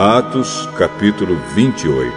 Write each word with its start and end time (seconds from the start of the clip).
Atos, 0.00 0.68
capítulo 0.78 1.34
28 1.56 2.16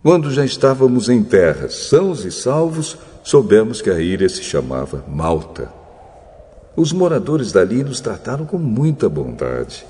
Quando 0.00 0.30
já 0.30 0.44
estávamos 0.44 1.08
em 1.08 1.24
terra, 1.24 1.68
sãos 1.68 2.24
e 2.24 2.30
salvos, 2.30 2.96
soubemos 3.24 3.82
que 3.82 3.90
a 3.90 3.98
ilha 3.98 4.28
se 4.28 4.44
chamava 4.44 5.04
Malta. 5.08 5.72
Os 6.76 6.92
moradores 6.92 7.50
dali 7.50 7.82
nos 7.82 8.00
trataram 8.00 8.46
com 8.46 8.56
muita 8.56 9.08
bondade. 9.08 9.84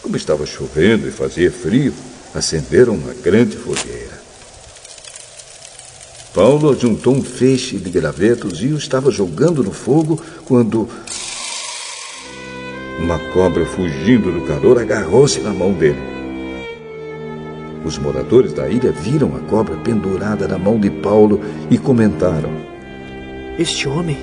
Como 0.00 0.16
estava 0.16 0.46
chovendo 0.46 1.06
e 1.06 1.10
fazia 1.10 1.52
frio, 1.52 1.92
acenderam 2.34 2.94
uma 2.94 3.12
grande 3.12 3.58
fogueira. 3.58 4.17
Paulo 6.38 6.72
juntou 6.78 7.16
um 7.16 7.20
feixe 7.20 7.78
de 7.78 7.90
gravetos 7.90 8.62
e 8.62 8.68
o 8.68 8.78
estava 8.78 9.10
jogando 9.10 9.60
no 9.60 9.72
fogo 9.72 10.22
quando. 10.44 10.88
Uma 13.00 13.18
cobra 13.32 13.66
fugindo 13.66 14.30
do 14.30 14.46
calor 14.46 14.78
agarrou-se 14.78 15.40
na 15.40 15.52
mão 15.52 15.72
dele. 15.72 15.98
Os 17.84 17.98
moradores 17.98 18.52
da 18.52 18.68
ilha 18.68 18.92
viram 18.92 19.34
a 19.34 19.40
cobra 19.50 19.74
pendurada 19.78 20.46
na 20.46 20.56
mão 20.56 20.78
de 20.78 20.90
Paulo 20.90 21.40
e 21.68 21.76
comentaram: 21.76 22.52
Este 23.58 23.88
homem 23.88 24.18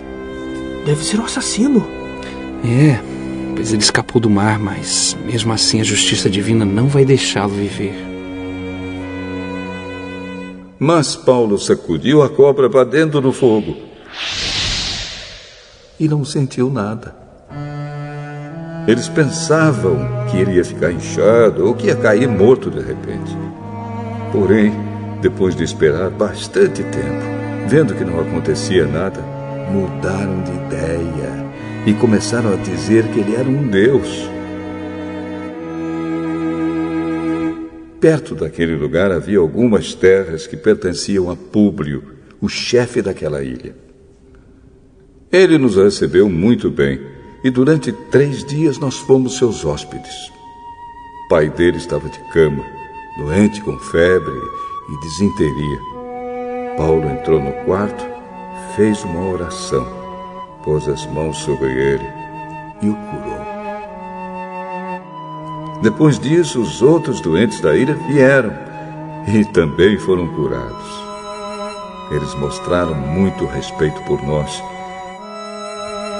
deve 0.86 1.04
ser 1.04 1.20
um 1.20 1.26
assassino. 1.26 1.86
É, 2.64 2.98
pois 3.58 3.74
ele 3.74 3.84
escapou 3.84 4.22
do 4.22 4.30
mar, 4.30 4.58
mas 4.58 5.18
mesmo 5.26 5.52
assim 5.52 5.82
a 5.82 5.84
justiça 5.84 6.30
divina 6.30 6.64
não 6.64 6.88
vai 6.88 7.04
deixá-lo 7.04 7.56
viver. 7.56 8.15
Mas 10.78 11.16
Paulo 11.16 11.58
sacudiu 11.58 12.22
a 12.22 12.30
cobra 12.30 12.70
para 12.70 12.84
dentro 12.84 13.22
do 13.22 13.32
fogo 13.32 13.76
e 16.00 16.08
não 16.08 16.26
sentiu 16.26 16.70
nada. 16.70 17.16
Eles 18.88 19.08
pensavam 19.08 19.98
que 20.30 20.38
ele 20.38 20.58
ia 20.58 20.66
ficar 20.66 20.92
inchado 20.92 21.66
ou 21.66 21.74
que 21.74 21.88
ia 21.88 21.96
cair 21.96 22.28
morto 22.28 22.70
de 22.70 22.80
repente. 22.80 23.36
Porém, 24.32 24.74
depois 25.22 25.56
de 25.56 25.64
esperar 25.64 26.10
bastante 26.10 26.84
tempo, 26.84 27.26
vendo 27.68 27.96
que 27.96 28.04
não 28.04 28.20
acontecia 28.20 28.86
nada, 28.86 29.22
mudaram 29.72 30.44
de 30.44 30.52
ideia 30.52 31.46
e 31.86 31.94
começaram 31.94 32.54
a 32.54 32.58
dizer 32.58 33.08
que 33.08 33.22
ele 33.22 33.36
era 33.36 33.48
um 33.48 33.68
deus. 33.68 34.30
Perto 38.00 38.36
daquele 38.36 38.76
lugar 38.76 39.12
havia 39.12 39.40
algumas 39.40 39.94
terras 39.94 40.46
que 40.46 40.58
pertenciam 40.58 41.30
a 41.30 41.36
Públio, 41.36 42.04
o 42.42 42.48
chefe 42.50 43.02
daquela 43.02 43.44
ilha. 43.44 43.76
Ele 45.32 45.58
nos 45.58 45.76
recebeu 45.76 46.30
muito 46.30 46.70
bem 46.70 47.00
e 47.44 47.50
durante 47.50 47.92
três 47.92 48.44
dias 48.46 48.78
nós 48.78 48.98
fomos 48.98 49.38
seus 49.38 49.66
hóspedes. 49.66 50.32
O 51.26 51.30
pai 51.30 51.50
dele 51.50 51.78
estava 51.78 52.08
de 52.10 52.20
cama, 52.32 52.64
doente 53.18 53.62
com 53.62 53.78
febre 53.80 54.34
e 54.90 55.00
desinteria. 55.02 55.80
Paulo 56.78 57.10
entrou 57.10 57.42
no 57.42 57.52
quarto, 57.66 58.06
fez 58.76 59.04
uma 59.04 59.30
oração, 59.32 59.86
pôs 60.64 60.88
as 60.88 61.06
mãos 61.08 61.38
sobre 61.38 61.72
ele 61.72 62.08
e 62.82 62.90
o 62.90 62.96
curou. 62.96 63.45
Depois 65.82 66.18
disso, 66.18 66.62
os 66.62 66.82
outros 66.82 67.20
doentes 67.22 67.60
da 67.62 67.76
ilha 67.76 67.94
vieram 68.08 68.52
e 69.28 69.44
também 69.46 69.98
foram 69.98 70.28
curados. 70.28 71.06
Eles 72.12 72.34
mostraram 72.36 72.96
muito 72.96 73.46
respeito 73.46 74.02
por 74.04 74.24
nós. 74.24 74.64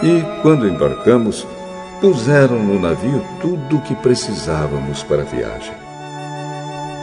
E, 0.04 0.42
quando 0.42 0.68
embarcamos, 0.68 1.48
puseram 2.02 2.62
no 2.62 2.80
navio 2.80 3.24
tudo 3.40 3.78
o 3.78 3.82
que 3.82 3.96
precisávamos 3.96 5.04
para 5.04 5.22
a 5.22 5.26
viagem. 5.26 5.74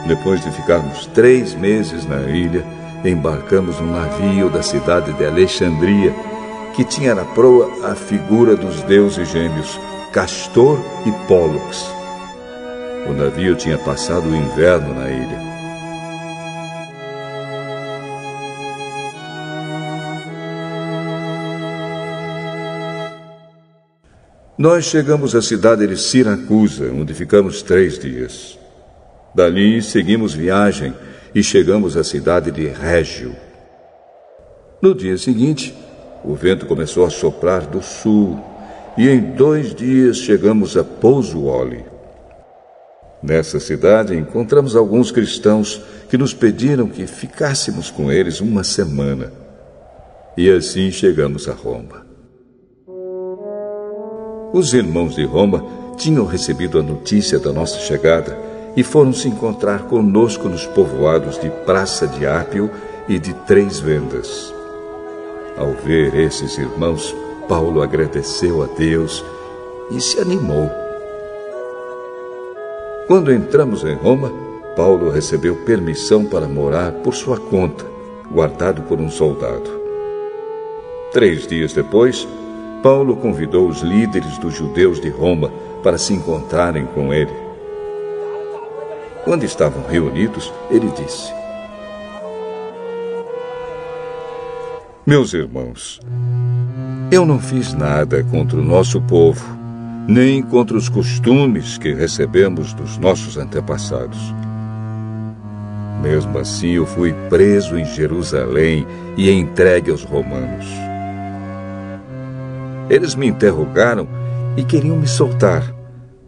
Depois 0.06 0.42
de 0.42 0.50
ficarmos 0.50 1.06
três 1.06 1.54
meses 1.54 2.04
na 2.06 2.22
ilha, 2.22 2.64
embarcamos 3.04 3.80
num 3.80 3.92
navio 3.92 4.50
da 4.50 4.62
cidade 4.62 5.12
de 5.12 5.24
Alexandria, 5.24 6.12
que 6.74 6.84
tinha 6.84 7.14
na 7.14 7.24
proa 7.24 7.70
a 7.84 7.94
figura 7.94 8.56
dos 8.56 8.82
deuses 8.82 9.28
gêmeos 9.28 9.78
Castor 10.12 10.78
e 11.06 11.12
Pólux. 11.26 12.01
O 13.08 13.12
navio 13.12 13.56
tinha 13.56 13.76
passado 13.78 14.28
o 14.28 14.36
inverno 14.36 14.94
na 14.94 15.10
ilha. 15.10 15.52
Nós 24.56 24.84
chegamos 24.84 25.34
à 25.34 25.42
cidade 25.42 25.86
de 25.86 25.96
Siracusa, 25.96 26.92
onde 26.92 27.12
ficamos 27.12 27.62
três 27.62 27.98
dias. 27.98 28.56
Dali 29.34 29.82
seguimos 29.82 30.34
viagem 30.34 30.94
e 31.34 31.42
chegamos 31.42 31.96
à 31.96 32.04
cidade 32.04 32.50
de 32.50 32.68
Régio. 32.68 33.34
No 34.80 34.94
dia 34.94 35.18
seguinte, 35.18 35.74
o 36.24 36.34
vento 36.34 36.66
começou 36.66 37.04
a 37.04 37.10
soprar 37.10 37.66
do 37.66 37.82
sul 37.82 38.38
e 38.96 39.08
em 39.08 39.20
dois 39.20 39.74
dias 39.74 40.18
chegamos 40.18 40.76
a 40.76 40.84
Pousuoli. 40.84 41.91
Nessa 43.22 43.60
cidade 43.60 44.16
encontramos 44.16 44.74
alguns 44.74 45.12
cristãos 45.12 45.80
que 46.08 46.18
nos 46.18 46.34
pediram 46.34 46.88
que 46.88 47.06
ficássemos 47.06 47.88
com 47.88 48.10
eles 48.10 48.40
uma 48.40 48.64
semana. 48.64 49.32
E 50.36 50.50
assim 50.50 50.90
chegamos 50.90 51.48
a 51.48 51.52
Roma. 51.52 52.04
Os 54.52 54.74
irmãos 54.74 55.14
de 55.14 55.24
Roma 55.24 55.64
tinham 55.96 56.26
recebido 56.26 56.78
a 56.80 56.82
notícia 56.82 57.38
da 57.38 57.52
nossa 57.52 57.78
chegada 57.78 58.36
e 58.76 58.82
foram 58.82 59.12
se 59.12 59.28
encontrar 59.28 59.84
conosco 59.84 60.48
nos 60.48 60.66
povoados 60.66 61.38
de 61.38 61.48
Praça 61.64 62.08
de 62.08 62.26
Ápio 62.26 62.70
e 63.08 63.18
de 63.18 63.32
Três 63.46 63.78
Vendas. 63.78 64.52
Ao 65.56 65.72
ver 65.72 66.14
esses 66.16 66.58
irmãos, 66.58 67.14
Paulo 67.48 67.82
agradeceu 67.82 68.62
a 68.62 68.66
Deus 68.66 69.24
e 69.90 70.00
se 70.00 70.18
animou 70.18 70.81
quando 73.06 73.32
entramos 73.32 73.84
em 73.84 73.94
Roma, 73.94 74.32
Paulo 74.76 75.10
recebeu 75.10 75.56
permissão 75.64 76.24
para 76.24 76.46
morar 76.46 76.92
por 76.92 77.14
sua 77.14 77.38
conta, 77.38 77.84
guardado 78.30 78.82
por 78.82 79.00
um 79.00 79.10
soldado. 79.10 79.70
Três 81.12 81.46
dias 81.46 81.72
depois, 81.72 82.26
Paulo 82.82 83.16
convidou 83.16 83.68
os 83.68 83.82
líderes 83.82 84.38
dos 84.38 84.54
judeus 84.54 85.00
de 85.00 85.08
Roma 85.08 85.52
para 85.82 85.98
se 85.98 86.14
encontrarem 86.14 86.86
com 86.86 87.12
ele. 87.12 87.32
Quando 89.24 89.44
estavam 89.44 89.82
reunidos, 89.86 90.52
ele 90.70 90.90
disse: 90.90 91.32
Meus 95.06 95.34
irmãos, 95.34 96.00
eu 97.10 97.26
não 97.26 97.38
fiz 97.38 97.74
nada 97.74 98.24
contra 98.24 98.58
o 98.58 98.62
nosso 98.64 99.00
povo 99.02 99.61
nem 100.08 100.42
contra 100.42 100.76
os 100.76 100.88
costumes 100.88 101.78
que 101.78 101.92
recebemos 101.92 102.72
dos 102.74 102.98
nossos 102.98 103.36
antepassados. 103.36 104.18
Mesmo 106.02 106.36
assim, 106.38 106.70
eu 106.70 106.86
fui 106.86 107.12
preso 107.28 107.78
em 107.78 107.84
Jerusalém 107.84 108.84
e 109.16 109.30
entregue 109.30 109.90
aos 109.90 110.02
romanos. 110.02 110.66
Eles 112.90 113.14
me 113.14 113.28
interrogaram 113.28 114.08
e 114.56 114.64
queriam 114.64 114.96
me 114.96 115.06
soltar, 115.06 115.72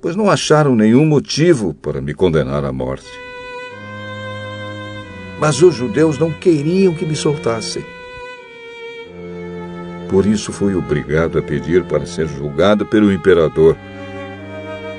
pois 0.00 0.14
não 0.14 0.30
acharam 0.30 0.76
nenhum 0.76 1.04
motivo 1.04 1.74
para 1.74 2.00
me 2.00 2.14
condenar 2.14 2.64
à 2.64 2.72
morte. 2.72 3.10
Mas 5.40 5.60
os 5.60 5.74
judeus 5.74 6.16
não 6.16 6.30
queriam 6.30 6.94
que 6.94 7.04
me 7.04 7.16
soltassem. 7.16 7.93
Por 10.14 10.26
isso 10.26 10.52
fui 10.52 10.76
obrigado 10.76 11.40
a 11.40 11.42
pedir 11.42 11.82
para 11.86 12.06
ser 12.06 12.28
julgado 12.28 12.86
pelo 12.86 13.12
imperador. 13.12 13.76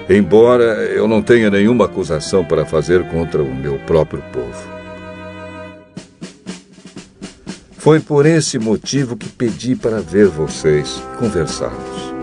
Embora 0.10 0.66
eu 0.88 1.08
não 1.08 1.22
tenha 1.22 1.50
nenhuma 1.50 1.86
acusação 1.86 2.44
para 2.44 2.66
fazer 2.66 3.08
contra 3.08 3.42
o 3.42 3.56
meu 3.56 3.80
próprio 3.88 4.22
povo. 4.34 4.70
Foi 7.78 8.02
por 8.02 8.26
esse 8.26 8.60
motivo 8.60 9.16
que 9.16 9.30
pedi 9.30 9.74
para 9.74 10.02
ver 10.02 10.28
vocês 10.28 11.02
conversarmos. 11.18 12.14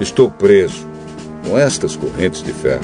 Estou 0.00 0.30
preso 0.30 0.88
com 1.46 1.58
estas 1.58 1.96
correntes 1.96 2.42
de 2.42 2.54
ferro 2.54 2.80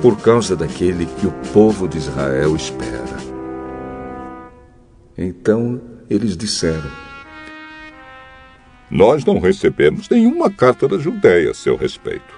por 0.00 0.18
causa 0.22 0.56
daquele 0.56 1.04
que 1.04 1.26
o 1.26 1.32
povo 1.52 1.86
de 1.86 1.98
Israel 1.98 2.56
espera. 2.56 3.04
Então 5.18 5.78
eles 6.08 6.34
disseram: 6.34 7.05
nós 8.90 9.24
não 9.24 9.38
recebemos 9.40 10.08
nenhuma 10.08 10.50
carta 10.50 10.86
da 10.86 10.98
Judéia 10.98 11.50
a 11.50 11.54
seu 11.54 11.76
respeito. 11.76 12.34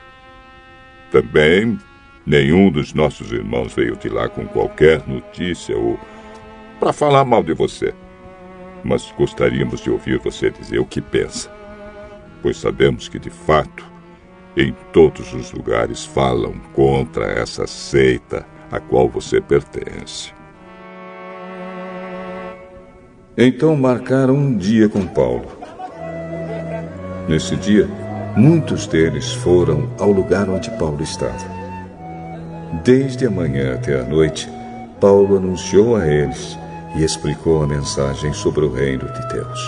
Também 1.10 1.78
nenhum 2.26 2.70
dos 2.70 2.92
nossos 2.92 3.32
irmãos 3.32 3.74
veio 3.74 3.96
de 3.96 4.08
lá 4.08 4.28
com 4.28 4.46
qualquer 4.46 5.06
notícia 5.08 5.76
ou 5.76 5.98
para 6.78 6.92
falar 6.92 7.24
mal 7.24 7.42
de 7.42 7.52
você. 7.52 7.94
mas 8.84 9.12
gostaríamos 9.16 9.80
de 9.80 9.90
ouvir 9.90 10.18
você 10.18 10.50
dizer 10.50 10.78
o 10.78 10.86
que 10.86 11.00
pensa, 11.00 11.50
pois 12.42 12.56
sabemos 12.56 13.08
que, 13.08 13.18
de 13.18 13.30
fato, 13.30 13.84
em 14.56 14.74
todos 14.92 15.32
os 15.34 15.52
lugares 15.52 16.04
falam 16.04 16.54
contra 16.72 17.26
essa 17.26 17.66
seita 17.66 18.46
a 18.70 18.80
qual 18.80 19.08
você 19.08 19.40
pertence. 19.40 20.32
Então 23.36 23.76
marcaram 23.76 24.34
um 24.34 24.56
dia 24.56 24.88
com 24.88 25.06
Paulo. 25.06 25.57
Nesse 27.28 27.56
dia, 27.56 27.86
muitos 28.34 28.86
deles 28.86 29.34
foram 29.34 29.90
ao 29.98 30.10
lugar 30.10 30.48
onde 30.48 30.70
Paulo 30.78 31.02
estava. 31.02 31.44
Desde 32.82 33.26
a 33.26 33.30
manhã 33.30 33.74
até 33.74 34.00
a 34.00 34.02
noite, 34.02 34.48
Paulo 34.98 35.36
anunciou 35.36 35.94
a 35.94 36.06
eles 36.06 36.58
e 36.96 37.04
explicou 37.04 37.62
a 37.62 37.66
mensagem 37.66 38.32
sobre 38.32 38.64
o 38.64 38.72
reino 38.72 39.04
de 39.04 39.28
Deus. 39.28 39.60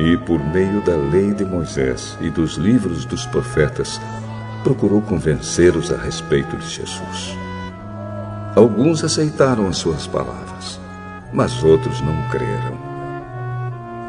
E, 0.00 0.16
por 0.26 0.40
meio 0.52 0.80
da 0.80 0.96
lei 0.96 1.32
de 1.32 1.44
Moisés 1.44 2.18
e 2.20 2.28
dos 2.28 2.54
livros 2.54 3.04
dos 3.04 3.24
profetas, 3.26 4.00
procurou 4.64 5.00
convencê-los 5.00 5.92
a 5.92 5.96
respeito 5.96 6.56
de 6.56 6.68
Jesus. 6.68 7.36
Alguns 8.56 9.04
aceitaram 9.04 9.68
as 9.68 9.76
suas 9.76 10.08
palavras, 10.08 10.80
mas 11.32 11.62
outros 11.62 12.00
não 12.00 12.28
creram. 12.30 12.76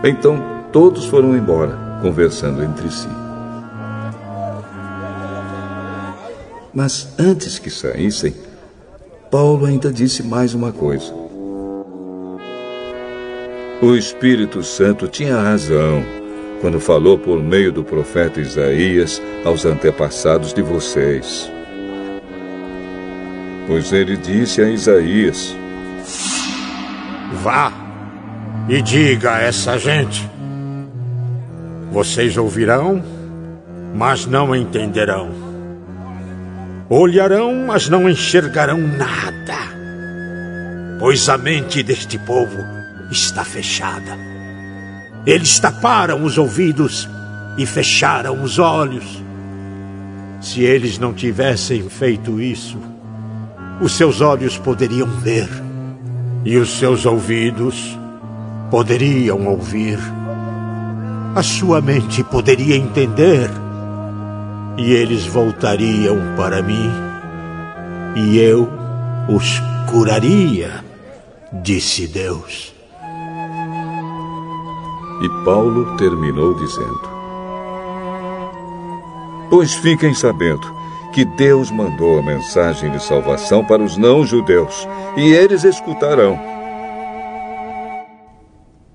Então 0.03 0.62
todos 0.73 1.05
foram 1.05 1.37
embora, 1.37 1.99
conversando 2.01 2.63
entre 2.63 2.91
si. 2.91 3.07
Mas 6.73 7.13
antes 7.19 7.59
que 7.59 7.69
saíssem, 7.69 8.33
Paulo 9.29 9.67
ainda 9.67 9.93
disse 9.93 10.23
mais 10.23 10.55
uma 10.55 10.71
coisa. 10.71 11.13
O 13.81 13.95
Espírito 13.95 14.63
Santo 14.63 15.07
tinha 15.07 15.39
razão 15.39 16.03
quando 16.59 16.79
falou 16.79 17.19
por 17.19 17.41
meio 17.43 17.71
do 17.71 17.83
profeta 17.83 18.41
Isaías 18.41 19.21
aos 19.45 19.65
antepassados 19.65 20.53
de 20.53 20.61
vocês. 20.63 21.51
Pois 23.67 23.93
ele 23.93 24.17
disse 24.17 24.61
a 24.61 24.69
Isaías: 24.69 25.55
Vá 27.43 27.71
e 28.67 28.81
diga 28.81 29.33
a 29.33 29.41
essa 29.41 29.77
gente: 29.77 30.32
Vocês 31.93 32.37
ouvirão, 32.37 33.03
mas 33.93 34.25
não 34.25 34.55
entenderão. 34.55 35.29
Olharão, 36.89 37.67
mas 37.67 37.87
não 37.87 38.09
enxergarão 38.09 38.79
nada. 38.79 39.59
Pois 40.99 41.29
a 41.29 41.37
mente 41.37 41.83
deste 41.83 42.17
povo 42.17 42.57
está 43.11 43.45
fechada. 43.45 44.17
Eles 45.23 45.59
taparam 45.59 46.23
os 46.23 46.39
ouvidos 46.39 47.07
e 47.59 47.65
fecharam 47.67 48.41
os 48.41 48.57
olhos. 48.57 49.23
Se 50.41 50.63
eles 50.63 50.97
não 50.97 51.13
tivessem 51.13 51.87
feito 51.89 52.41
isso, 52.41 52.79
os 53.79 53.91
seus 53.91 54.19
olhos 54.19 54.57
poderiam 54.57 55.07
ver 55.07 55.47
e 56.43 56.57
os 56.57 56.71
seus 56.71 57.05
ouvidos 57.05 57.95
poderiam 58.71 59.45
ouvir. 59.45 59.99
A 61.35 61.41
sua 61.41 61.81
mente 61.81 62.23
poderia 62.23 62.75
entender 62.75 63.49
e 64.77 64.93
eles 64.93 65.25
voltariam 65.25 66.17
para 66.35 66.61
mim 66.61 66.91
e 68.15 68.37
eu 68.37 68.69
os 69.27 69.59
curaria, 69.89 70.83
disse 71.51 72.07
Deus. 72.07 72.73
E 75.23 75.45
Paulo 75.45 75.97
terminou 75.97 76.53
dizendo: 76.53 77.01
Pois 79.49 79.73
fiquem 79.73 80.13
sabendo 80.13 80.71
que 81.13 81.25
Deus 81.25 81.71
mandou 81.71 82.19
a 82.19 82.23
mensagem 82.23 82.91
de 82.91 83.03
salvação 83.03 83.63
para 83.63 83.81
os 83.81 83.97
não-judeus, 83.97 84.87
e 85.15 85.31
eles 85.31 85.63
escutarão. 85.63 86.52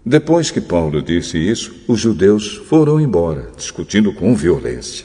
Depois 0.09 0.51
que 0.51 0.59
Paulo 0.59 1.03
disse 1.03 1.37
isso, 1.37 1.85
os 1.87 2.01
judeus 2.01 2.57
foram 2.67 2.99
embora, 2.99 3.51
discutindo 3.55 4.11
com 4.11 4.35
violência. 4.35 5.05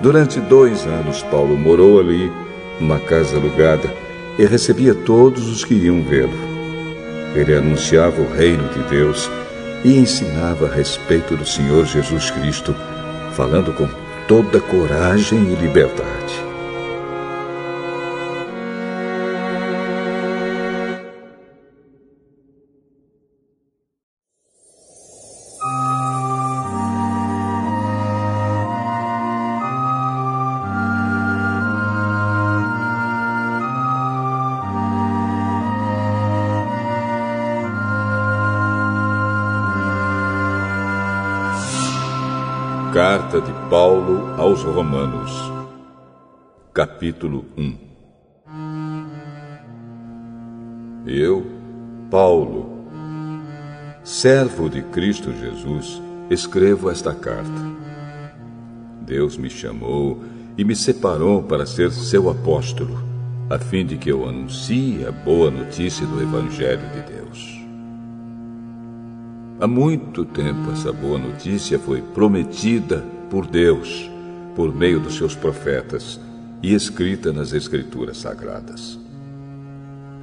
Durante 0.00 0.40
dois 0.40 0.86
anos, 0.86 1.22
Paulo 1.24 1.58
morou 1.58 2.00
ali, 2.00 2.32
numa 2.80 2.98
casa 3.00 3.36
alugada, 3.36 3.92
e 4.38 4.46
recebia 4.46 4.94
todos 4.94 5.46
os 5.46 5.62
que 5.62 5.74
iam 5.74 6.02
vê-lo. 6.02 6.32
Ele 7.34 7.54
anunciava 7.54 8.18
o 8.22 8.32
reino 8.34 8.66
de 8.70 8.82
Deus 8.88 9.28
e 9.84 9.98
ensinava 9.98 10.68
a 10.68 10.74
respeito 10.74 11.36
do 11.36 11.44
Senhor 11.44 11.84
Jesus 11.84 12.30
Cristo, 12.30 12.74
falando 13.34 13.74
com 13.74 13.86
toda 14.26 14.58
coragem 14.58 15.52
e 15.52 15.54
liberdade. 15.54 16.49
Paulo 43.70 44.34
aos 44.36 44.64
Romanos, 44.64 45.30
capítulo 46.74 47.44
1 47.56 47.76
Eu, 51.06 51.46
Paulo, 52.10 52.88
servo 54.02 54.68
de 54.68 54.82
Cristo 54.82 55.32
Jesus, 55.32 56.02
escrevo 56.28 56.90
esta 56.90 57.14
carta. 57.14 57.62
Deus 59.02 59.36
me 59.36 59.48
chamou 59.48 60.20
e 60.58 60.64
me 60.64 60.74
separou 60.74 61.40
para 61.40 61.64
ser 61.64 61.92
seu 61.92 62.28
apóstolo, 62.28 62.98
a 63.48 63.56
fim 63.56 63.86
de 63.86 63.96
que 63.96 64.10
eu 64.10 64.28
anuncie 64.28 65.06
a 65.06 65.12
boa 65.12 65.48
notícia 65.48 66.04
do 66.04 66.20
Evangelho 66.20 66.88
de 66.88 67.02
Deus. 67.02 67.60
Há 69.60 69.68
muito 69.68 70.24
tempo 70.24 70.72
essa 70.72 70.92
boa 70.92 71.20
notícia 71.20 71.78
foi 71.78 72.02
prometida 72.02 73.19
por 73.30 73.46
Deus, 73.46 74.10
por 74.56 74.74
meio 74.74 74.98
dos 74.98 75.14
seus 75.14 75.34
profetas, 75.34 76.20
e 76.62 76.74
escrita 76.74 77.32
nas 77.32 77.52
Escrituras 77.52 78.18
Sagradas. 78.18 78.98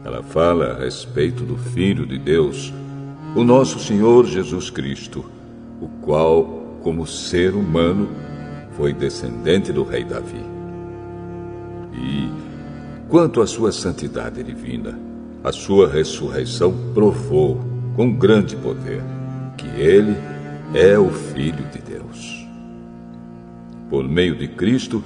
Ela 0.03 0.21
fala 0.21 0.73
a 0.73 0.79
respeito 0.79 1.43
do 1.43 1.57
Filho 1.57 2.05
de 2.05 2.19
Deus, 2.19 2.71
o 3.35 3.43
nosso 3.43 3.79
Senhor 3.79 4.25
Jesus 4.25 4.69
Cristo, 4.69 5.25
o 5.81 5.87
qual, 6.01 6.43
como 6.83 7.07
ser 7.07 7.55
humano, 7.55 8.09
foi 8.73 8.93
descendente 8.93 9.71
do 9.71 9.83
rei 9.83 10.03
Davi. 10.03 10.43
E, 11.93 12.29
quanto 13.09 13.41
à 13.41 13.47
sua 13.47 13.71
santidade 13.71 14.43
divina, 14.43 14.99
a 15.43 15.51
sua 15.51 15.89
ressurreição 15.89 16.73
provou, 16.93 17.59
com 17.95 18.13
grande 18.13 18.55
poder, 18.55 19.01
que 19.57 19.67
ele 19.81 20.15
é 20.75 20.99
o 20.99 21.09
Filho 21.09 21.65
de. 21.71 21.86
Por 23.89 24.07
meio 24.07 24.35
de 24.35 24.47
Cristo, 24.47 25.03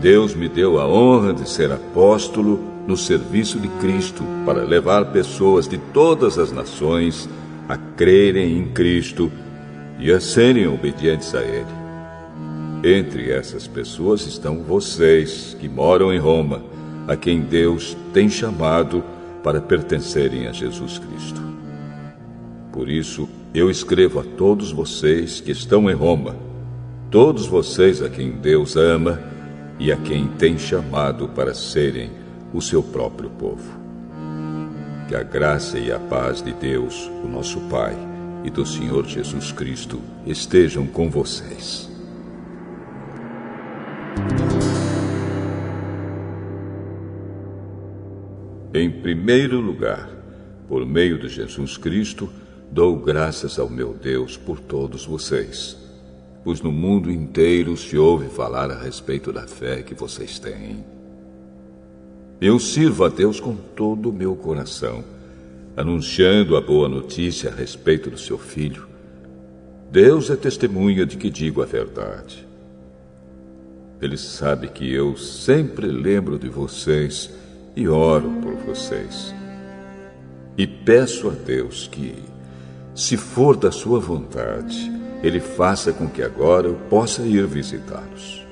Deus 0.00 0.34
me 0.34 0.48
deu 0.48 0.80
a 0.80 0.86
honra 0.86 1.32
de 1.32 1.48
ser 1.48 1.70
apóstolo 1.70 2.58
no 2.86 2.96
serviço 2.96 3.60
de 3.60 3.68
Cristo 3.80 4.24
para 4.44 4.64
levar 4.64 5.12
pessoas 5.12 5.68
de 5.68 5.78
todas 5.92 6.38
as 6.38 6.50
nações 6.50 7.28
a 7.68 7.76
crerem 7.76 8.58
em 8.58 8.68
Cristo 8.72 9.30
e 9.98 10.10
a 10.10 10.18
serem 10.18 10.66
obedientes 10.66 11.34
a 11.34 11.42
Ele. 11.42 11.80
Entre 12.82 13.30
essas 13.30 13.66
pessoas 13.66 14.26
estão 14.26 14.62
vocês 14.62 15.56
que 15.60 15.68
moram 15.68 16.12
em 16.12 16.18
Roma, 16.18 16.62
a 17.06 17.14
quem 17.14 17.42
Deus 17.42 17.96
tem 18.12 18.28
chamado 18.28 19.04
para 19.42 19.60
pertencerem 19.60 20.46
a 20.46 20.52
Jesus 20.52 20.98
Cristo. 20.98 21.40
Por 22.72 22.88
isso, 22.88 23.28
eu 23.54 23.70
escrevo 23.70 24.20
a 24.20 24.24
todos 24.24 24.72
vocês 24.72 25.40
que 25.40 25.50
estão 25.50 25.90
em 25.90 25.94
Roma, 25.94 26.34
todos 27.10 27.46
vocês 27.46 28.00
a 28.00 28.08
quem 28.08 28.30
Deus 28.30 28.76
ama 28.76 29.20
e 29.80 29.90
a 29.90 29.96
quem 29.96 30.28
tem 30.28 30.56
chamado 30.56 31.28
para 31.28 31.52
serem 31.52 32.10
o 32.54 32.62
seu 32.62 32.82
próprio 32.82 33.28
povo. 33.30 33.80
Que 35.08 35.16
a 35.16 35.22
graça 35.24 35.76
e 35.76 35.90
a 35.90 35.98
paz 35.98 36.40
de 36.40 36.52
Deus, 36.52 37.10
o 37.24 37.26
nosso 37.26 37.58
Pai, 37.62 37.96
e 38.44 38.50
do 38.50 38.64
Senhor 38.64 39.06
Jesus 39.06 39.50
Cristo 39.50 40.00
estejam 40.24 40.86
com 40.86 41.10
vocês. 41.10 41.90
Em 48.72 48.88
primeiro 48.88 49.60
lugar, 49.60 50.08
por 50.68 50.86
meio 50.86 51.18
de 51.18 51.28
Jesus 51.28 51.76
Cristo, 51.76 52.30
dou 52.70 52.96
graças 52.96 53.58
ao 53.58 53.68
meu 53.68 53.92
Deus 53.92 54.36
por 54.36 54.60
todos 54.60 55.04
vocês, 55.04 55.76
pois 56.42 56.60
no 56.60 56.72
mundo 56.72 57.10
inteiro 57.10 57.76
se 57.76 57.96
ouve 57.96 58.28
falar 58.28 58.70
a 58.70 58.82
respeito 58.82 59.32
da 59.32 59.46
fé 59.46 59.82
que 59.82 59.94
vocês 59.94 60.38
têm. 60.38 60.84
Eu 62.40 62.58
sirvo 62.58 63.04
a 63.04 63.08
Deus 63.08 63.38
com 63.38 63.54
todo 63.54 64.08
o 64.08 64.12
meu 64.12 64.34
coração, 64.34 65.04
anunciando 65.76 66.56
a 66.56 66.60
boa 66.60 66.88
notícia 66.88 67.50
a 67.50 67.54
respeito 67.54 68.10
do 68.10 68.18
seu 68.18 68.38
filho. 68.38 68.88
Deus 69.92 70.30
é 70.30 70.36
testemunha 70.36 71.04
de 71.04 71.16
que 71.16 71.28
digo 71.28 71.62
a 71.62 71.66
verdade. 71.66 72.46
Ele 74.00 74.16
sabe 74.16 74.68
que 74.68 74.90
eu 74.90 75.16
sempre 75.16 75.86
lembro 75.86 76.38
de 76.38 76.48
vocês 76.48 77.30
e 77.76 77.86
oro 77.86 78.30
por 78.42 78.54
vocês. 78.54 79.34
E 80.56 80.66
peço 80.66 81.28
a 81.28 81.32
Deus 81.32 81.86
que, 81.86 82.14
se 82.94 83.16
for 83.18 83.56
da 83.56 83.70
sua 83.70 84.00
vontade, 84.00 84.99
Ele 85.22 85.40
faça 85.40 85.92
com 85.92 86.08
que 86.08 86.22
agora 86.22 86.66
eu 86.66 86.74
possa 86.88 87.22
ir 87.22 87.46
visitá-los. 87.46 88.44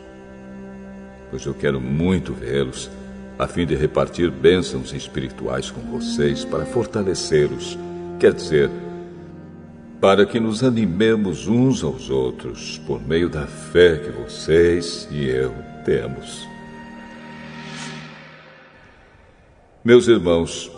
Pois 1.30 1.44
eu 1.44 1.54
quero 1.54 1.80
muito 1.80 2.32
vê-los, 2.32 2.90
a 3.38 3.46
fim 3.46 3.64
de 3.66 3.74
repartir 3.74 4.30
bênçãos 4.30 4.92
espirituais 4.92 5.70
com 5.70 5.80
vocês 5.80 6.44
para 6.44 6.66
fortalecê-los. 6.66 7.78
Quer 8.18 8.32
dizer, 8.32 8.70
para 10.00 10.26
que 10.26 10.38
nos 10.38 10.62
animemos 10.62 11.48
uns 11.48 11.82
aos 11.82 12.10
outros 12.10 12.78
por 12.86 13.00
meio 13.00 13.28
da 13.28 13.46
fé 13.46 13.96
que 13.96 14.10
vocês 14.10 15.08
e 15.10 15.26
eu 15.26 15.54
temos. 15.84 16.46
Meus 19.84 20.06
irmãos, 20.06 20.70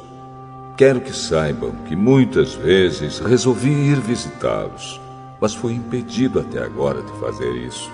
quero 0.76 1.00
que 1.00 1.12
saibam 1.12 1.72
que 1.88 1.96
muitas 1.96 2.54
vezes 2.54 3.18
resolvi 3.18 3.70
ir 3.70 4.00
visitá-los, 4.00 4.99
mas 5.40 5.54
fui 5.54 5.72
impedido 5.72 6.38
até 6.38 6.62
agora 6.62 7.02
de 7.02 7.12
fazer 7.20 7.52
isso. 7.54 7.90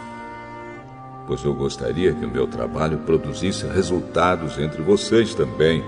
Pois 1.27 1.45
eu 1.45 1.55
gostaria 1.55 2.13
que 2.13 2.25
o 2.25 2.31
meu 2.31 2.47
trabalho 2.47 2.99
produzisse 2.99 3.67
resultados 3.67 4.59
entre 4.59 4.83
vocês 4.83 5.35
também, 5.35 5.85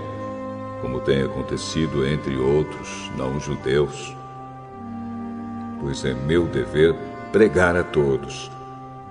como 0.81 0.99
tem 0.99 1.21
acontecido 1.21 2.05
entre 2.05 2.37
outros 2.37 3.11
não-judeus 3.17 4.19
pois 5.79 6.03
é 6.03 6.13
meu 6.13 6.45
dever 6.45 6.93
pregar 7.31 7.75
a 7.75 7.83
todos, 7.83 8.51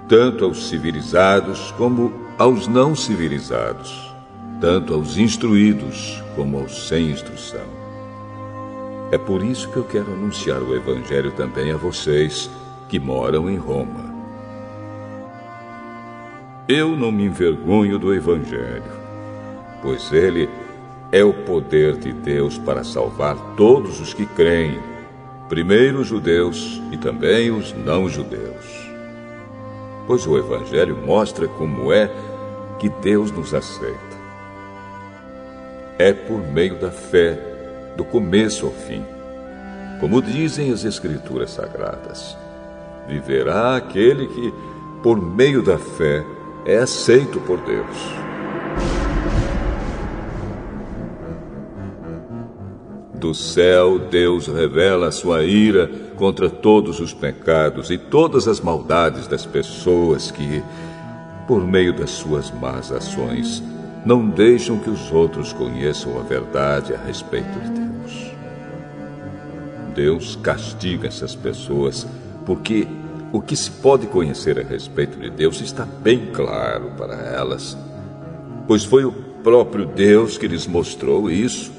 tanto 0.09 0.45
aos 0.45 0.69
civilizados 0.69 1.73
como 1.73 2.13
aos 2.39 2.69
não 2.69 2.95
civilizados, 2.95 4.15
tanto 4.61 4.95
aos 4.95 5.17
instruídos 5.17 6.23
como 6.37 6.59
aos 6.59 6.89
sem 6.89 7.11
instrução. 7.11 7.78
É 9.11 9.17
por 9.17 9.43
isso 9.43 9.71
que 9.71 9.77
eu 9.79 9.85
quero 9.85 10.13
anunciar 10.13 10.63
o 10.63 10.75
Evangelho 10.75 11.33
também 11.33 11.73
a 11.73 11.77
vocês 11.77 12.51
que 12.89 13.01
moram 13.01 13.49
em 13.49 13.57
Roma. 13.57 14.15
Eu 16.69 16.95
não 16.95 17.11
me 17.11 17.25
envergonho 17.25 17.99
do 17.99 18.13
Evangelho, 18.13 18.83
pois 19.81 20.13
ele 20.13 20.49
é 21.11 21.25
o 21.25 21.33
poder 21.33 21.97
de 21.97 22.13
Deus 22.13 22.59
para 22.59 22.85
salvar 22.85 23.35
todos 23.57 23.99
os 23.99 24.13
que 24.13 24.27
creem 24.27 24.79
primeiro 25.49 26.01
os 26.01 26.07
judeus 26.07 26.83
e 26.93 26.99
também 26.99 27.51
os 27.51 27.73
não-judeus. 27.73 28.87
Pois 30.07 30.27
o 30.27 30.37
Evangelho 30.37 30.95
mostra 30.97 31.49
como 31.49 31.91
é 31.91 32.11
que 32.79 32.91
Deus 32.91 33.31
nos 33.31 33.55
aceita. 33.55 34.19
É 35.99 36.13
por 36.13 36.39
meio 36.47 36.79
da 36.79 36.91
fé, 36.91 37.48
do 37.99 38.05
começo 38.05 38.65
ao 38.65 38.73
fim. 38.73 39.05
Como 39.99 40.23
dizem 40.23 40.73
as 40.73 40.85
Escrituras 40.85 41.51
Sagradas: 41.51 42.39
viverá 43.09 43.77
aquele 43.77 44.29
que, 44.29 44.55
por 45.03 45.21
meio 45.21 45.63
da 45.63 45.77
fé, 45.77 46.25
é 46.65 46.79
aceito 46.79 47.41
por 47.41 47.59
Deus. 47.61 47.97
Do 53.15 53.35
céu, 53.35 53.99
Deus 53.99 54.47
revela 54.47 55.09
a 55.09 55.11
sua 55.11 55.43
ira 55.43 55.91
contra 56.15 56.49
todos 56.49 57.01
os 57.01 57.13
pecados 57.13 57.91
e 57.91 57.99
todas 57.99 58.47
as 58.47 58.61
maldades 58.61 59.27
das 59.27 59.45
pessoas 59.45 60.31
que, 60.31 60.63
por 61.49 61.67
meio 61.67 61.93
das 61.93 62.11
suas 62.11 62.49
más 62.53 62.93
ações, 62.93 63.61
não 64.07 64.29
deixam 64.29 64.79
que 64.79 64.89
os 64.89 65.11
outros 65.11 65.53
conheçam 65.53 66.17
a 66.17 66.23
verdade 66.23 66.95
a 66.95 66.99
respeito 66.99 67.59
de. 67.59 67.78
Deus 69.99 70.37
castiga 70.37 71.09
essas 71.09 71.35
pessoas 71.35 72.07
porque 72.47 72.87
o 73.33 73.41
que 73.41 73.57
se 73.57 73.69
pode 73.69 74.07
conhecer 74.07 74.57
a 74.57 74.63
respeito 74.63 75.19
de 75.19 75.29
Deus 75.29 75.61
está 75.61 75.85
bem 75.85 76.27
claro 76.33 76.93
para 76.97 77.17
elas, 77.17 77.77
pois 78.69 78.85
foi 78.85 79.05
o 79.05 79.11
próprio 79.43 79.85
Deus 79.85 80.39
que 80.39 80.47
lhes 80.47 80.69
mostrou 80.69 81.29
isso. 81.29 81.73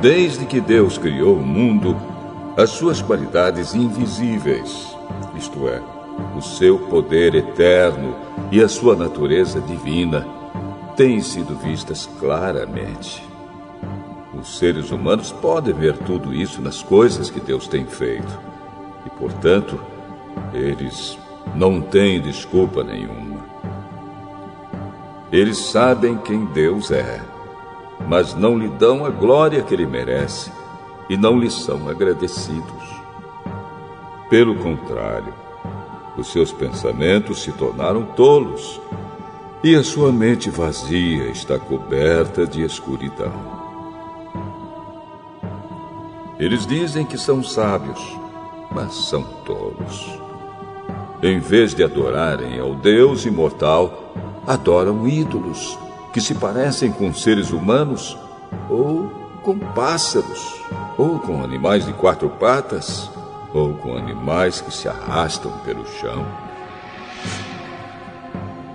Desde 0.00 0.46
que 0.46 0.60
Deus 0.60 0.98
criou 0.98 1.34
o 1.34 1.44
mundo, 1.44 1.96
as 2.56 2.70
suas 2.70 3.02
qualidades 3.02 3.74
invisíveis, 3.74 4.96
isto 5.36 5.66
é, 5.66 5.82
o 6.36 6.40
seu 6.40 6.78
poder 6.78 7.34
eterno 7.34 8.14
e 8.52 8.62
a 8.62 8.68
sua 8.68 8.94
natureza 8.94 9.60
divina, 9.62 10.24
têm 10.96 11.20
sido 11.20 11.56
vistas 11.56 12.08
claramente. 12.20 13.35
Os 14.38 14.58
seres 14.58 14.90
humanos 14.90 15.32
podem 15.32 15.74
ver 15.74 15.96
tudo 15.98 16.34
isso 16.34 16.60
nas 16.60 16.82
coisas 16.82 17.30
que 17.30 17.40
Deus 17.40 17.66
tem 17.66 17.86
feito. 17.86 18.38
E, 19.04 19.10
portanto, 19.10 19.80
eles 20.52 21.18
não 21.54 21.80
têm 21.80 22.20
desculpa 22.20 22.82
nenhuma. 22.84 23.44
Eles 25.32 25.58
sabem 25.58 26.16
quem 26.18 26.44
Deus 26.46 26.90
é 26.90 27.20
mas 28.08 28.34
não 28.34 28.58
lhe 28.58 28.68
dão 28.68 29.04
a 29.04 29.10
glória 29.10 29.62
que 29.62 29.74
ele 29.74 29.86
merece 29.86 30.52
e 31.08 31.16
não 31.16 31.38
lhe 31.38 31.50
são 31.50 31.88
agradecidos. 31.88 32.96
Pelo 34.28 34.56
contrário, 34.56 35.32
os 36.16 36.28
seus 36.32 36.52
pensamentos 36.52 37.42
se 37.42 37.52
tornaram 37.52 38.04
tolos 38.04 38.80
e 39.62 39.74
a 39.74 39.82
sua 39.82 40.12
mente 40.12 40.50
vazia 40.50 41.28
está 41.28 41.58
coberta 41.58 42.46
de 42.46 42.62
escuridão. 42.62 43.55
Eles 46.38 46.66
dizem 46.66 47.04
que 47.04 47.16
são 47.16 47.42
sábios, 47.42 48.00
mas 48.70 48.94
são 48.94 49.22
tolos. 49.44 50.20
Em 51.22 51.38
vez 51.38 51.74
de 51.74 51.82
adorarem 51.82 52.60
ao 52.60 52.74
Deus 52.74 53.24
imortal, 53.24 54.12
adoram 54.46 55.08
ídolos 55.08 55.78
que 56.12 56.20
se 56.20 56.34
parecem 56.34 56.92
com 56.92 57.12
seres 57.14 57.50
humanos, 57.50 58.18
ou 58.68 59.10
com 59.42 59.58
pássaros, 59.58 60.60
ou 60.98 61.18
com 61.18 61.42
animais 61.42 61.86
de 61.86 61.92
quatro 61.94 62.28
patas, 62.28 63.10
ou 63.54 63.72
com 63.74 63.96
animais 63.96 64.60
que 64.60 64.72
se 64.72 64.88
arrastam 64.88 65.52
pelo 65.64 65.86
chão. 65.86 66.26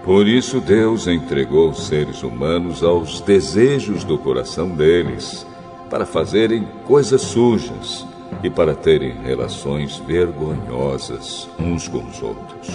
Por 0.03 0.27
isso 0.27 0.59
Deus 0.59 1.05
entregou 1.05 1.69
os 1.69 1.85
seres 1.85 2.23
humanos 2.23 2.83
aos 2.83 3.21
desejos 3.21 4.03
do 4.03 4.17
coração 4.17 4.69
deles, 4.69 5.45
para 5.91 6.05
fazerem 6.05 6.65
coisas 6.85 7.21
sujas 7.21 8.07
e 8.41 8.49
para 8.49 8.73
terem 8.73 9.11
relações 9.21 9.97
vergonhosas 9.97 11.49
uns 11.59 11.89
com 11.89 11.97
os 12.07 12.23
outros. 12.23 12.69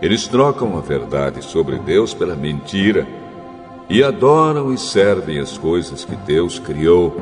Eles 0.00 0.26
trocam 0.26 0.78
a 0.78 0.80
verdade 0.80 1.44
sobre 1.44 1.76
Deus 1.76 2.14
pela 2.14 2.34
mentira 2.34 3.06
e 3.86 4.02
adoram 4.02 4.72
e 4.72 4.78
servem 4.78 5.38
as 5.38 5.58
coisas 5.58 6.06
que 6.06 6.16
Deus 6.16 6.58
criou, 6.58 7.20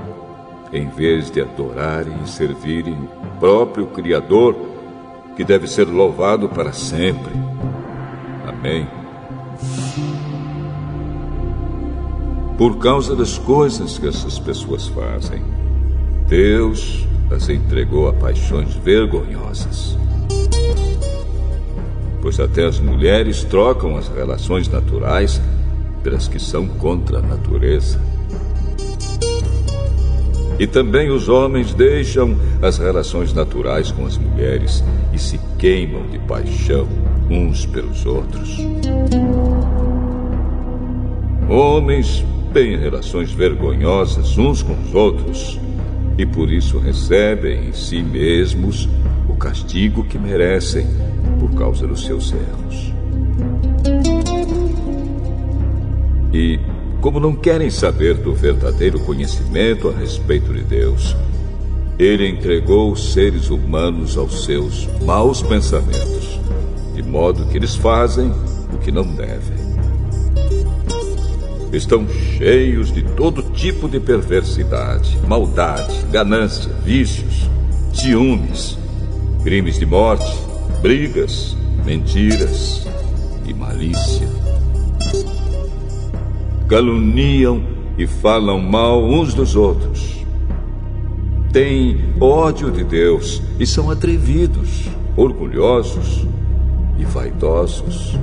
em 0.73 0.89
vez 0.89 1.29
de 1.29 1.41
adorarem 1.41 2.15
e 2.25 2.29
servirem 2.29 2.95
o 2.95 3.39
próprio 3.41 3.87
Criador, 3.89 4.55
que 5.35 5.43
deve 5.43 5.67
ser 5.67 5.89
louvado 5.89 6.49
para 6.49 6.73
sempre. 6.73 7.33
Amém. 8.47 9.06
Por 12.57 12.79
causa 12.79 13.15
das 13.15 13.39
coisas 13.39 13.99
que 13.99 14.09
essas 14.09 14.39
pessoas 14.39 14.87
fazem, 14.89 15.43
Deus 16.29 17.07
as 17.31 17.49
entregou 17.49 18.09
a 18.09 18.13
paixões 18.13 18.75
vergonhosas 18.75 19.97
pois 22.27 22.41
até 22.41 22.65
as 22.65 22.81
mulheres 22.81 23.45
trocam 23.45 23.97
as 23.97 24.09
relações 24.09 24.67
naturais 24.67 25.41
pelas 26.03 26.27
que 26.27 26.41
são 26.41 26.67
contra 26.67 27.21
a 27.21 27.23
natureza. 27.23 28.01
E 30.59 30.67
também 30.67 31.09
os 31.09 31.29
homens 31.29 31.73
deixam 31.73 32.37
as 32.61 32.79
relações 32.79 33.33
naturais 33.33 33.93
com 33.93 34.05
as 34.05 34.19
mulheres 34.19 34.83
e 35.13 35.21
se 35.21 35.39
queimam 35.57 36.05
de 36.09 36.19
paixão 36.19 36.89
uns 37.31 37.65
pelos 37.65 38.05
outros. 38.05 38.59
Homens 41.49 42.25
têm 42.57 42.75
relações 42.75 43.31
vergonhosas 43.33 44.39
uns 44.39 44.63
com 44.63 44.73
os 44.73 44.95
outros 44.95 45.61
e 46.17 46.25
por 46.25 46.51
isso 46.51 46.79
recebem 46.79 47.69
em 47.69 47.73
si 47.75 48.03
mesmos 48.03 48.89
o 49.29 49.35
castigo 49.35 50.03
que 50.03 50.19
merecem 50.19 50.87
por 51.39 51.55
causa 51.55 51.87
dos 51.87 52.07
seus 52.07 52.33
erros. 52.33 52.95
E, 56.33 56.59
como 57.03 57.21
não 57.21 57.37
querem 57.37 57.69
saber 57.69 58.15
do 58.15 58.33
verdadeiro 58.33 59.01
conhecimento 59.01 59.91
a 59.91 59.93
respeito 59.93 60.55
de 60.55 60.63
Deus, 60.63 61.15
ele 61.99 62.27
entregou 62.27 62.91
os 62.91 63.13
seres 63.13 63.51
humanos 63.51 64.17
aos 64.17 64.47
seus 64.47 64.89
maus 65.03 65.43
pensamentos, 65.43 66.41
de 66.95 67.03
modo 67.03 67.45
que 67.49 67.59
eles 67.59 67.75
fazem 67.75 68.33
o 68.73 68.79
que 68.79 68.91
não 68.91 69.05
devem. 69.15 69.66
Estão 71.73 72.07
cheios 72.09 72.93
de 72.93 73.03
todo 73.03 73.43
tipo 73.43 73.89
de 73.89 74.01
perversidade, 74.01 75.19
maldade, 75.27 75.95
ganância, 76.11 76.73
vícios, 76.85 77.51
ciúmes, 77.93 78.79
crimes 79.43 79.79
de 79.79 79.87
morte, 79.87 80.33
brigas, 80.81 81.57
mentiras 81.85 82.87
e 83.47 83.53
malícia. 83.53 84.29
Caluniam 86.69 87.63
e 87.99 88.07
falam 88.07 88.61
mal 88.61 89.05
uns 89.05 89.35
dos 89.35 89.57
outros 89.57 90.17
têm 91.57 91.99
ódio 92.21 92.71
de 92.71 92.85
Deus 92.85 93.43
e 93.59 93.67
são 93.67 93.91
atrevidos, 93.91 94.91
orgulhosos 95.17 96.27
e 96.99 97.05
vaidosos. 97.07 98.15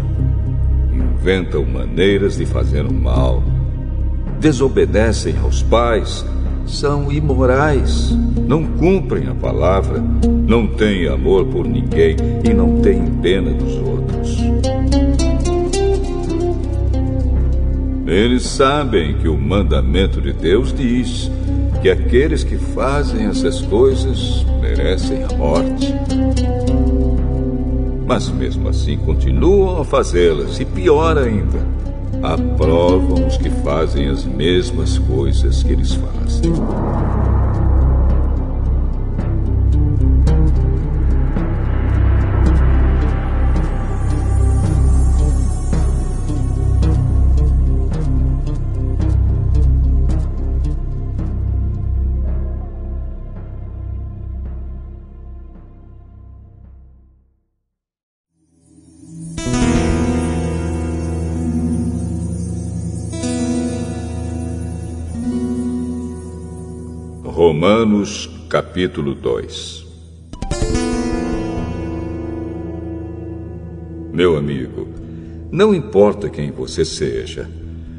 Inventam 1.24 1.63
maneiras 1.65 2.36
de 2.36 2.46
fazer 2.46 2.86
o 2.86 2.94
mal, 2.94 3.42
desobedecem 4.42 5.34
aos 5.42 5.63
pais, 5.63 6.25
são 6.65 7.10
imorais, 7.10 8.12
não 8.46 8.65
cumprem 8.65 9.30
a 9.30 9.34
palavra, 9.34 10.03
não 10.46 10.68
têm 10.68 11.08
amor 11.08 11.46
por 11.46 11.65
ninguém 11.65 12.18
e 12.44 12.53
não 12.53 12.82
têm 12.82 13.06
pena 13.22 13.51
dos 13.51 13.74
outros. 13.77 14.38
Eles 18.06 18.44
sabem 18.44 19.13
que 19.13 19.30
o 19.30 19.38
mandamento 19.38 20.20
de 20.20 20.34
Deus 20.34 20.74
diz 20.74 21.32
que 21.82 21.89
aqueles 21.89 22.44
que 22.44 22.58
fazem 22.58 23.27
essas 23.27 23.62
coisas 23.62 24.46
merecem 24.60 25.24
a 25.24 25.38
morte. 25.38 25.94
Mas 28.05 28.29
mesmo 28.29 28.69
assim 28.69 28.98
continuam 28.98 29.81
a 29.81 29.86
fazê-las, 29.86 30.60
e 30.60 30.65
pior 30.65 31.17
ainda, 31.17 31.60
aprovam 32.22 33.27
os 33.27 33.38
que 33.38 33.50
fazem 33.50 34.07
as 34.07 34.25
mesmas 34.25 34.98
coisas 35.00 35.63
que 35.63 35.72
eles 35.72 35.93
fazem. 35.93 36.51
Romanos 67.63 68.29
capítulo 68.49 69.15
2 69.15 69.85
Meu 74.11 74.35
amigo, 74.35 74.89
não 75.49 75.73
importa 75.73 76.27
quem 76.27 76.51
você 76.51 76.83
seja, 76.83 77.49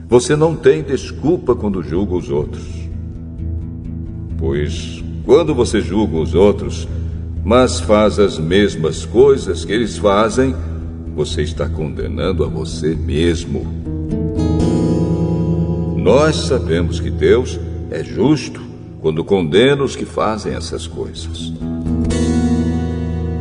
você 0.06 0.36
não 0.36 0.54
tem 0.54 0.82
desculpa 0.82 1.56
quando 1.56 1.82
julga 1.82 2.14
os 2.14 2.28
outros. 2.28 2.66
Pois 4.36 5.02
quando 5.24 5.54
você 5.54 5.80
julga 5.80 6.18
os 6.18 6.34
outros, 6.34 6.86
mas 7.42 7.80
faz 7.80 8.18
as 8.18 8.38
mesmas 8.38 9.06
coisas 9.06 9.64
que 9.64 9.72
eles 9.72 9.96
fazem, 9.96 10.54
você 11.16 11.40
está 11.40 11.66
condenando 11.70 12.44
a 12.44 12.48
você 12.48 12.94
mesmo. 12.94 13.64
Nós 15.96 16.36
sabemos 16.36 17.00
que 17.00 17.08
Deus 17.08 17.58
é 17.90 18.04
justo 18.04 18.63
quando 19.04 19.22
condena 19.22 19.84
os 19.84 19.94
que 19.94 20.06
fazem 20.06 20.54
essas 20.54 20.86
coisas. 20.86 21.52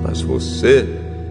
Mas 0.04 0.21
você, 0.21 0.86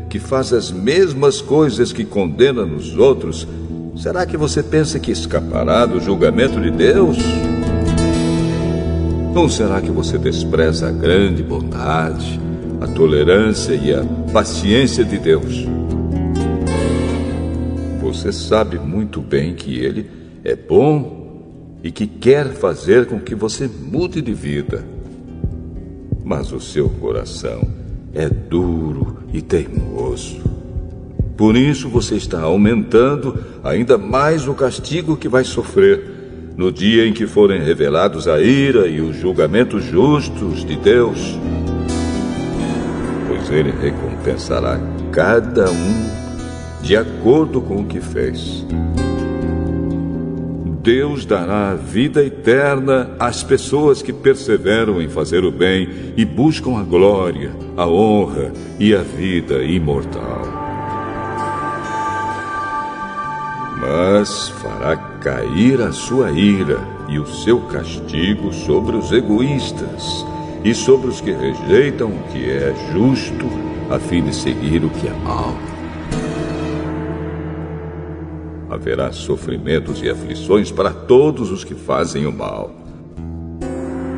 que 0.08 0.18
faz 0.18 0.54
as 0.54 0.72
mesmas 0.72 1.42
coisas 1.42 1.92
que 1.92 2.02
condena 2.02 2.64
nos 2.64 2.96
outros, 2.96 3.46
será 3.94 4.24
que 4.24 4.38
você 4.38 4.62
pensa 4.62 4.98
que 4.98 5.12
escapará 5.12 5.84
do 5.84 6.00
julgamento 6.00 6.58
de 6.62 6.70
Deus? 6.70 7.18
Ou 9.34 9.50
será 9.50 9.82
que 9.82 9.90
você 9.90 10.16
despreza 10.16 10.88
a 10.88 10.90
grande 10.90 11.42
bondade, 11.42 12.40
a 12.80 12.86
tolerância 12.86 13.74
e 13.74 13.92
a 13.92 14.02
paciência 14.32 15.04
de 15.04 15.18
Deus? 15.18 15.66
Você 18.00 18.32
sabe 18.32 18.78
muito 18.78 19.20
bem 19.20 19.52
que 19.54 19.78
Ele 19.78 20.08
é 20.42 20.56
bom 20.56 21.21
e 21.82 21.90
que 21.90 22.06
quer 22.06 22.52
fazer 22.52 23.06
com 23.06 23.18
que 23.18 23.34
você 23.34 23.68
mude 23.68 24.22
de 24.22 24.32
vida. 24.32 24.84
Mas 26.24 26.52
o 26.52 26.60
seu 26.60 26.88
coração 26.88 27.68
é 28.14 28.28
duro 28.28 29.18
e 29.32 29.42
teimoso. 29.42 30.40
Por 31.36 31.56
isso 31.56 31.88
você 31.88 32.14
está 32.14 32.42
aumentando 32.42 33.36
ainda 33.64 33.98
mais 33.98 34.46
o 34.46 34.54
castigo 34.54 35.16
que 35.16 35.28
vai 35.28 35.44
sofrer 35.44 36.12
no 36.56 36.70
dia 36.70 37.06
em 37.06 37.12
que 37.12 37.26
forem 37.26 37.62
revelados 37.62 38.28
a 38.28 38.40
ira 38.40 38.86
e 38.86 39.00
os 39.00 39.16
julgamentos 39.16 39.84
justos 39.84 40.64
de 40.64 40.76
Deus. 40.76 41.38
Pois 43.26 43.50
ele 43.50 43.72
recompensará 43.72 44.78
cada 45.10 45.70
um 45.70 46.22
de 46.82 46.96
acordo 46.96 47.60
com 47.60 47.76
o 47.76 47.86
que 47.86 48.00
fez. 48.00 48.64
Deus 50.82 51.24
dará 51.24 51.76
vida 51.76 52.24
eterna 52.24 53.14
às 53.20 53.40
pessoas 53.40 54.02
que 54.02 54.12
perseveram 54.12 55.00
em 55.00 55.08
fazer 55.08 55.44
o 55.44 55.52
bem 55.52 55.88
e 56.16 56.24
buscam 56.24 56.76
a 56.76 56.82
glória, 56.82 57.52
a 57.76 57.86
honra 57.86 58.52
e 58.80 58.92
a 58.92 59.00
vida 59.00 59.62
imortal. 59.62 60.42
Mas 63.80 64.48
fará 64.48 64.96
cair 65.20 65.80
a 65.80 65.92
sua 65.92 66.32
ira 66.32 66.80
e 67.08 67.16
o 67.16 67.26
seu 67.26 67.60
castigo 67.60 68.52
sobre 68.52 68.96
os 68.96 69.12
egoístas 69.12 70.26
e 70.64 70.74
sobre 70.74 71.08
os 71.08 71.20
que 71.20 71.30
rejeitam 71.30 72.08
o 72.08 72.22
que 72.32 72.50
é 72.50 72.74
justo 72.92 73.46
a 73.88 74.00
fim 74.00 74.24
de 74.24 74.34
seguir 74.34 74.84
o 74.84 74.90
que 74.90 75.06
é 75.06 75.14
mal 75.22 75.54
haverá 78.72 79.12
sofrimentos 79.12 80.02
e 80.02 80.08
aflições 80.08 80.70
para 80.70 80.90
todos 80.90 81.50
os 81.50 81.62
que 81.62 81.74
fazem 81.74 82.26
o 82.26 82.32
mal. 82.32 82.70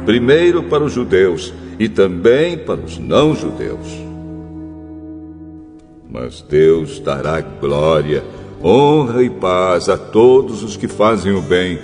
Primeiro 0.07 0.63
para 0.65 0.85
os 0.85 0.93
judeus 0.93 1.53
e 1.79 1.89
também 1.89 2.57
para 2.59 2.81
os 2.81 2.99
não-judeus. 2.99 3.89
Mas 6.09 6.43
Deus 6.43 7.01
dará 7.01 7.41
glória, 7.41 8.23
honra 8.63 9.23
e 9.23 9.31
paz 9.31 9.89
a 9.89 9.99
todos 9.99 10.63
os 10.63 10.77
que 10.77 10.87
fazem 10.87 11.33
o 11.33 11.43
bem, 11.43 11.79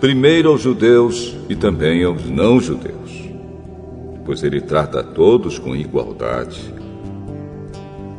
primeiro 0.00 0.48
aos 0.48 0.62
judeus 0.62 1.36
e 1.48 1.54
também 1.54 2.02
aos 2.02 2.24
não-judeus. 2.28 3.28
Pois 4.24 4.42
Ele 4.42 4.60
trata 4.60 5.00
a 5.00 5.04
todos 5.04 5.58
com 5.58 5.76
igualdade. 5.76 6.74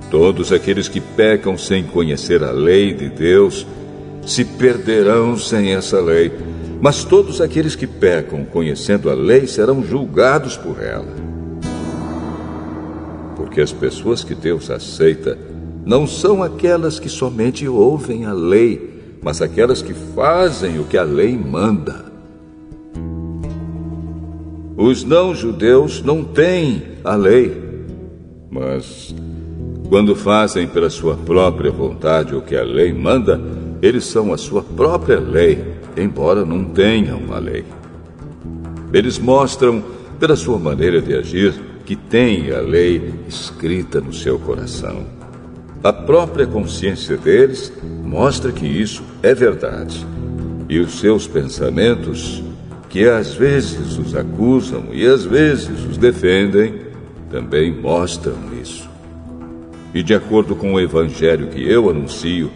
Todos 0.10 0.52
aqueles 0.52 0.88
que 0.88 1.00
pecam 1.00 1.58
sem 1.58 1.84
conhecer 1.84 2.44
a 2.44 2.52
lei 2.52 2.94
de 2.94 3.10
Deus 3.10 3.66
se 4.26 4.46
perderão 4.46 5.38
sem 5.38 5.74
essa 5.74 6.00
lei. 6.00 6.32
Mas 6.82 7.04
todos 7.04 7.42
aqueles 7.42 7.76
que 7.76 7.86
pecam 7.86 8.44
conhecendo 8.44 9.10
a 9.10 9.14
lei 9.14 9.46
serão 9.46 9.84
julgados 9.84 10.58
por 10.58 10.82
ela. 10.82 11.14
Porque 13.36 13.62
as 13.62 13.72
pessoas 13.72 14.24
que 14.24 14.34
Deus 14.34 14.70
aceita 14.70 15.38
não 15.86 16.06
são 16.08 16.42
aquelas 16.44 17.00
que 17.00 17.10
somente 17.10 17.68
ouvem 17.68 18.26
a 18.26 18.34
lei, 18.34 19.18
mas 19.22 19.42
aquelas 19.42 19.82
que 19.82 19.94
fazem 19.94 20.80
o 20.80 20.84
que 20.84 20.98
a 20.98 21.04
lei 21.04 21.38
manda. 21.38 22.06
Os 24.78 25.04
não-judeus 25.04 26.02
não 26.02 26.24
têm 26.24 26.82
a 27.04 27.16
lei, 27.16 27.86
mas 28.50 29.14
quando 29.90 30.16
fazem 30.16 30.68
pela 30.68 30.90
sua 30.90 31.16
própria 31.16 31.70
vontade 31.70 32.36
o 32.36 32.42
que 32.42 32.56
a 32.56 32.64
lei 32.64 32.92
manda, 32.94 33.40
eles 33.82 34.06
são 34.06 34.32
a 34.32 34.38
sua 34.38 34.62
própria 34.62 35.20
lei, 35.20 35.64
embora 35.98 36.46
não 36.46 36.66
tenham 36.66 37.18
uma 37.18 37.40
lei. 37.40 37.66
Eles 38.94 39.18
mostram, 39.18 39.84
pela 40.20 40.36
sua 40.36 40.60
maneira 40.60 41.02
de 41.02 41.16
agir, 41.16 41.54
que 41.86 41.96
têm 41.96 42.52
a 42.52 42.60
lei 42.60 43.14
escrita 43.28 44.00
no 44.00 44.14
seu 44.14 44.38
coração. 44.38 45.06
A 45.84 45.92
própria 45.92 46.46
consciência 46.46 47.18
deles 47.18 47.74
mostra 48.04 48.52
que 48.52 48.68
isso 48.68 49.02
é 49.24 49.34
verdade. 49.34 50.06
E 50.70 50.80
os 50.80 51.00
seus 51.00 51.28
pensamentos, 51.28 52.44
que 52.88 53.06
às 53.06 53.34
vezes 53.34 53.98
os 53.98 54.16
acusam 54.16 54.90
e 54.92 55.08
às 55.08 55.26
vezes 55.26 55.84
os 55.90 55.98
defendem, 55.98 56.82
também 57.32 57.74
mostram 57.74 58.36
isso. 58.62 58.88
E 59.94 60.04
de 60.04 60.14
acordo 60.14 60.56
com 60.56 60.74
o 60.74 60.80
evangelho 60.80 61.48
que 61.48 61.64
eu 61.68 61.90
anuncio, 61.90 62.52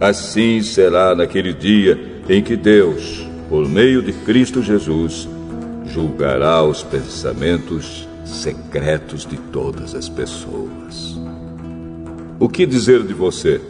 assim 0.00 0.62
será 0.62 1.14
naquele 1.14 1.52
dia 1.52 1.98
em 2.28 2.42
que 2.42 2.56
Deus, 2.56 3.26
por 3.48 3.66
meio 3.68 4.02
de 4.02 4.12
Cristo 4.12 4.62
Jesus, 4.62 5.28
julgará 5.86 6.62
os 6.62 6.82
pensamentos 6.82 8.08
secretos 8.24 9.24
de 9.24 9.36
todas 9.36 9.94
as 9.94 10.08
pessoas. 10.08 11.18
O 12.38 12.48
que 12.48 12.66
dizer 12.66 13.02
de 13.02 13.14
você? 13.14 13.60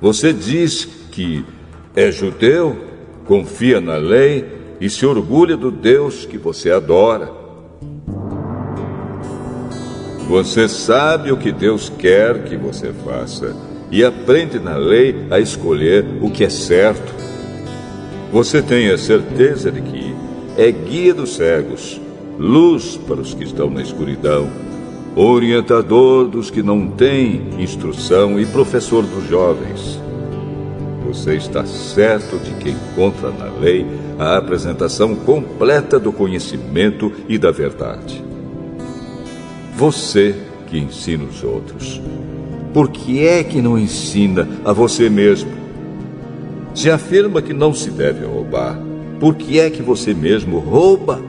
Você 0.00 0.32
diz 0.32 0.84
que 1.12 1.44
é 1.94 2.10
judeu, 2.10 2.76
confia 3.24 3.80
na 3.80 3.96
lei 3.96 4.44
e 4.80 4.90
se 4.90 5.06
orgulha 5.06 5.56
do 5.56 5.70
Deus 5.70 6.26
que 6.26 6.36
você 6.36 6.70
adora. 6.70 7.30
Você 10.28 10.68
sabe 10.68 11.30
o 11.30 11.36
que 11.36 11.52
Deus 11.52 11.90
quer 11.90 12.44
que 12.44 12.56
você 12.56 12.92
faça 13.04 13.54
e 13.94 14.04
aprende 14.04 14.58
na 14.58 14.76
lei 14.76 15.14
a 15.30 15.38
escolher 15.38 16.04
o 16.20 16.28
que 16.28 16.42
é 16.42 16.50
certo. 16.50 17.14
Você 18.32 18.60
tem 18.60 18.90
a 18.90 18.98
certeza 18.98 19.70
de 19.70 19.80
que 19.80 20.12
é 20.58 20.68
guia 20.72 21.14
dos 21.14 21.36
cegos, 21.36 22.00
luz 22.36 22.96
para 22.96 23.20
os 23.20 23.34
que 23.34 23.44
estão 23.44 23.70
na 23.70 23.80
escuridão, 23.80 24.48
orientador 25.14 26.26
dos 26.26 26.50
que 26.50 26.60
não 26.60 26.88
têm 26.88 27.50
instrução 27.60 28.40
e 28.40 28.44
professor 28.44 29.04
dos 29.04 29.28
jovens. 29.28 30.00
Você 31.06 31.36
está 31.36 31.64
certo 31.64 32.36
de 32.40 32.50
que 32.54 32.70
encontra 32.70 33.30
na 33.30 33.44
lei 33.60 33.86
a 34.18 34.36
apresentação 34.36 35.14
completa 35.14 36.00
do 36.00 36.12
conhecimento 36.12 37.12
e 37.28 37.38
da 37.38 37.52
verdade. 37.52 38.24
Você 39.76 40.34
que 40.66 40.78
ensina 40.78 41.22
os 41.22 41.44
outros, 41.44 42.02
por 42.74 42.88
que 42.88 43.24
é 43.24 43.44
que 43.44 43.62
não 43.62 43.78
ensina 43.78 44.48
a 44.64 44.72
você 44.72 45.08
mesmo? 45.08 45.52
Se 46.74 46.90
afirma 46.90 47.40
que 47.40 47.52
não 47.52 47.72
se 47.72 47.88
deve 47.88 48.26
roubar, 48.26 48.76
por 49.20 49.36
que 49.36 49.60
é 49.60 49.70
que 49.70 49.80
você 49.80 50.12
mesmo 50.12 50.58
rouba? 50.58 51.22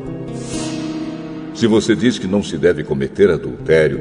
Se 1.54 1.68
você 1.68 1.96
diz 1.96 2.18
que 2.18 2.26
não 2.26 2.42
se 2.42 2.58
deve 2.58 2.84
cometer 2.84 3.30
adultério, 3.30 4.00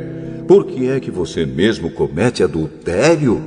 por 0.49 0.65
que 0.65 0.89
é 0.89 0.99
que 0.99 1.11
você 1.11 1.45
mesmo 1.45 1.91
comete 1.91 2.43
adultério? 2.43 3.43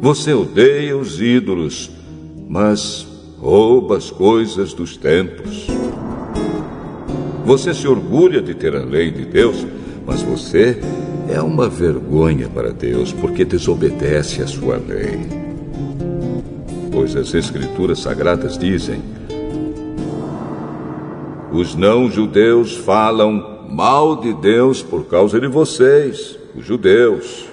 Você 0.00 0.32
odeia 0.32 0.96
os 0.96 1.20
ídolos, 1.20 1.90
mas 2.48 3.04
rouba 3.36 3.96
as 3.96 4.12
coisas 4.12 4.72
dos 4.72 4.96
templos. 4.96 5.66
Você 7.44 7.74
se 7.74 7.88
orgulha 7.88 8.40
de 8.40 8.54
ter 8.54 8.76
a 8.76 8.84
lei 8.84 9.10
de 9.10 9.24
Deus, 9.24 9.66
mas 10.06 10.22
você 10.22 10.80
é 11.28 11.40
uma 11.40 11.68
vergonha 11.68 12.48
para 12.48 12.72
Deus 12.72 13.12
porque 13.12 13.44
desobedece 13.44 14.42
a 14.42 14.46
sua 14.46 14.76
lei. 14.76 15.20
Pois 16.92 17.14
as 17.16 17.34
Escrituras 17.34 18.00
Sagradas 18.00 18.56
dizem: 18.56 19.02
os 21.52 21.74
não-judeus 21.74 22.76
falam 22.76 23.66
mal 23.68 24.20
de 24.20 24.32
Deus 24.34 24.82
por 24.82 25.06
causa 25.06 25.40
de 25.40 25.46
vocês, 25.46 26.38
os 26.54 26.64
judeus. 26.64 27.46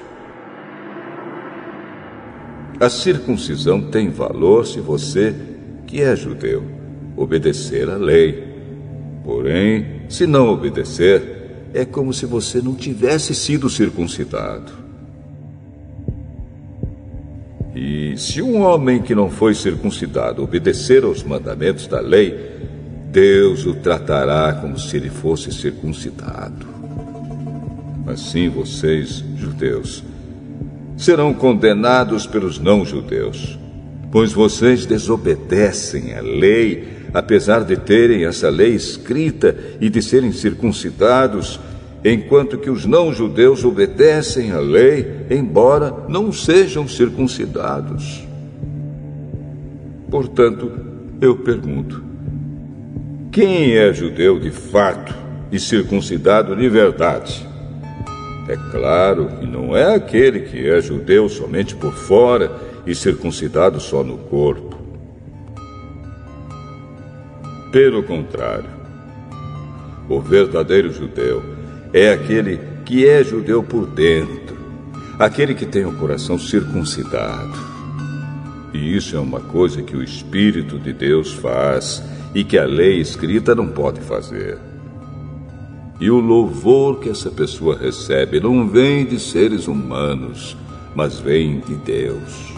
A 2.79 2.89
circuncisão 2.89 3.81
tem 3.81 4.09
valor 4.09 4.65
se 4.65 4.79
você, 4.79 5.33
que 5.87 6.01
é 6.01 6.15
judeu, 6.15 6.63
obedecer 7.15 7.89
à 7.89 7.95
lei. 7.95 8.51
Porém, 9.23 10.01
se 10.09 10.27
não 10.27 10.49
obedecer, 10.49 11.42
é 11.73 11.83
como 11.83 12.13
se 12.13 12.25
você 12.25 12.61
não 12.61 12.75
tivesse 12.75 13.33
sido 13.33 13.69
circuncidado. 13.69 14.71
E 17.75 18.15
se 18.17 18.41
um 18.41 18.61
homem 18.61 19.01
que 19.01 19.15
não 19.15 19.29
foi 19.29 19.55
circuncidado 19.55 20.43
obedecer 20.43 21.03
aos 21.03 21.23
mandamentos 21.23 21.87
da 21.87 21.99
lei, 21.99 22.53
Deus 23.11 23.65
o 23.65 23.73
tratará 23.73 24.53
como 24.53 24.77
se 24.77 24.95
ele 24.95 25.09
fosse 25.09 25.51
circuncidado. 25.51 26.67
Assim 28.05 28.49
vocês, 28.49 29.23
judeus, 29.35 30.03
serão 30.95 31.33
condenados 31.33 32.27
pelos 32.27 32.59
não-judeus, 32.59 33.57
pois 34.11 34.31
vocês 34.31 34.85
desobedecem 34.85 36.13
à 36.13 36.21
lei, 36.21 36.87
apesar 37.13 37.63
de 37.63 37.77
terem 37.77 38.25
essa 38.25 38.49
lei 38.49 38.73
escrita 38.73 39.55
e 39.79 39.89
de 39.89 40.01
serem 40.01 40.31
circuncidados, 40.31 41.59
enquanto 42.03 42.57
que 42.57 42.69
os 42.69 42.85
não-judeus 42.85 43.63
obedecem 43.63 44.51
à 44.51 44.59
lei, 44.59 45.25
embora 45.29 45.93
não 46.09 46.31
sejam 46.31 46.87
circuncidados. 46.87 48.27
Portanto, 50.09 50.71
eu 51.21 51.37
pergunto: 51.37 52.03
quem 53.31 53.75
é 53.75 53.93
judeu 53.93 54.39
de 54.39 54.51
fato 54.51 55.13
e 55.51 55.59
circuncidado 55.59 56.55
de 56.55 56.67
verdade? 56.67 57.47
É 58.47 58.57
claro 58.71 59.29
que 59.39 59.45
não 59.45 59.75
é 59.75 59.95
aquele 59.95 60.41
que 60.41 60.67
é 60.67 60.81
judeu 60.81 61.29
somente 61.29 61.75
por 61.75 61.93
fora 61.93 62.51
e 62.85 62.93
circuncidado 62.93 63.79
só 63.79 64.03
no 64.03 64.17
corpo. 64.17 64.72
Pelo 67.73 68.03
contrário, 68.03 68.69
o 70.07 70.19
verdadeiro 70.21 70.93
judeu 70.93 71.41
é 71.91 72.11
aquele 72.11 72.59
que 72.85 73.07
é 73.07 73.23
judeu 73.23 73.63
por 73.63 73.87
dentro, 73.87 74.55
aquele 75.17 75.55
que 75.55 75.65
tem 75.65 75.83
o 75.83 75.97
coração 75.97 76.37
circuncidado. 76.37 77.57
E 78.75 78.95
isso 78.95 79.15
é 79.15 79.19
uma 79.19 79.39
coisa 79.39 79.81
que 79.81 79.97
o 79.97 80.03
Espírito 80.03 80.77
de 80.77 80.93
Deus 80.93 81.33
faz 81.33 82.03
e 82.35 82.43
que 82.43 82.59
a 82.59 82.65
lei 82.65 82.99
escrita 82.99 83.55
não 83.55 83.67
pode 83.69 84.01
fazer. 84.01 84.59
E 85.99 86.11
o 86.11 86.19
louvor 86.19 86.99
que 86.99 87.09
essa 87.09 87.31
pessoa 87.31 87.75
recebe 87.75 88.39
não 88.39 88.69
vem 88.69 89.03
de 89.03 89.19
seres 89.19 89.67
humanos, 89.67 90.55
mas 90.93 91.19
vem 91.19 91.59
de 91.59 91.73
Deus. 91.77 92.52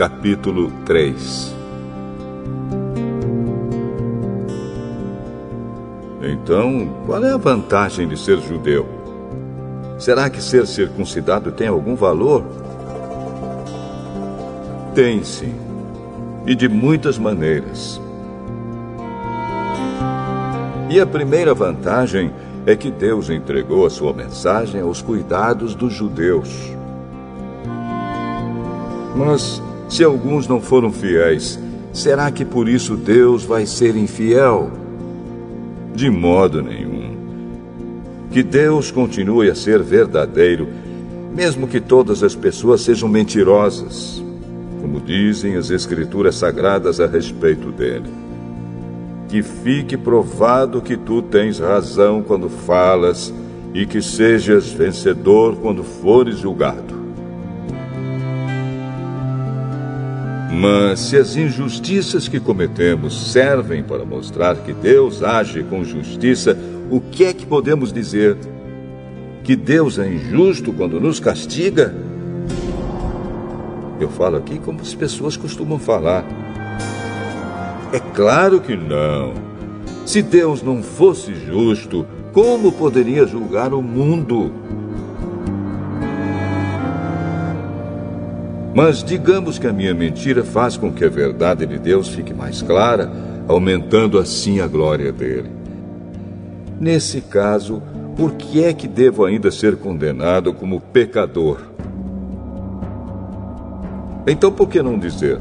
Capítulo 0.00 0.72
3 0.86 1.54
Então, 6.22 7.02
qual 7.04 7.22
é 7.22 7.30
a 7.32 7.36
vantagem 7.36 8.08
de 8.08 8.18
ser 8.18 8.40
judeu? 8.40 8.88
Será 9.98 10.30
que 10.30 10.42
ser 10.42 10.66
circuncidado 10.66 11.52
tem 11.52 11.68
algum 11.68 11.94
valor? 11.94 12.42
Tem 14.94 15.22
sim, 15.22 15.54
e 16.46 16.54
de 16.54 16.66
muitas 16.66 17.18
maneiras. 17.18 18.00
E 20.88 20.98
a 20.98 21.04
primeira 21.04 21.52
vantagem 21.52 22.32
é 22.64 22.74
que 22.74 22.90
Deus 22.90 23.28
entregou 23.28 23.84
a 23.84 23.90
sua 23.90 24.14
mensagem 24.14 24.80
aos 24.80 25.02
cuidados 25.02 25.74
dos 25.74 25.92
judeus. 25.92 26.48
Mas 29.14 29.60
se 29.90 30.04
alguns 30.04 30.46
não 30.46 30.60
foram 30.60 30.92
fiéis, 30.92 31.58
será 31.92 32.30
que 32.30 32.44
por 32.44 32.68
isso 32.68 32.94
Deus 32.94 33.44
vai 33.44 33.66
ser 33.66 33.96
infiel? 33.96 34.70
De 35.92 36.08
modo 36.08 36.62
nenhum. 36.62 37.10
Que 38.30 38.40
Deus 38.40 38.92
continue 38.92 39.50
a 39.50 39.54
ser 39.56 39.82
verdadeiro, 39.82 40.68
mesmo 41.34 41.66
que 41.66 41.80
todas 41.80 42.22
as 42.22 42.36
pessoas 42.36 42.82
sejam 42.82 43.08
mentirosas. 43.08 44.22
Como 44.80 45.00
dizem 45.00 45.56
as 45.56 45.70
Escrituras 45.70 46.36
Sagradas 46.36 47.00
a 47.00 47.08
respeito 47.08 47.72
dele. 47.72 48.08
Que 49.28 49.42
fique 49.42 49.96
provado 49.96 50.80
que 50.80 50.96
tu 50.96 51.20
tens 51.20 51.58
razão 51.58 52.22
quando 52.22 52.48
falas 52.48 53.34
e 53.74 53.84
que 53.84 54.00
sejas 54.00 54.70
vencedor 54.70 55.56
quando 55.56 55.82
fores 55.82 56.38
julgado. 56.38 56.99
Mas 60.52 60.98
se 61.00 61.16
as 61.16 61.36
injustiças 61.36 62.26
que 62.26 62.40
cometemos 62.40 63.32
servem 63.32 63.84
para 63.84 64.04
mostrar 64.04 64.56
que 64.56 64.72
Deus 64.72 65.22
age 65.22 65.62
com 65.62 65.84
justiça, 65.84 66.58
o 66.90 67.00
que 67.00 67.24
é 67.24 67.32
que 67.32 67.46
podemos 67.46 67.92
dizer? 67.92 68.36
Que 69.44 69.54
Deus 69.54 69.98
é 69.98 70.12
injusto 70.12 70.72
quando 70.72 71.00
nos 71.00 71.20
castiga? 71.20 71.94
Eu 74.00 74.08
falo 74.08 74.38
aqui 74.38 74.58
como 74.58 74.80
as 74.80 74.94
pessoas 74.94 75.36
costumam 75.36 75.78
falar. 75.78 76.24
É 77.92 78.00
claro 78.00 78.60
que 78.60 78.76
não. 78.76 79.34
Se 80.04 80.20
Deus 80.20 80.62
não 80.62 80.82
fosse 80.82 81.34
justo, 81.34 82.04
como 82.32 82.72
poderia 82.72 83.26
julgar 83.26 83.72
o 83.72 83.82
mundo? 83.82 84.52
Mas 88.74 89.02
digamos 89.02 89.58
que 89.58 89.66
a 89.66 89.72
minha 89.72 89.92
mentira 89.92 90.44
faz 90.44 90.76
com 90.76 90.92
que 90.92 91.04
a 91.04 91.08
verdade 91.08 91.66
de 91.66 91.78
Deus 91.78 92.08
fique 92.08 92.32
mais 92.32 92.62
clara, 92.62 93.10
aumentando 93.48 94.18
assim 94.18 94.60
a 94.60 94.66
glória 94.66 95.10
dele. 95.10 95.50
Nesse 96.80 97.20
caso, 97.20 97.82
por 98.16 98.34
que 98.34 98.62
é 98.64 98.72
que 98.72 98.86
devo 98.86 99.24
ainda 99.24 99.50
ser 99.50 99.76
condenado 99.76 100.54
como 100.54 100.80
pecador? 100.80 101.62
Então 104.26 104.52
por 104.52 104.68
que 104.68 104.80
não 104.80 104.98
dizer: 104.98 105.38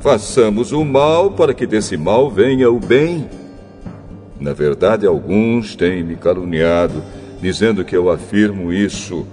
façamos 0.00 0.72
o 0.72 0.84
mal 0.84 1.30
para 1.30 1.54
que 1.54 1.66
desse 1.66 1.96
mal 1.96 2.30
venha 2.30 2.70
o 2.70 2.78
bem? 2.78 3.26
Na 4.38 4.52
verdade, 4.52 5.06
alguns 5.06 5.74
têm 5.74 6.02
me 6.02 6.16
caluniado, 6.16 7.02
dizendo 7.40 7.84
que 7.84 7.96
eu 7.96 8.10
afirmo 8.10 8.72
isso. 8.72 9.26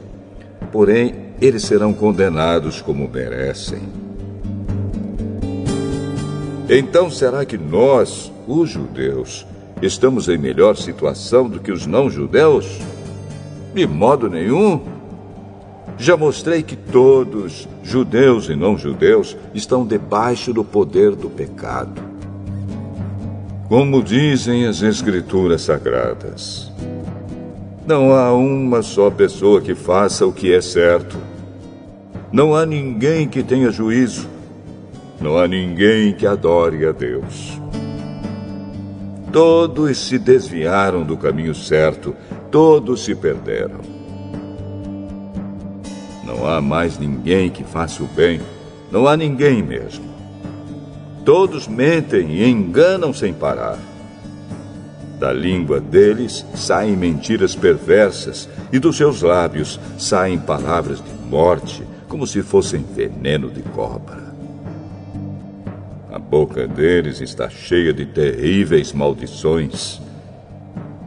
Porém, 0.71 1.26
eles 1.41 1.63
serão 1.63 1.93
condenados 1.93 2.82
como 2.82 3.08
merecem. 3.08 3.82
Então, 6.69 7.10
será 7.10 7.45
que 7.45 7.58
nós, 7.58 8.32
os 8.47 8.69
judeus, 8.69 9.45
estamos 9.82 10.28
em 10.28 10.38
melhor 10.38 10.76
situação 10.76 11.47
do 11.47 11.60
que 11.60 11.71
os 11.71 11.86
não-judeus? 11.86 12.80
De 13.73 13.88
modo 13.88 14.30
nenhum. 14.30 14.82
Já 15.97 16.17
mostrei 16.17 16.62
que 16.62 16.76
todos, 16.76 17.67
judeus 17.84 18.50
e 18.50 18.56
não-judeus, 18.56 19.38
estão 19.54 19.86
debaixo 19.86 20.54
do 20.54 20.63
poder 20.63 21.15
do 21.15 21.30
pecado. 21.30 22.02
Como 23.67 24.04
dizem 24.04 24.65
as 24.65 24.82
Escrituras 24.82 25.63
Sagradas, 25.63 26.71
não 27.86 28.13
há 28.13 28.34
uma 28.34 28.82
só 28.82 29.10
pessoa 29.10 29.62
que 29.62 29.73
faça 29.73 30.26
o 30.26 30.34
que 30.34 30.54
é 30.54 30.60
certo. 30.60 31.17
Não 32.38 32.54
há 32.54 32.67
ninguém 32.67 33.28
que 33.28 33.41
tenha 33.41 33.71
juízo. 33.71 34.30
Não 35.19 35.39
há 35.39 35.47
ninguém 35.47 36.13
que 36.13 36.28
adore 36.28 36.86
a 36.86 36.91
Deus. 36.91 37.60
Todos 39.34 39.97
se 39.97 40.19
desviaram 40.19 41.04
do 41.04 41.17
caminho 41.17 41.56
certo, 41.56 42.15
todos 42.52 43.04
se 43.04 43.15
perderam. 43.15 43.80
Não 46.23 46.47
há 46.47 46.62
mais 46.62 47.00
ninguém 47.00 47.50
que 47.50 47.63
faça 47.63 48.04
o 48.04 48.08
bem, 48.08 48.39
não 48.91 49.08
há 49.08 49.17
ninguém 49.17 49.63
mesmo. 49.63 50.06
Todos 51.26 51.67
mentem 51.67 52.34
e 52.34 52.47
enganam 52.47 53.12
sem 53.15 53.34
parar. 53.34 53.80
Da 55.19 55.34
língua 55.34 55.80
deles 55.80 56.45
saem 56.54 56.95
mentiras 56.95 57.56
perversas, 57.56 58.47
e 58.71 58.78
dos 58.78 58.95
seus 58.95 59.23
lábios 59.23 59.80
saem 59.97 60.38
palavras 60.38 61.00
de 61.00 61.28
morte, 61.28 61.87
como 62.07 62.25
se 62.25 62.41
fossem 62.41 62.83
veneno 62.83 63.49
de 63.49 63.61
cobra. 63.61 64.35
A 66.11 66.17
boca 66.19 66.67
deles 66.67 67.21
está 67.21 67.49
cheia 67.49 67.93
de 67.93 68.05
terríveis 68.05 68.93
maldições. 68.93 70.01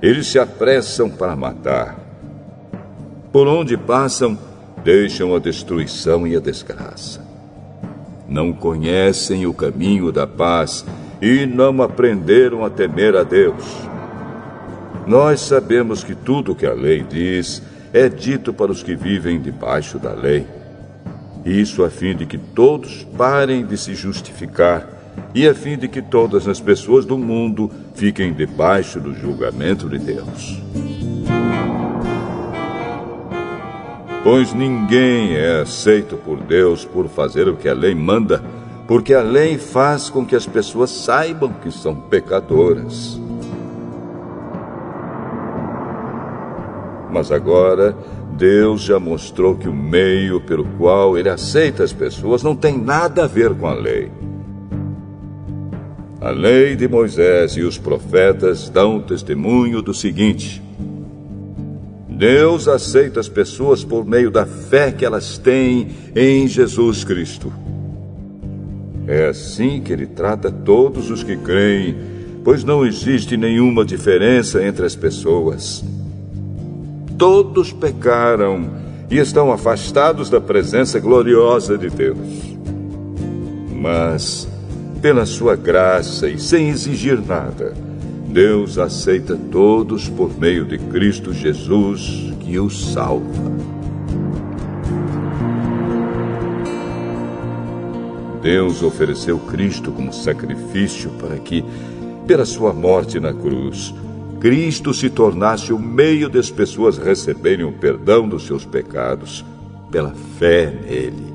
Eles 0.01 0.27
se 0.27 0.39
apressam 0.39 1.11
para 1.11 1.35
matar. 1.35 1.99
Por 3.33 3.47
onde 3.47 3.77
passam, 3.77 4.39
deixam 4.85 5.35
a 5.35 5.39
destruição 5.39 6.27
e 6.27 6.37
a 6.37 6.41
desgraça 6.41 7.31
não 8.31 8.53
conhecem 8.53 9.45
o 9.45 9.53
caminho 9.53 10.13
da 10.13 10.27
paz 10.27 10.87
e 11.21 11.45
não 11.45 11.83
aprenderam 11.83 12.65
a 12.65 12.71
temer 12.71 13.17
a 13.17 13.25
Deus. 13.25 13.65
Nós 15.07 15.41
sabemos 15.41 16.05
que 16.05 16.15
tudo 16.15 16.53
o 16.53 16.55
que 16.55 16.65
a 16.65 16.73
lei 16.73 17.03
diz 17.03 17.61
é 17.93 18.09
dito 18.09 18.53
para 18.53 18.71
os 18.71 18.83
que 18.85 18.95
vivem 18.95 19.41
debaixo 19.41 19.99
da 19.99 20.13
lei. 20.13 20.47
Isso 21.45 21.83
a 21.83 21.91
fim 21.91 22.15
de 22.15 22.27
que 22.27 22.37
todos 22.37 23.07
parem 23.17 23.65
de 23.65 23.77
se 23.77 23.95
justificar 23.95 25.01
e 25.35 25.49
a 25.49 25.55
fim 25.55 25.77
de 25.77 25.89
que 25.89 26.03
todas 26.03 26.47
as 26.47 26.61
pessoas 26.61 27.05
do 27.05 27.17
mundo 27.17 27.71
fiquem 27.95 28.33
debaixo 28.33 29.01
do 29.01 29.15
julgamento 29.15 29.89
de 29.89 29.99
Deus. 29.99 30.61
Pois 34.23 34.53
ninguém 34.53 35.35
é 35.35 35.63
aceito 35.63 36.17
por 36.17 36.39
Deus 36.41 36.85
por 36.85 37.09
fazer 37.09 37.49
o 37.49 37.57
que 37.57 37.69
a 37.69 37.75
lei 37.75 37.95
manda, 37.95 38.43
porque 38.87 39.15
a 39.15 39.23
lei 39.23 39.57
faz 39.57 40.11
com 40.11 40.27
que 40.27 40.37
as 40.37 40.47
pessoas 40.47 40.91
saibam 40.91 41.53
que 41.53 41.71
são 41.71 41.95
pecadoras. 41.95 43.19
Mas 47.11 47.33
agora, 47.33 47.97
Deus 48.41 48.81
já 48.81 48.99
mostrou 48.99 49.55
que 49.55 49.69
o 49.69 49.75
meio 49.75 50.41
pelo 50.41 50.65
qual 50.79 51.19
ele 51.19 51.29
aceita 51.29 51.85
as 51.85 51.93
pessoas 51.93 52.43
não 52.43 52.57
tem 52.57 52.79
nada 52.79 53.25
a 53.25 53.27
ver 53.27 53.55
com 53.55 53.67
a 53.67 53.75
lei. 53.75 54.11
A 56.23 56.31
lei 56.31 56.75
de 56.75 56.89
Moisés 56.89 57.53
e 57.59 57.61
os 57.61 57.77
profetas 57.77 58.71
dão 58.71 58.99
testemunho 58.99 59.83
do 59.83 59.93
seguinte: 59.93 60.63
Deus 62.09 62.67
aceita 62.67 63.21
as 63.21 63.29
pessoas 63.29 63.85
por 63.85 64.07
meio 64.07 64.31
da 64.31 64.47
fé 64.47 64.91
que 64.91 65.05
elas 65.05 65.37
têm 65.37 65.89
em 66.17 66.49
Jesus 66.49 67.05
Cristo. 67.05 67.53
É 69.07 69.29
assim 69.29 69.83
que 69.83 69.93
ele 69.93 70.07
trata 70.07 70.51
todos 70.51 71.11
os 71.11 71.23
que 71.23 71.37
creem, 71.37 71.95
pois 72.43 72.65
não 72.65 72.87
existe 72.87 73.37
nenhuma 73.37 73.85
diferença 73.85 74.65
entre 74.65 74.87
as 74.87 74.97
pessoas. 74.97 75.85
Todos 77.21 77.71
pecaram 77.71 78.67
e 79.11 79.19
estão 79.19 79.53
afastados 79.53 80.31
da 80.31 80.41
presença 80.41 80.99
gloriosa 80.99 81.77
de 81.77 81.91
Deus. 81.91 82.57
Mas, 83.79 84.49
pela 85.03 85.27
sua 85.27 85.55
graça 85.55 86.31
e 86.31 86.39
sem 86.39 86.71
exigir 86.71 87.21
nada, 87.21 87.75
Deus 88.27 88.79
aceita 88.79 89.37
todos 89.37 90.09
por 90.09 90.35
meio 90.41 90.65
de 90.65 90.79
Cristo 90.79 91.31
Jesus, 91.31 92.33
que 92.41 92.59
os 92.59 92.91
salva. 92.95 93.53
Deus 98.41 98.83
ofereceu 98.83 99.39
Cristo 99.41 99.93
como 99.93 100.11
sacrifício 100.11 101.11
para 101.21 101.37
que, 101.37 101.63
pela 102.27 102.47
sua 102.47 102.73
morte 102.73 103.21
na 103.21 103.35
cruz, 103.35 103.93
Cristo 104.41 104.95
se 104.95 105.11
tornasse 105.11 105.73
o 105.73 105.79
meio 105.79 106.29
das 106.29 106.51
pessoas 106.51 106.97
receberem 106.97 107.65
o 107.65 107.73
perdão 107.73 108.29
dos 108.29 108.47
seus 108.47 108.65
pecados 108.65 109.45
pela 109.91 110.15
fé 110.39 110.67
nele. 110.67 111.35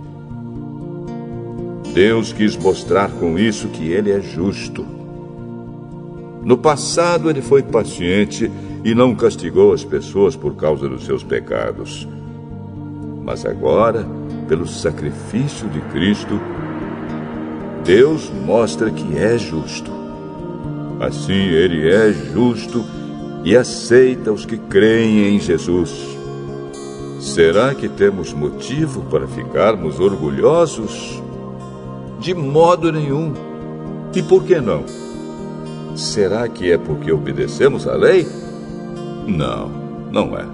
Deus 1.93 2.33
quis 2.33 2.57
mostrar 2.57 3.09
com 3.11 3.37
isso 3.37 3.69
que 3.69 3.89
ele 3.89 4.11
é 4.11 4.19
justo 4.19 4.95
no 6.45 6.59
passado, 6.59 7.27
ele 7.27 7.41
foi 7.41 7.63
paciente 7.63 8.51
e 8.83 8.93
não 8.93 9.15
castigou 9.15 9.73
as 9.73 9.83
pessoas 9.83 10.35
por 10.35 10.55
causa 10.55 10.87
dos 10.87 11.03
seus 11.03 11.23
pecados. 11.23 12.07
Mas 13.23 13.43
agora, 13.47 14.05
pelo 14.47 14.67
sacrifício 14.67 15.67
de 15.69 15.81
Cristo, 15.89 16.39
Deus 17.83 18.31
mostra 18.45 18.91
que 18.91 19.17
é 19.17 19.39
justo. 19.39 19.91
Assim, 20.99 21.33
ele 21.33 21.89
é 21.89 22.13
justo 22.13 22.85
e 23.45 23.55
aceita 23.55 24.33
os 24.33 24.43
que 24.43 24.57
creem 24.57 25.35
em 25.35 25.39
Jesus. 25.39 26.17
Será 27.19 27.75
que 27.75 27.87
temos 27.87 28.33
motivo 28.33 29.03
para 29.03 29.27
ficarmos 29.27 29.99
orgulhosos? 29.99 31.21
De 32.19 32.33
modo 32.33 32.91
nenhum. 32.91 33.33
E 34.15 34.23
por 34.23 34.43
que 34.43 34.59
não? 34.59 34.83
Será 35.95 36.47
que 36.49 36.71
é 36.71 36.77
porque 36.77 37.11
obedecemos 37.11 37.87
à 37.87 37.95
lei? 37.95 38.27
Não, 39.27 39.69
não 40.11 40.35
é. 40.35 40.45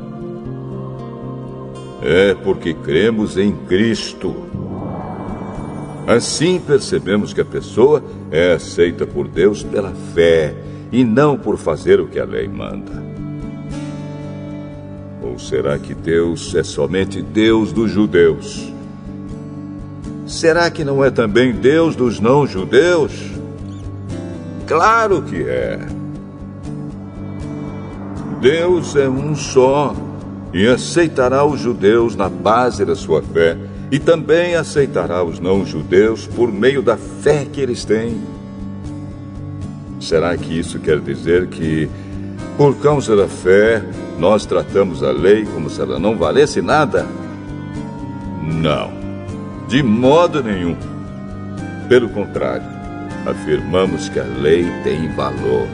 É 2.03 2.33
porque 2.33 2.73
cremos 2.73 3.37
em 3.37 3.53
Cristo. 3.53 4.35
Assim 6.05 6.59
percebemos 6.59 7.31
que 7.31 7.39
a 7.39 7.45
pessoa 7.45 8.03
é 8.29 8.51
aceita 8.51 9.05
por 9.07 9.29
Deus 9.29 9.63
pela 9.63 9.93
fé 10.13 10.70
e 10.91 11.03
não 11.03 11.37
por 11.37 11.57
fazer 11.57 11.99
o 11.99 12.07
que 12.07 12.19
a 12.19 12.25
lei 12.25 12.47
manda. 12.47 12.91
Ou 15.21 15.39
será 15.39 15.77
que 15.77 15.93
Deus 15.93 16.53
é 16.55 16.63
somente 16.63 17.21
Deus 17.21 17.71
dos 17.71 17.91
judeus? 17.91 18.71
Será 20.25 20.69
que 20.71 20.83
não 20.83 21.03
é 21.03 21.11
também 21.11 21.51
Deus 21.51 21.95
dos 21.95 22.19
não-judeus? 22.19 23.11
Claro 24.65 25.21
que 25.21 25.43
é. 25.43 25.79
Deus 28.41 28.95
é 28.95 29.07
um 29.07 29.35
só 29.35 29.95
e 30.53 30.65
aceitará 30.67 31.45
os 31.45 31.59
judeus 31.59 32.15
na 32.15 32.27
base 32.27 32.83
da 32.83 32.95
sua 32.95 33.21
fé 33.21 33.57
e 33.91 33.99
também 33.99 34.55
aceitará 34.55 35.23
os 35.23 35.39
não-judeus 35.39 36.25
por 36.25 36.51
meio 36.51 36.81
da 36.81 36.97
fé 36.97 37.45
que 37.45 37.61
eles 37.61 37.85
têm. 37.85 38.21
Será 40.01 40.35
que 40.35 40.57
isso 40.57 40.79
quer 40.79 40.99
dizer 40.99 41.47
que, 41.47 41.87
por 42.57 42.75
causa 42.81 43.15
da 43.15 43.27
fé, 43.27 43.83
nós 44.17 44.45
tratamos 44.47 45.03
a 45.03 45.11
lei 45.11 45.45
como 45.45 45.69
se 45.69 45.79
ela 45.79 45.99
não 45.99 46.17
valesse 46.17 46.59
nada? 46.59 47.05
Não, 48.43 48.91
de 49.67 49.83
modo 49.83 50.43
nenhum. 50.43 50.75
Pelo 51.87 52.09
contrário, 52.09 52.65
afirmamos 53.27 54.09
que 54.09 54.19
a 54.19 54.23
lei 54.23 54.65
tem 54.83 55.13
valor. 55.13 55.67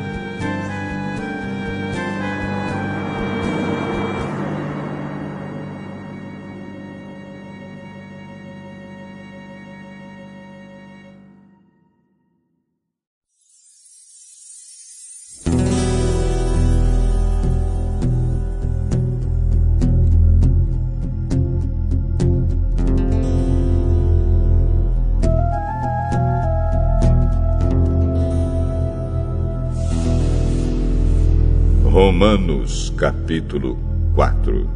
Capítulo 32.98 33.78
4 34.16 34.68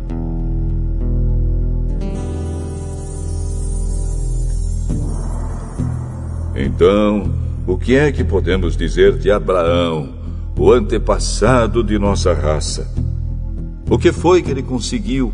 Então, 6.55 7.33
o 7.65 7.75
que 7.77 7.95
é 7.95 8.11
que 8.11 8.23
podemos 8.23 8.77
dizer 8.77 9.17
de 9.17 9.31
Abraão, 9.31 10.13
o 10.55 10.71
antepassado 10.71 11.83
de 11.83 11.97
nossa 11.97 12.31
raça? 12.31 12.87
O 13.89 13.97
que 13.97 14.11
foi 14.11 14.43
que 14.43 14.51
ele 14.51 14.61
conseguiu? 14.61 15.33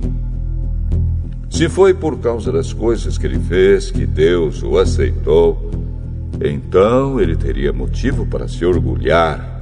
Se 1.50 1.68
foi 1.68 1.94
por 1.94 2.20
causa 2.20 2.54
das 2.54 2.72
coisas 2.72 3.18
que 3.18 3.26
ele 3.26 3.40
fez 3.40 3.92
que 3.92 4.06
Deus 4.06 4.64
o 4.64 4.78
aceitou, 4.78 5.70
então 6.42 7.20
ele 7.20 7.36
teria 7.36 7.74
motivo 7.74 8.26
para 8.26 8.48
se 8.48 8.64
orgulhar 8.64 9.58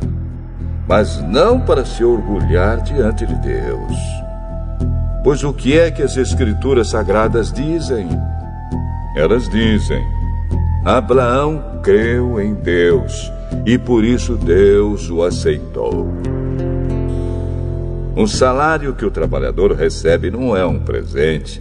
mas 0.88 1.22
não 1.22 1.60
para 1.60 1.86
se 1.86 2.04
orgulhar 2.04 2.82
diante 2.82 3.26
de 3.26 3.36
Deus. 3.36 3.98
Pois 5.24 5.44
o 5.44 5.52
que 5.52 5.78
é 5.78 5.90
que 5.90 6.04
as 6.04 6.18
Escrituras 6.18 6.90
Sagradas 6.90 7.52
dizem? 7.52 8.08
Elas 9.16 9.50
dizem: 9.50 10.04
Abraão 10.84 11.80
creu 11.82 12.40
em 12.40 12.54
Deus 12.54 13.32
e 13.66 13.78
por 13.78 14.04
isso 14.04 14.36
Deus 14.36 15.10
o 15.10 15.24
aceitou. 15.24 16.08
O 18.16 18.28
salário 18.28 18.94
que 18.94 19.06
o 19.06 19.12
trabalhador 19.12 19.74
recebe 19.74 20.30
não 20.30 20.56
é 20.56 20.66
um 20.66 20.80
presente, 20.80 21.60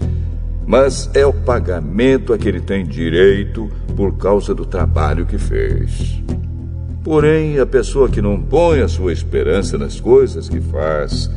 mas 0.67 1.11
é 1.15 1.27
o 1.27 1.33
pagamento 1.33 2.33
a 2.33 2.39
que 2.39 2.49
ele 2.49 2.61
tem 2.61 2.85
direito 2.85 3.71
por 3.97 4.17
causa 4.17 4.55
do 4.55 4.65
trabalho 4.65 5.27
que 5.27 5.39
fez. 5.39 6.23
Porém, 7.05 7.59
a 7.59 7.67
pessoa 7.67 8.09
que 8.09 8.23
não 8.23 8.41
põe 8.41 8.81
a 8.81 8.89
sua 8.89 9.13
esperança 9.13 9.77
nas 9.77 10.01
coisas 10.01 10.49
que 10.49 10.59
faz, 10.59 11.31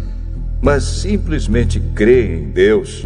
mas 0.62 0.84
simplesmente 0.84 1.78
crê 1.94 2.38
em 2.38 2.52
Deus, 2.52 3.06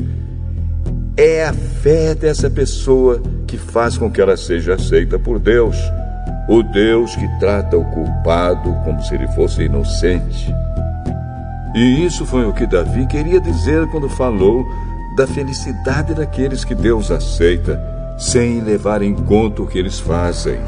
é 1.18 1.44
a 1.44 1.54
fé 1.54 2.14
dessa 2.14 2.52
pessoa 2.52 3.20
que 3.48 3.58
faz 3.58 3.98
com 3.98 4.12
que 4.12 4.22
ela 4.22 4.38
seja 4.38 4.76
aceita 4.76 5.18
por 5.18 5.40
Deus, 5.40 5.76
o 6.48 6.62
Deus 6.62 7.16
que 7.16 7.28
trata 7.40 7.76
o 7.76 7.84
culpado 7.86 8.72
como 8.84 9.02
se 9.02 9.16
ele 9.16 9.28
fosse 9.30 9.64
inocente. 9.64 10.54
E 11.74 12.06
isso 12.06 12.28
foi 12.28 12.46
o 12.46 12.54
que 12.54 12.68
Davi 12.68 13.08
queria 13.08 13.42
dizer 13.42 13.88
quando 13.88 14.08
falou 14.08 14.64
da 15.18 15.26
felicidade 15.26 16.14
daqueles 16.14 16.64
que 16.64 16.76
Deus 16.76 17.10
aceita, 17.10 17.82
sem 18.20 18.62
levar 18.62 19.02
em 19.02 19.16
conta 19.16 19.64
o 19.64 19.68
que 19.68 19.80
eles 19.80 20.00
fazem. 20.00 20.60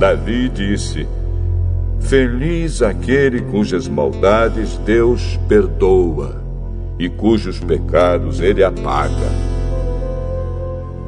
Davi 0.00 0.48
disse: 0.48 1.06
Feliz 2.00 2.80
aquele 2.80 3.42
cujas 3.42 3.86
maldades 3.86 4.78
Deus 4.78 5.38
perdoa 5.46 6.42
e 6.98 7.06
cujos 7.10 7.60
pecados 7.60 8.40
ele 8.40 8.64
apaga. 8.64 9.28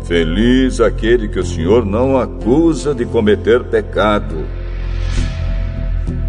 Feliz 0.05 0.79
aquele 0.79 1.27
que 1.27 1.39
o 1.39 1.45
Senhor 1.45 1.87
não 1.87 2.19
acusa 2.19 2.95
de 2.95 3.07
cometer 3.07 3.65
pecado. 3.65 4.45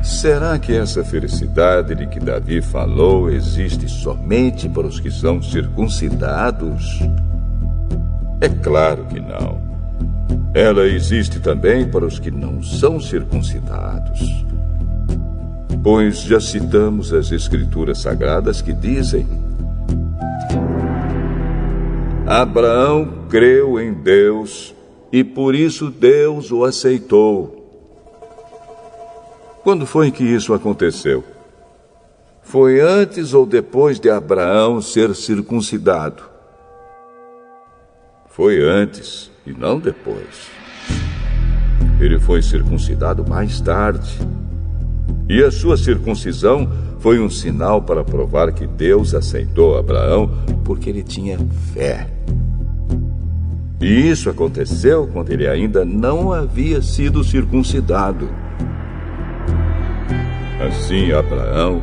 Será 0.01 0.57
que 0.57 0.73
essa 0.73 1.03
felicidade 1.03 1.93
de 1.93 2.07
que 2.07 2.17
Davi 2.17 2.61
falou 2.61 3.29
existe 3.29 3.89
somente 3.89 4.69
para 4.69 4.87
os 4.87 5.01
que 5.01 5.11
são 5.11 5.41
circuncidados? 5.41 7.01
É 8.39 8.47
claro 8.47 9.03
que 9.07 9.19
não. 9.19 9.62
Ela 10.53 10.85
existe 10.85 11.39
também 11.39 11.89
para 11.89 12.05
os 12.05 12.19
que 12.19 12.29
não 12.29 12.61
são 12.61 12.99
circuncidados. 12.99 14.19
Pois 15.83 16.21
já 16.21 16.39
citamos 16.39 17.11
as 17.11 17.31
Escrituras 17.31 17.97
Sagradas 17.97 18.61
que 18.61 18.71
dizem: 18.71 19.27
Abraão 22.27 23.25
creu 23.29 23.79
em 23.79 23.91
Deus 23.93 24.75
e 25.11 25.23
por 25.23 25.55
isso 25.55 25.89
Deus 25.89 26.51
o 26.51 26.63
aceitou. 26.63 27.59
Quando 29.63 29.87
foi 29.87 30.11
que 30.11 30.23
isso 30.23 30.53
aconteceu? 30.53 31.23
Foi 32.43 32.79
antes 32.79 33.33
ou 33.33 33.45
depois 33.45 33.99
de 33.99 34.09
Abraão 34.09 34.81
ser 34.81 35.15
circuncidado? 35.15 36.21
Foi 38.27 38.61
antes 38.61 39.32
e 39.45 39.51
não 39.51 39.79
depois. 39.79 40.49
Ele 41.99 42.19
foi 42.19 42.41
circuncidado 42.41 43.27
mais 43.27 43.59
tarde. 43.61 44.19
E 45.29 45.41
a 45.43 45.51
sua 45.51 45.77
circuncisão 45.77 46.69
foi 46.99 47.19
um 47.19 47.29
sinal 47.29 47.81
para 47.81 48.03
provar 48.03 48.51
que 48.53 48.65
Deus 48.65 49.13
aceitou 49.13 49.77
Abraão 49.77 50.29
porque 50.63 50.89
ele 50.89 51.03
tinha 51.03 51.37
fé. 51.73 52.07
E 53.81 54.09
isso 54.09 54.29
aconteceu 54.29 55.09
quando 55.11 55.31
ele 55.31 55.47
ainda 55.47 55.83
não 55.83 56.31
havia 56.31 56.81
sido 56.81 57.23
circuncidado. 57.23 58.29
Assim, 60.65 61.11
Abraão 61.11 61.81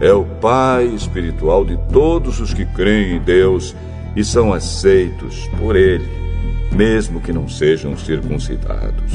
é 0.00 0.12
o 0.12 0.24
pai 0.24 0.86
espiritual 0.86 1.64
de 1.64 1.78
todos 1.92 2.40
os 2.40 2.52
que 2.52 2.64
creem 2.64 3.16
em 3.16 3.20
Deus 3.20 3.76
e 4.16 4.24
são 4.24 4.52
aceitos 4.52 5.48
por 5.58 5.76
ele 5.76 6.25
mesmo 6.72 7.20
que 7.20 7.32
não 7.32 7.48
sejam 7.48 7.96
circuncidados. 7.96 9.12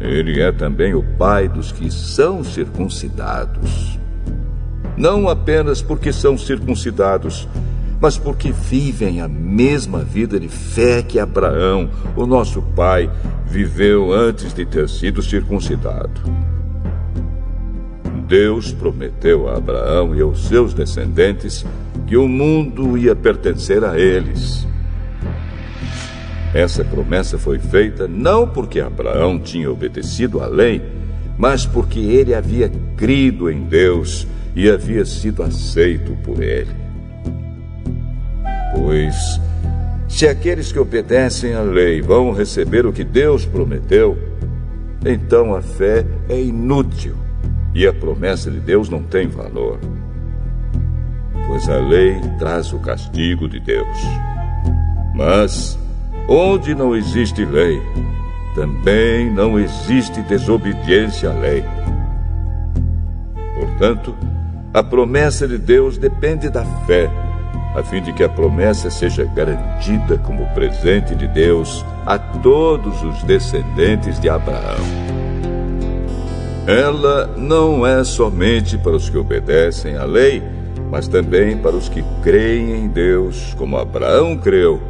Ele 0.00 0.40
é 0.40 0.50
também 0.52 0.94
o 0.94 1.02
pai 1.02 1.48
dos 1.48 1.72
que 1.72 1.90
são 1.90 2.42
circuncidados. 2.42 3.98
Não 4.96 5.28
apenas 5.28 5.82
porque 5.82 6.12
são 6.12 6.38
circuncidados, 6.38 7.48
mas 8.00 8.16
porque 8.16 8.52
vivem 8.52 9.20
a 9.20 9.28
mesma 9.28 10.00
vida 10.00 10.38
de 10.38 10.48
fé 10.48 11.02
que 11.02 11.18
Abraão, 11.18 11.90
o 12.16 12.26
nosso 12.26 12.62
pai, 12.62 13.10
viveu 13.46 14.12
antes 14.12 14.54
de 14.54 14.64
ter 14.64 14.88
sido 14.88 15.22
circuncidado. 15.22 16.20
Deus 18.26 18.72
prometeu 18.72 19.48
a 19.48 19.56
Abraão 19.56 20.14
e 20.14 20.20
aos 20.20 20.46
seus 20.46 20.74
descendentes 20.74 21.64
que 22.06 22.16
o 22.16 22.28
mundo 22.28 22.96
ia 22.96 23.14
pertencer 23.14 23.84
a 23.84 23.98
eles. 23.98 24.66
Essa 26.54 26.82
promessa 26.82 27.38
foi 27.38 27.58
feita 27.58 28.08
não 28.08 28.48
porque 28.48 28.80
Abraão 28.80 29.38
tinha 29.38 29.70
obedecido 29.70 30.40
à 30.40 30.46
lei, 30.46 30.82
mas 31.36 31.66
porque 31.66 32.00
ele 32.00 32.34
havia 32.34 32.70
crido 32.96 33.50
em 33.50 33.64
Deus 33.64 34.26
e 34.56 34.68
havia 34.68 35.04
sido 35.04 35.42
aceito 35.42 36.16
por 36.24 36.42
ele. 36.42 36.74
Pois, 38.74 39.14
se 40.08 40.26
aqueles 40.26 40.72
que 40.72 40.78
obedecem 40.78 41.54
à 41.54 41.60
lei 41.60 42.00
vão 42.00 42.32
receber 42.32 42.86
o 42.86 42.92
que 42.92 43.04
Deus 43.04 43.44
prometeu, 43.44 44.18
então 45.04 45.54
a 45.54 45.62
fé 45.62 46.04
é 46.28 46.40
inútil 46.40 47.14
e 47.74 47.86
a 47.86 47.92
promessa 47.92 48.50
de 48.50 48.58
Deus 48.58 48.88
não 48.88 49.02
tem 49.02 49.28
valor. 49.28 49.78
Pois 51.48 51.66
a 51.68 51.76
lei 51.76 52.20
traz 52.38 52.72
o 52.74 52.78
castigo 52.78 53.48
de 53.48 53.58
Deus. 53.58 53.98
Mas, 55.14 55.78
onde 56.28 56.74
não 56.74 56.94
existe 56.94 57.42
lei, 57.44 57.82
também 58.54 59.32
não 59.32 59.58
existe 59.58 60.20
desobediência 60.22 61.30
à 61.30 61.32
lei. 61.32 61.64
Portanto, 63.54 64.14
a 64.74 64.82
promessa 64.82 65.48
de 65.48 65.56
Deus 65.56 65.96
depende 65.96 66.50
da 66.50 66.64
fé, 66.86 67.10
a 67.74 67.82
fim 67.82 68.02
de 68.02 68.12
que 68.12 68.22
a 68.22 68.28
promessa 68.28 68.90
seja 68.90 69.24
garantida 69.24 70.18
como 70.18 70.46
presente 70.48 71.14
de 71.14 71.26
Deus 71.28 71.82
a 72.04 72.18
todos 72.18 73.02
os 73.02 73.22
descendentes 73.22 74.20
de 74.20 74.28
Abraão. 74.28 74.84
Ela 76.66 77.26
não 77.38 77.86
é 77.86 78.04
somente 78.04 78.76
para 78.76 78.92
os 78.92 79.08
que 79.08 79.16
obedecem 79.16 79.96
à 79.96 80.04
lei, 80.04 80.42
mas 80.90 81.08
também 81.08 81.56
para 81.58 81.76
os 81.76 81.88
que 81.88 82.02
creem 82.22 82.84
em 82.84 82.88
Deus, 82.88 83.54
como 83.58 83.76
Abraão 83.76 84.36
creu, 84.36 84.80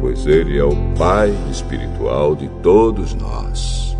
pois 0.00 0.26
ele 0.26 0.58
é 0.58 0.64
o 0.64 0.74
Pai 0.96 1.34
espiritual 1.50 2.34
de 2.34 2.48
todos 2.62 3.14
nós. 3.14 3.96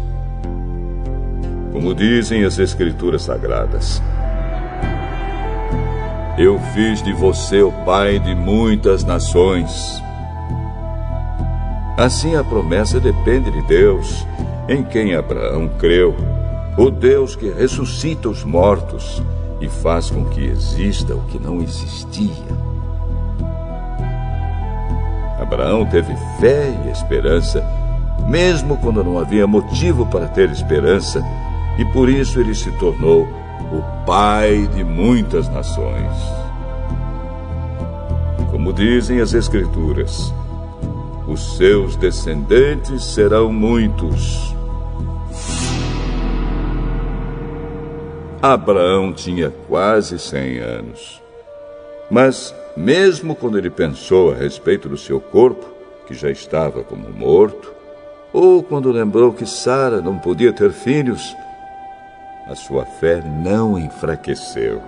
Como 1.72 1.94
dizem 1.94 2.44
as 2.44 2.58
Escrituras 2.58 3.22
Sagradas, 3.22 4.00
eu 6.38 6.58
fiz 6.72 7.02
de 7.02 7.12
você 7.12 7.62
o 7.62 7.70
pai 7.84 8.18
de 8.18 8.34
muitas 8.34 9.04
nações. 9.04 10.02
Assim 11.96 12.34
a 12.34 12.42
promessa 12.42 12.98
depende 12.98 13.52
de 13.52 13.62
Deus, 13.62 14.26
em 14.68 14.82
quem 14.82 15.14
Abraão 15.14 15.68
creu, 15.78 16.14
o 16.76 16.90
Deus 16.90 17.36
que 17.36 17.50
ressuscita 17.50 18.28
os 18.28 18.42
mortos 18.42 19.22
e 19.64 19.68
faz 19.68 20.10
com 20.10 20.26
que 20.26 20.44
exista 20.44 21.14
o 21.14 21.22
que 21.22 21.38
não 21.38 21.62
existia. 21.62 22.28
Abraão 25.40 25.86
teve 25.86 26.14
fé 26.38 26.70
e 26.84 26.90
esperança, 26.90 27.64
mesmo 28.28 28.76
quando 28.76 29.02
não 29.02 29.18
havia 29.18 29.46
motivo 29.46 30.04
para 30.06 30.26
ter 30.28 30.50
esperança, 30.50 31.24
e 31.78 31.84
por 31.86 32.08
isso 32.08 32.38
ele 32.38 32.54
se 32.54 32.70
tornou 32.72 33.22
o 33.72 34.04
pai 34.04 34.68
de 34.74 34.84
muitas 34.84 35.48
nações. 35.48 36.12
Como 38.50 38.72
dizem 38.72 39.20
as 39.20 39.32
Escrituras, 39.32 40.32
os 41.26 41.56
seus 41.56 41.96
descendentes 41.96 43.02
serão 43.02 43.50
muitos. 43.50 44.54
Abraão 48.46 49.10
tinha 49.10 49.50
quase 49.66 50.18
cem 50.18 50.58
anos. 50.58 51.18
Mas, 52.10 52.54
mesmo 52.76 53.34
quando 53.34 53.56
ele 53.56 53.70
pensou 53.70 54.32
a 54.32 54.34
respeito 54.34 54.86
do 54.86 54.98
seu 54.98 55.18
corpo, 55.18 55.64
que 56.06 56.12
já 56.12 56.30
estava 56.30 56.84
como 56.84 57.08
morto, 57.08 57.72
ou 58.34 58.62
quando 58.62 58.92
lembrou 58.92 59.32
que 59.32 59.46
Sara 59.46 60.02
não 60.02 60.18
podia 60.18 60.52
ter 60.52 60.72
filhos, 60.72 61.34
a 62.46 62.54
sua 62.54 62.84
fé 62.84 63.22
não 63.42 63.78
enfraqueceu. 63.78 64.82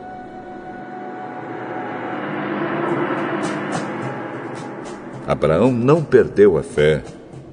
Abraão 5.27 5.73
não 5.73 6.05
perdeu 6.05 6.59
a 6.59 6.63
fé, 6.63 7.03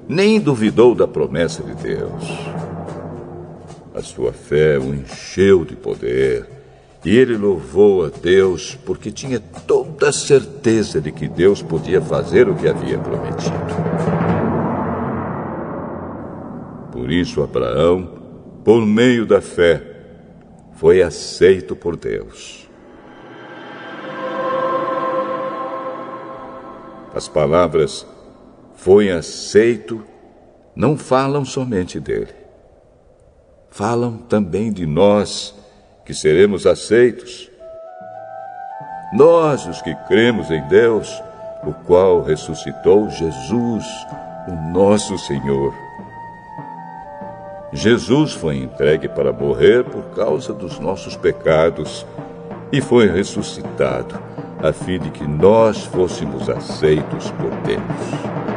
nem 0.06 0.38
duvidou 0.38 0.94
da 0.94 1.08
promessa 1.08 1.62
de 1.62 1.74
Deus. 1.76 2.73
A 3.94 4.02
sua 4.02 4.32
fé 4.32 4.76
o 4.76 4.92
encheu 4.92 5.64
de 5.64 5.76
poder 5.76 6.46
e 7.04 7.16
ele 7.16 7.36
louvou 7.36 8.04
a 8.04 8.08
Deus 8.08 8.76
porque 8.84 9.12
tinha 9.12 9.38
toda 9.38 10.08
a 10.08 10.12
certeza 10.12 11.00
de 11.00 11.12
que 11.12 11.28
Deus 11.28 11.62
podia 11.62 12.00
fazer 12.00 12.48
o 12.48 12.56
que 12.56 12.66
havia 12.66 12.98
prometido. 12.98 13.54
Por 16.90 17.08
isso, 17.08 17.40
Abraão, 17.40 18.08
por 18.64 18.84
meio 18.84 19.24
da 19.24 19.40
fé, 19.40 19.80
foi 20.72 21.00
aceito 21.00 21.76
por 21.76 21.94
Deus. 21.96 22.68
As 27.14 27.28
palavras 27.28 28.04
foi 28.74 29.10
aceito 29.10 30.02
não 30.74 30.96
falam 30.96 31.44
somente 31.44 32.00
dele. 32.00 32.43
Falam 33.74 34.18
também 34.18 34.72
de 34.72 34.86
nós 34.86 35.52
que 36.04 36.14
seremos 36.14 36.64
aceitos. 36.64 37.50
Nós, 39.12 39.66
os 39.66 39.82
que 39.82 39.92
cremos 40.06 40.48
em 40.48 40.62
Deus, 40.68 41.20
o 41.64 41.72
qual 41.84 42.22
ressuscitou 42.22 43.10
Jesus, 43.10 43.84
o 44.46 44.52
nosso 44.72 45.18
Senhor. 45.18 45.74
Jesus 47.72 48.32
foi 48.32 48.58
entregue 48.58 49.08
para 49.08 49.32
morrer 49.32 49.82
por 49.82 50.04
causa 50.14 50.54
dos 50.54 50.78
nossos 50.78 51.16
pecados 51.16 52.06
e 52.70 52.80
foi 52.80 53.10
ressuscitado, 53.10 54.16
a 54.62 54.72
fim 54.72 55.00
de 55.00 55.10
que 55.10 55.26
nós 55.26 55.84
fôssemos 55.86 56.48
aceitos 56.48 57.28
por 57.32 57.50
Deus. 57.66 58.53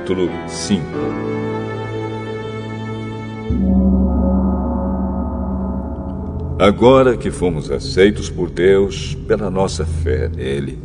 Capítulo 0.00 0.30
5. 0.48 0.82
Agora 6.58 7.16
que 7.16 7.30
fomos 7.30 7.70
aceitos 7.70 8.30
por 8.30 8.50
Deus 8.50 9.14
pela 9.26 9.50
nossa 9.50 9.84
fé 9.84 10.28
nele, 10.28 10.78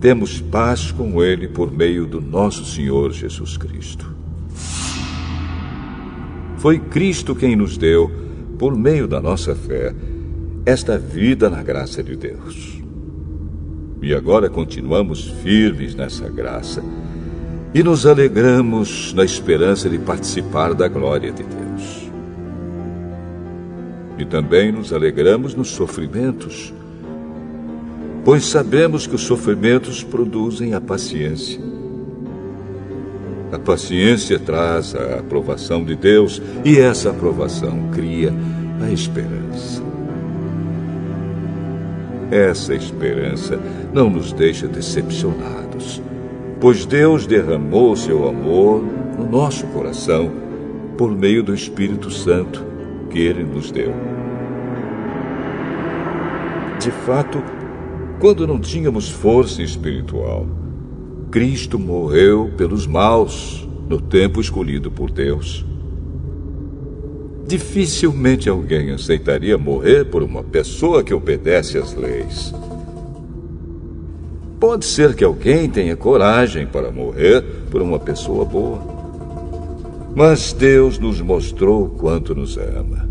temos 0.00 0.40
paz 0.40 0.92
com 0.92 1.22
ele 1.22 1.48
por 1.48 1.72
meio 1.72 2.06
do 2.06 2.20
nosso 2.20 2.64
Senhor 2.64 3.12
Jesus 3.12 3.56
Cristo. 3.56 4.06
Foi 6.58 6.78
Cristo 6.78 7.34
quem 7.34 7.56
nos 7.56 7.76
deu, 7.78 8.10
por 8.58 8.76
meio 8.76 9.06
da 9.06 9.20
nossa 9.20 9.54
fé, 9.54 9.94
esta 10.66 10.98
vida 10.98 11.48
na 11.48 11.62
graça 11.62 12.02
de 12.02 12.16
Deus. 12.16 12.82
E 14.02 14.14
agora 14.14 14.48
continuamos 14.48 15.28
firmes 15.42 15.94
nessa 15.94 16.28
graça 16.28 16.82
e 17.74 17.82
nos 17.82 18.06
alegramos 18.06 19.12
na 19.12 19.24
esperança 19.24 19.88
de 19.88 19.98
participar 19.98 20.74
da 20.74 20.88
glória 20.88 21.30
de 21.30 21.42
Deus. 21.42 22.10
E 24.18 24.24
também 24.24 24.72
nos 24.72 24.92
alegramos 24.92 25.54
nos 25.54 25.68
sofrimentos, 25.68 26.72
pois 28.24 28.44
sabemos 28.46 29.06
que 29.06 29.14
os 29.14 29.22
sofrimentos 29.22 30.02
produzem 30.02 30.74
a 30.74 30.80
paciência. 30.80 31.60
A 33.52 33.58
paciência 33.58 34.38
traz 34.38 34.94
a 34.94 35.20
aprovação 35.20 35.84
de 35.84 35.94
Deus 35.94 36.42
e 36.64 36.78
essa 36.78 37.10
aprovação 37.10 37.90
cria 37.92 38.32
a 38.82 38.90
esperança. 38.90 39.82
Essa 42.30 42.74
esperança 42.74 43.58
não 43.92 44.10
nos 44.10 44.32
deixa 44.32 44.66
decepcionados, 44.66 46.02
pois 46.60 46.84
Deus 46.84 47.26
derramou 47.26 47.94
seu 47.96 48.28
amor 48.28 48.82
no 49.16 49.28
nosso 49.28 49.66
coração 49.68 50.30
por 50.96 51.16
meio 51.16 51.42
do 51.42 51.54
Espírito 51.54 52.10
Santo 52.10 52.64
que 53.10 53.18
Ele 53.18 53.44
nos 53.44 53.70
deu. 53.70 53.92
De 56.80 56.90
fato, 56.90 57.42
quando 58.20 58.46
não 58.46 58.60
tínhamos 58.60 59.08
força 59.08 59.62
espiritual, 59.62 60.46
Cristo 61.30 61.78
morreu 61.78 62.50
pelos 62.56 62.86
maus 62.86 63.68
no 63.88 64.00
tempo 64.00 64.40
escolhido 64.40 64.90
por 64.90 65.10
Deus. 65.10 65.64
Dificilmente 67.46 68.48
alguém 68.48 68.90
aceitaria 68.90 69.56
morrer 69.56 70.04
por 70.04 70.22
uma 70.22 70.42
pessoa 70.42 71.02
que 71.02 71.14
obedece 71.14 71.78
às 71.78 71.94
leis. 71.94 72.52
Pode 74.60 74.86
ser 74.86 75.14
que 75.14 75.22
alguém 75.22 75.70
tenha 75.70 75.96
coragem 75.96 76.66
para 76.66 76.90
morrer 76.90 77.42
por 77.70 77.80
uma 77.80 77.98
pessoa 77.98 78.44
boa. 78.44 78.80
Mas 80.16 80.52
Deus 80.52 80.98
nos 80.98 81.20
mostrou 81.20 81.90
quanto 81.90 82.34
nos 82.34 82.56
ama. 82.56 83.08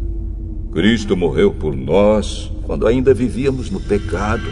Cristo 0.74 1.16
morreu 1.16 1.54
por 1.54 1.74
nós 1.74 2.52
quando 2.66 2.86
ainda 2.86 3.14
vivíamos 3.14 3.72
no 3.72 3.80
pecado. 3.80 4.44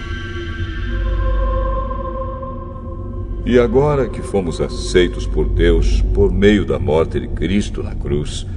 E 3.45 3.59
agora 3.59 4.07
que 4.07 4.21
fomos 4.21 4.61
aceitos 4.61 5.27
por 5.27 5.49
Deus 5.49 6.01
por 6.13 6.31
meio 6.31 6.65
da 6.65 6.79
morte 6.79 7.19
de 7.19 7.27
Cristo 7.27 7.83
na 7.83 7.93
cruz, 7.93 8.47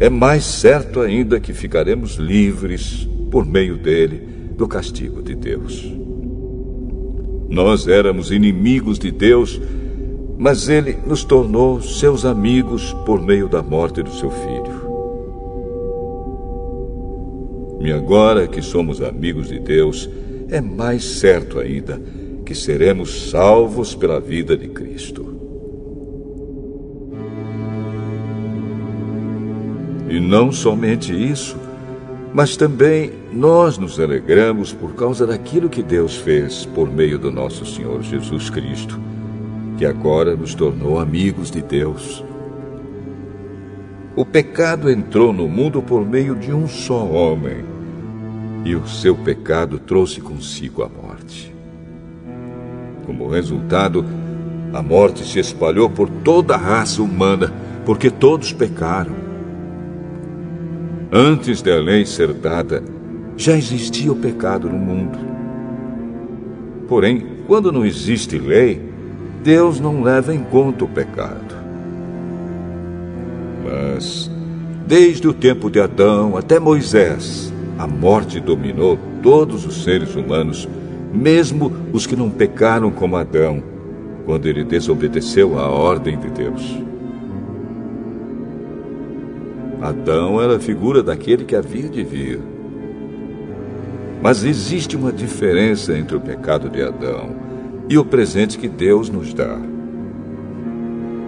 é 0.00 0.10
mais 0.10 0.44
certo 0.44 1.00
ainda 1.00 1.38
que 1.38 1.54
ficaremos 1.54 2.16
livres 2.16 3.08
por 3.30 3.46
meio 3.46 3.76
dele 3.76 4.20
do 4.56 4.66
castigo 4.66 5.22
de 5.22 5.36
Deus. 5.36 6.02
Nós 7.52 7.86
éramos 7.86 8.30
inimigos 8.30 8.98
de 8.98 9.10
Deus, 9.10 9.60
mas 10.38 10.70
ele 10.70 10.96
nos 11.06 11.22
tornou 11.22 11.82
seus 11.82 12.24
amigos 12.24 12.94
por 13.04 13.20
meio 13.20 13.46
da 13.46 13.62
morte 13.62 14.02
do 14.02 14.10
seu 14.10 14.30
filho. 14.30 14.82
E 17.82 17.92
agora 17.92 18.48
que 18.48 18.62
somos 18.62 19.02
amigos 19.02 19.48
de 19.48 19.58
Deus, 19.58 20.08
é 20.48 20.62
mais 20.62 21.04
certo 21.04 21.58
ainda 21.58 22.00
que 22.46 22.54
seremos 22.54 23.28
salvos 23.28 23.94
pela 23.94 24.18
vida 24.18 24.56
de 24.56 24.68
Cristo. 24.68 25.36
E 30.08 30.18
não 30.18 30.50
somente 30.50 31.12
isso, 31.12 31.58
mas 32.34 32.56
também 32.56 33.12
nós 33.32 33.76
nos 33.76 34.00
alegramos 34.00 34.72
por 34.72 34.94
causa 34.94 35.26
daquilo 35.26 35.68
que 35.68 35.82
Deus 35.82 36.16
fez 36.16 36.64
por 36.64 36.90
meio 36.90 37.18
do 37.18 37.30
nosso 37.30 37.66
Senhor 37.66 38.02
Jesus 38.02 38.48
Cristo, 38.48 38.98
que 39.76 39.84
agora 39.84 40.34
nos 40.34 40.54
tornou 40.54 40.98
amigos 40.98 41.50
de 41.50 41.60
Deus. 41.60 42.24
O 44.16 44.24
pecado 44.24 44.90
entrou 44.90 45.32
no 45.32 45.46
mundo 45.48 45.82
por 45.82 46.06
meio 46.06 46.34
de 46.34 46.52
um 46.52 46.66
só 46.66 47.04
homem, 47.04 47.64
e 48.64 48.74
o 48.74 48.86
seu 48.86 49.14
pecado 49.16 49.78
trouxe 49.78 50.20
consigo 50.20 50.82
a 50.82 50.88
morte. 50.88 51.52
Como 53.04 53.28
resultado, 53.28 54.04
a 54.72 54.80
morte 54.80 55.24
se 55.24 55.38
espalhou 55.38 55.90
por 55.90 56.08
toda 56.08 56.54
a 56.54 56.58
raça 56.58 57.02
humana, 57.02 57.52
porque 57.84 58.10
todos 58.10 58.52
pecaram. 58.52 59.21
Antes 61.14 61.60
da 61.60 61.74
lei 61.78 62.06
ser 62.06 62.32
dada, 62.32 62.82
já 63.36 63.54
existia 63.54 64.10
o 64.10 64.16
pecado 64.16 64.66
no 64.66 64.78
mundo. 64.78 65.18
Porém, 66.88 67.26
quando 67.46 67.70
não 67.70 67.84
existe 67.84 68.38
lei, 68.38 68.80
Deus 69.44 69.78
não 69.78 70.02
leva 70.02 70.34
em 70.34 70.42
conta 70.42 70.86
o 70.86 70.88
pecado. 70.88 71.54
Mas, 73.62 74.30
desde 74.86 75.28
o 75.28 75.34
tempo 75.34 75.70
de 75.70 75.80
Adão 75.80 76.34
até 76.34 76.58
Moisés, 76.58 77.52
a 77.78 77.86
morte 77.86 78.40
dominou 78.40 78.98
todos 79.22 79.66
os 79.66 79.84
seres 79.84 80.14
humanos, 80.14 80.66
mesmo 81.12 81.70
os 81.92 82.06
que 82.06 82.16
não 82.16 82.30
pecaram 82.30 82.90
como 82.90 83.16
Adão, 83.16 83.62
quando 84.24 84.46
ele 84.46 84.64
desobedeceu 84.64 85.58
à 85.58 85.68
ordem 85.68 86.18
de 86.18 86.30
Deus. 86.30 86.91
Adão 89.82 90.40
era 90.40 90.58
a 90.58 90.60
figura 90.60 91.02
daquele 91.02 91.44
que 91.44 91.56
havia 91.56 91.88
de 91.88 92.04
vir. 92.04 92.38
Mas 94.22 94.44
existe 94.44 94.96
uma 94.96 95.12
diferença 95.12 95.98
entre 95.98 96.16
o 96.16 96.20
pecado 96.20 96.70
de 96.70 96.80
Adão 96.80 97.34
e 97.88 97.98
o 97.98 98.04
presente 98.04 98.56
que 98.56 98.68
Deus 98.68 99.10
nos 99.10 99.34
dá. 99.34 99.58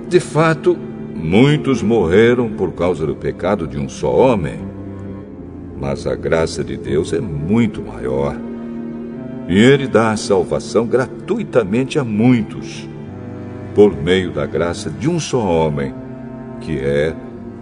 De 0.08 0.20
fato, 0.20 0.78
muitos 1.16 1.82
morreram 1.82 2.48
por 2.48 2.70
causa 2.74 3.04
do 3.04 3.16
pecado 3.16 3.66
de 3.66 3.76
um 3.76 3.88
só 3.88 4.14
homem. 4.14 4.60
Mas 5.80 6.06
a 6.06 6.14
graça 6.14 6.62
de 6.62 6.76
Deus 6.76 7.12
é 7.12 7.18
muito 7.20 7.82
maior. 7.82 8.36
E 9.48 9.58
Ele 9.58 9.88
dá 9.88 10.12
a 10.12 10.16
salvação 10.16 10.86
gratuitamente 10.86 11.98
a 11.98 12.04
muitos, 12.04 12.88
por 13.74 14.00
meio 14.00 14.30
da 14.30 14.46
graça 14.46 14.88
de 14.88 15.10
um 15.10 15.18
só 15.18 15.44
homem, 15.44 15.92
que 16.60 16.78
é 16.78 17.14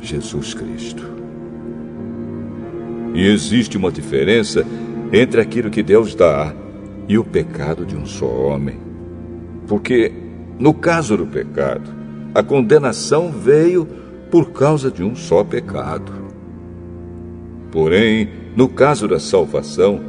Jesus 0.03 0.53
Cristo. 0.53 1.05
E 3.15 3.27
existe 3.27 3.77
uma 3.77 3.93
diferença 3.93 4.67
entre 5.13 5.41
aquilo 5.41 5.71
que 5.71 5.83
Deus 5.83 6.15
dá 6.15 6.53
e 7.09 7.17
o 7.17 7.25
pecado 7.25 7.87
de 7.87 7.97
um 7.97 8.05
só 8.05 8.27
homem. 8.27 8.79
Porque, 9.67 10.13
no 10.59 10.75
caso 10.75 11.17
do 11.17 11.27
pecado, 11.27 11.89
a 12.35 12.43
condenação 12.43 13.31
veio 13.31 13.87
por 14.31 14.51
causa 14.53 14.91
de 14.91 15.05
um 15.05 15.15
só 15.15 15.45
pecado. 15.45 16.13
Porém, 17.71 18.29
no 18.57 18.69
caso 18.69 19.07
da 19.07 19.21
salvação, 19.21 20.01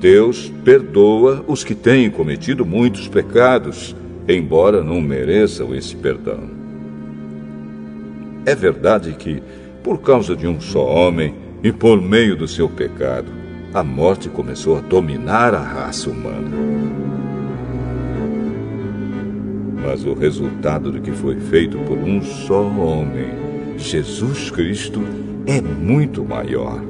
Deus 0.00 0.52
perdoa 0.64 1.44
os 1.46 1.62
que 1.62 1.74
têm 1.74 2.10
cometido 2.10 2.64
muitos 2.64 3.08
pecados, 3.08 3.94
embora 4.26 4.82
não 4.82 5.00
mereçam 5.00 5.74
esse 5.74 5.96
perdão. 5.96 6.57
É 8.48 8.54
verdade 8.54 9.12
que, 9.12 9.42
por 9.82 10.00
causa 10.00 10.34
de 10.34 10.46
um 10.46 10.58
só 10.58 10.82
homem 10.82 11.34
e 11.62 11.70
por 11.70 12.00
meio 12.00 12.34
do 12.34 12.48
seu 12.48 12.66
pecado, 12.66 13.30
a 13.74 13.84
morte 13.84 14.30
começou 14.30 14.78
a 14.78 14.80
dominar 14.80 15.52
a 15.52 15.60
raça 15.60 16.08
humana. 16.08 16.48
Mas 19.84 20.06
o 20.06 20.14
resultado 20.14 20.90
do 20.90 20.98
que 20.98 21.12
foi 21.12 21.38
feito 21.38 21.76
por 21.80 21.98
um 21.98 22.22
só 22.22 22.62
homem, 22.62 23.26
Jesus 23.76 24.50
Cristo, 24.50 25.02
é 25.44 25.60
muito 25.60 26.24
maior. 26.24 26.80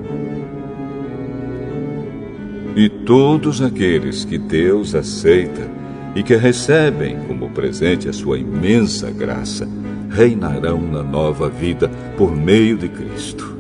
E 2.77 2.89
todos 2.89 3.61
aqueles 3.61 4.25
que 4.25 4.39
Deus 4.39 4.95
aceita 4.95 5.69
e 6.15 6.23
que 6.23 6.37
recebem 6.37 7.19
como 7.27 7.51
presente 7.51 8.09
a 8.09 8.13
sua 8.13 8.39
imensa 8.39 9.11
graça, 9.11 9.69
reinarão 10.11 10.81
na 10.81 11.03
nova 11.03 11.49
vida 11.49 11.91
por 12.17 12.35
meio 12.35 12.77
de 12.77 12.89
Cristo. 12.89 13.57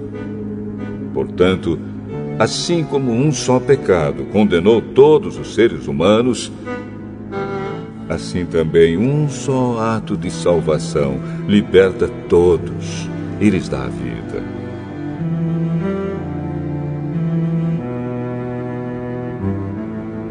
Portanto, 1.12 1.78
assim 2.38 2.84
como 2.84 3.12
um 3.12 3.32
só 3.32 3.58
pecado 3.58 4.24
condenou 4.32 4.80
todos 4.80 5.36
os 5.36 5.54
seres 5.54 5.86
humanos, 5.86 6.52
assim 8.08 8.46
também 8.46 8.96
um 8.96 9.28
só 9.28 9.78
ato 9.78 10.16
de 10.16 10.30
salvação 10.30 11.20
liberta 11.46 12.08
todos 12.28 13.08
e 13.40 13.50
lhes 13.50 13.68
dá 13.68 13.84
a 13.84 13.88
vida. 13.88 14.58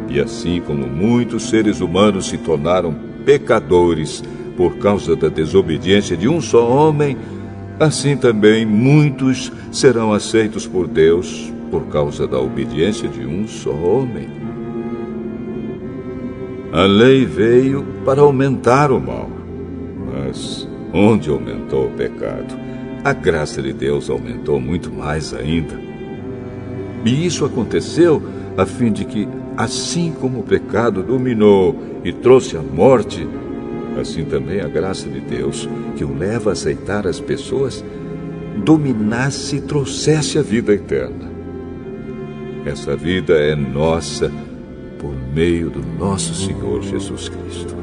E 0.10 0.20
assim 0.20 0.62
como 0.62 0.88
muitos 0.88 1.50
seres 1.50 1.80
humanos 1.80 2.28
se 2.28 2.38
tornaram 2.38 2.96
pecadores 3.26 4.24
por 4.58 4.78
causa 4.78 5.16
da 5.16 5.30
desobediência 5.30 6.18
de 6.18 6.28
um 6.28 6.42
só 6.42 6.68
homem, 6.68 7.16
assim 7.80 8.18
também 8.18 8.66
muitos 8.66 9.52
serão 9.72 10.12
aceitos 10.12 10.66
por 10.66 10.88
Deus 10.88 11.54
por 11.70 11.86
causa 11.88 12.26
da 12.28 12.40
obediência 12.40 13.08
de 13.08 13.26
um 13.26 13.48
só 13.48 13.72
homem. 13.72 14.28
A 16.74 16.84
lei 16.86 17.24
veio 17.24 17.86
para 18.04 18.22
aumentar 18.22 18.92
o 18.92 19.00
mal, 19.00 19.30
mas 20.12 20.68
onde 20.94 21.30
aumentou 21.30 21.88
o 21.88 21.92
pecado, 21.92 22.56
a 23.04 23.14
graça 23.14 23.62
de 23.62 23.72
Deus 23.72 24.10
aumentou 24.10 24.60
muito 24.60 24.92
mais 24.92 25.34
ainda. 25.34 25.80
E 27.06 27.26
isso 27.26 27.46
aconteceu 27.46 28.22
a 28.58 28.66
fim 28.66 28.92
de 28.92 29.06
que, 29.06 29.28
assim 29.56 30.12
como 30.20 30.40
o 30.40 30.44
pecado 30.44 31.04
dominou 31.04 31.76
e 32.04 32.12
trouxe 32.12 32.58
a 32.58 32.62
morte, 32.62 33.28
assim 34.02 34.26
também 34.26 34.62
a 34.62 34.68
graça 34.68 35.08
de 35.08 35.20
Deus, 35.20 35.68
que 35.96 36.04
o 36.04 36.18
leva 36.18 36.50
a 36.50 36.54
aceitar 36.54 37.08
as 37.08 37.20
pessoas, 37.20 37.84
dominasse 38.64 39.58
e 39.58 39.62
trouxesse 39.62 40.38
a 40.38 40.42
vida 40.42 40.74
eterna. 40.74 41.32
Essa 42.66 42.96
vida 42.96 43.34
é 43.34 43.56
nossa 43.56 44.32
por 45.00 45.14
meio 45.34 45.70
do 45.70 45.82
nosso 45.98 46.34
Senhor 46.34 46.82
Jesus 46.82 47.30
Cristo. 47.30 47.77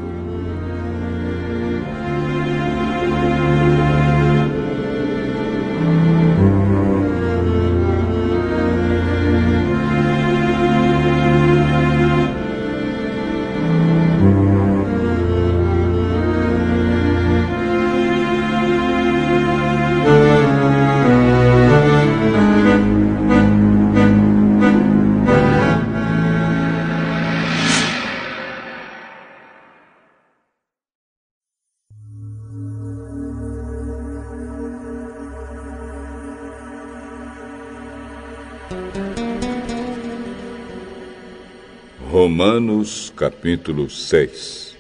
Romanos 42.65 43.13
capítulo 43.15 43.91
6 43.91 44.75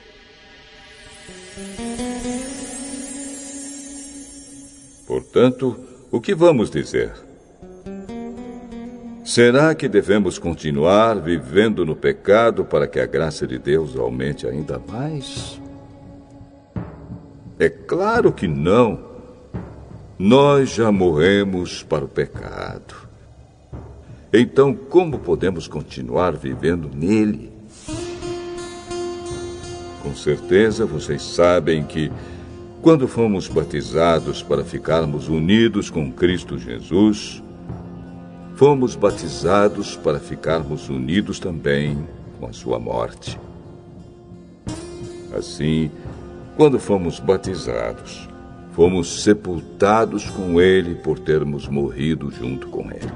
Portanto, 5.07 5.77
o 6.11 6.19
que 6.19 6.35
vamos 6.35 6.71
dizer? 6.71 7.13
Será 9.23 9.75
que 9.75 9.87
devemos 9.87 10.39
continuar 10.39 11.21
vivendo 11.21 11.85
no 11.85 11.95
pecado 11.95 12.65
para 12.65 12.87
que 12.87 12.99
a 12.99 13.05
graça 13.05 13.47
de 13.47 13.59
Deus 13.59 13.99
aumente 13.99 14.47
ainda 14.47 14.79
mais? 14.79 15.61
É 17.59 17.69
claro 17.69 18.33
que 18.33 18.49
não. 18.49 18.99
Nós 20.19 20.71
já 20.71 20.91
morremos 20.91 21.83
para 21.83 22.07
o 22.07 22.09
pecado. 22.09 22.95
Então, 24.33 24.75
como 24.75 25.19
podemos 25.19 25.69
continuar 25.69 26.35
vivendo 26.35 26.91
nele? 26.93 27.54
Com 30.15 30.21
certeza 30.21 30.87
vocês 30.87 31.23
sabem 31.23 31.83
que, 31.83 32.09
quando 32.81 33.09
fomos 33.09 33.49
batizados 33.49 34.45
para 34.45 34.63
ficarmos 34.63 35.29
unidos 35.29 35.91
com 35.91 36.13
Cristo 36.13 36.57
Jesus, 36.57 37.43
fomos 38.55 38.95
batizados 38.95 39.97
para 39.97 40.21
ficarmos 40.21 40.89
unidos 40.89 41.41
também 41.41 41.99
com 42.39 42.47
a 42.47 42.53
sua 42.53 42.79
morte. 42.79 43.37
Assim, 45.37 45.91
quando 46.57 46.79
fomos 46.79 47.19
batizados, 47.19 48.29
fomos 48.71 49.25
sepultados 49.25 50.31
com 50.31 50.61
Ele 50.61 50.95
por 50.95 51.19
termos 51.19 51.67
morrido 51.67 52.31
junto 52.31 52.69
com 52.69 52.89
Ele. 52.89 53.13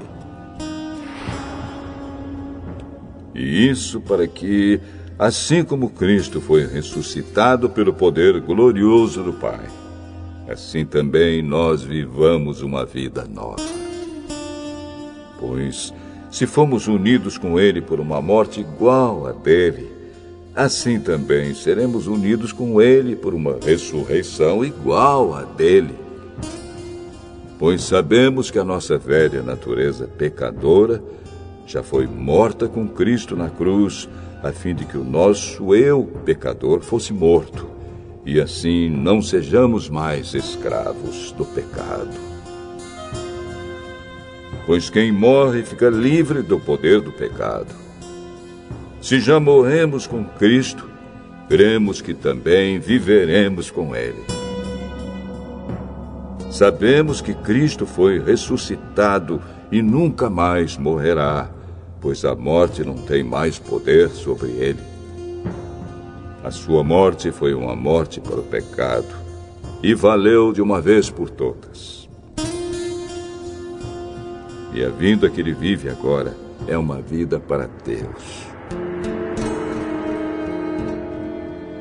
E 3.36 3.68
isso 3.68 4.00
para 4.00 4.26
que, 4.26 4.80
assim 5.18 5.64
como 5.64 5.90
Cristo 5.90 6.40
foi 6.40 6.64
ressuscitado 6.64 7.68
pelo 7.68 7.92
poder 7.92 8.40
glorioso 8.40 9.22
do 9.22 9.32
Pai, 9.32 9.66
assim 10.48 10.86
também 10.86 11.42
nós 11.42 11.82
vivamos 11.82 12.62
uma 12.62 12.86
vida 12.86 13.26
nova. 13.26 13.56
Pois, 15.40 15.92
se 16.30 16.46
fomos 16.46 16.86
unidos 16.86 17.36
com 17.36 17.58
Ele 17.58 17.80
por 17.80 17.98
uma 17.98 18.22
morte 18.22 18.60
igual 18.60 19.26
a 19.26 19.32
dele, 19.32 19.90
assim 20.54 21.00
também 21.00 21.54
seremos 21.54 22.06
unidos 22.06 22.52
com 22.52 22.80
Ele 22.80 23.16
por 23.16 23.34
uma 23.34 23.56
ressurreição 23.60 24.64
igual 24.64 25.34
a 25.34 25.42
dele. 25.42 25.94
Pois 27.58 27.82
sabemos 27.82 28.52
que 28.52 28.58
a 28.58 28.64
nossa 28.64 28.96
velha 28.96 29.42
natureza 29.42 30.06
pecadora 30.06 31.02
já 31.66 31.82
foi 31.82 32.06
morta 32.06 32.68
com 32.68 32.86
Cristo 32.86 33.34
na 33.34 33.50
cruz, 33.50 34.08
a 34.42 34.52
fim 34.52 34.74
de 34.74 34.84
que 34.84 34.96
o 34.96 35.04
nosso 35.04 35.74
eu, 35.74 36.04
pecador, 36.24 36.80
fosse 36.80 37.12
morto, 37.12 37.68
e 38.24 38.40
assim 38.40 38.88
não 38.88 39.20
sejamos 39.20 39.88
mais 39.88 40.34
escravos 40.34 41.32
do 41.32 41.44
pecado. 41.44 42.28
Pois 44.66 44.90
quem 44.90 45.10
morre 45.10 45.62
fica 45.62 45.88
livre 45.88 46.42
do 46.42 46.60
poder 46.60 47.00
do 47.00 47.10
pecado. 47.10 47.74
Se 49.00 49.18
já 49.18 49.40
morremos 49.40 50.06
com 50.06 50.24
Cristo, 50.24 50.88
cremos 51.48 52.02
que 52.02 52.12
também 52.12 52.78
viveremos 52.78 53.70
com 53.70 53.96
Ele. 53.96 54.22
Sabemos 56.50 57.20
que 57.20 57.32
Cristo 57.32 57.86
foi 57.86 58.18
ressuscitado 58.18 59.40
e 59.72 59.80
nunca 59.80 60.28
mais 60.28 60.76
morrerá 60.76 61.50
pois 62.00 62.24
a 62.24 62.34
morte 62.34 62.84
não 62.84 62.96
tem 62.96 63.22
mais 63.22 63.58
poder 63.58 64.10
sobre 64.10 64.50
ele. 64.50 64.82
A 66.42 66.50
sua 66.50 66.84
morte 66.84 67.30
foi 67.30 67.52
uma 67.52 67.74
morte 67.74 68.20
para 68.20 68.40
o 68.40 68.42
pecado 68.42 69.08
e 69.82 69.94
valeu 69.94 70.52
de 70.52 70.62
uma 70.62 70.80
vez 70.80 71.10
por 71.10 71.28
todas. 71.30 72.08
E 74.72 74.84
a 74.84 74.88
vida 74.88 75.28
que 75.28 75.40
ele 75.40 75.52
vive 75.52 75.88
agora 75.88 76.36
é 76.66 76.76
uma 76.78 77.00
vida 77.00 77.40
para 77.40 77.68
Deus. 77.84 78.46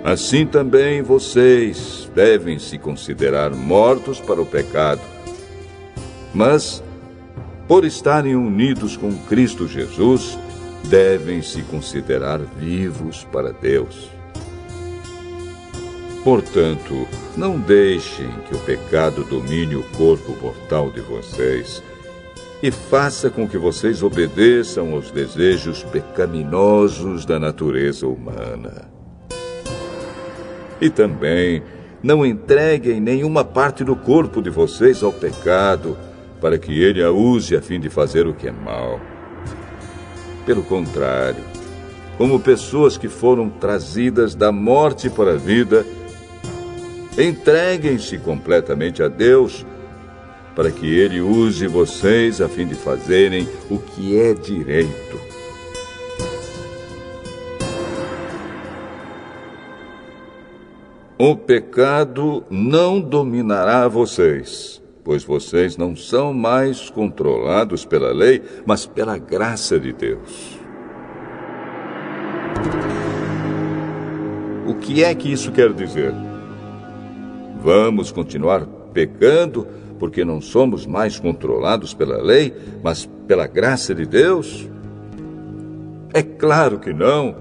Assim 0.04 0.46
também 0.46 1.02
vocês 1.02 2.10
devem 2.16 2.58
se 2.60 2.78
considerar 2.78 3.52
mortos 3.54 4.20
para 4.22 4.42
o 4.42 4.46
pecado, 4.46 5.02
mas 6.34 6.82
por 7.68 7.84
estarem 7.84 8.36
unidos 8.36 8.96
com 8.96 9.14
Cristo 9.26 9.68
Jesus, 9.68 10.40
devem 10.86 11.42
se 11.42 11.62
considerar 11.64 12.40
vivos 12.40 13.26
para 13.26 13.52
Deus. 13.52 14.10
Portanto, 16.24 17.08
não 17.36 17.60
deixem 17.60 18.30
que 18.48 18.56
o 18.56 18.60
pecado 18.60 19.24
domine 19.24 19.76
o 19.76 19.84
corpo 19.98 20.36
mortal 20.42 20.92
de 20.92 21.02
vocês 21.02 21.84
e 22.62 22.72
faça 22.72 23.30
com 23.30 23.48
que 23.48 23.58
vocês 23.58 24.02
obedeçam 24.02 24.94
aos 24.94 25.12
desejos 25.12 25.84
pecaminosos 25.84 27.26
da 27.26 27.40
natureza 27.40 28.08
humana. 28.08 28.90
E 30.82 30.90
também 30.90 31.62
não 32.02 32.26
entreguem 32.26 33.00
nenhuma 33.00 33.44
parte 33.44 33.84
do 33.84 33.96
corpo 33.96 34.42
de 34.42 34.50
vocês 34.50 35.04
ao 35.04 35.14
pecado 35.14 35.98
para 36.42 36.58
que 36.58 36.82
ele 36.82 37.04
a 37.04 37.12
use 37.12 37.56
a 37.56 37.62
fim 37.62 37.80
de 37.80 37.90
fazer 37.90 38.28
o 38.28 38.34
que 38.34 38.48
é 38.48 38.52
mal. 38.52 39.00
Pelo 40.46 40.64
contrário, 40.64 41.44
como 42.18 42.40
pessoas 42.40 42.98
que 42.98 43.08
foram 43.08 43.50
trazidas 43.50 44.34
da 44.34 44.52
morte 44.52 45.10
para 45.10 45.34
a 45.34 45.38
vida, 45.38 45.86
entreguem-se 47.18 48.18
completamente 48.18 49.04
a 49.04 49.08
Deus, 49.08 49.66
para 50.56 50.72
que 50.72 50.88
ele 50.88 51.22
use 51.22 51.68
vocês 51.68 52.42
a 52.42 52.50
fim 52.50 52.66
de 52.66 52.76
fazerem 52.76 53.48
o 53.70 53.78
que 53.78 54.20
é 54.20 54.34
direito. 54.34 55.20
O 61.20 61.36
pecado 61.36 62.44
não 62.50 63.00
dominará 63.00 63.88
vocês 63.88 64.82
pois 65.08 65.24
vocês 65.24 65.78
não 65.78 65.96
são 65.96 66.34
mais 66.34 66.90
controlados 66.90 67.86
pela 67.86 68.12
lei, 68.12 68.44
mas 68.66 68.86
pela 68.86 69.18
graça 69.18 69.80
de 69.80 69.94
Deus. 69.94 70.60
O 74.68 74.74
que 74.74 75.06
é 75.06 75.16
que 75.16 75.32
isso 75.32 75.50
quer 75.54 75.72
dizer? 75.72 76.14
Vamos 77.64 78.12
continuar 78.12 78.66
pecando 78.94 79.66
porque 79.98 80.26
não 80.26 80.42
somos 80.42 80.86
mais 80.86 81.18
controlados 81.18 81.94
pela 81.94 82.22
lei, 82.22 82.54
mas 82.84 83.10
pela 83.26 83.48
graça 83.48 83.96
de 83.96 84.06
Deus? 84.06 84.70
É 86.14 86.22
claro 86.22 86.80
que 86.80 86.92
não. 86.92 87.34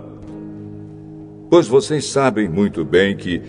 Pois 1.50 1.66
vocês 1.66 2.06
sabem 2.06 2.48
muito 2.48 2.84
bem 2.84 3.16
que 3.16 3.42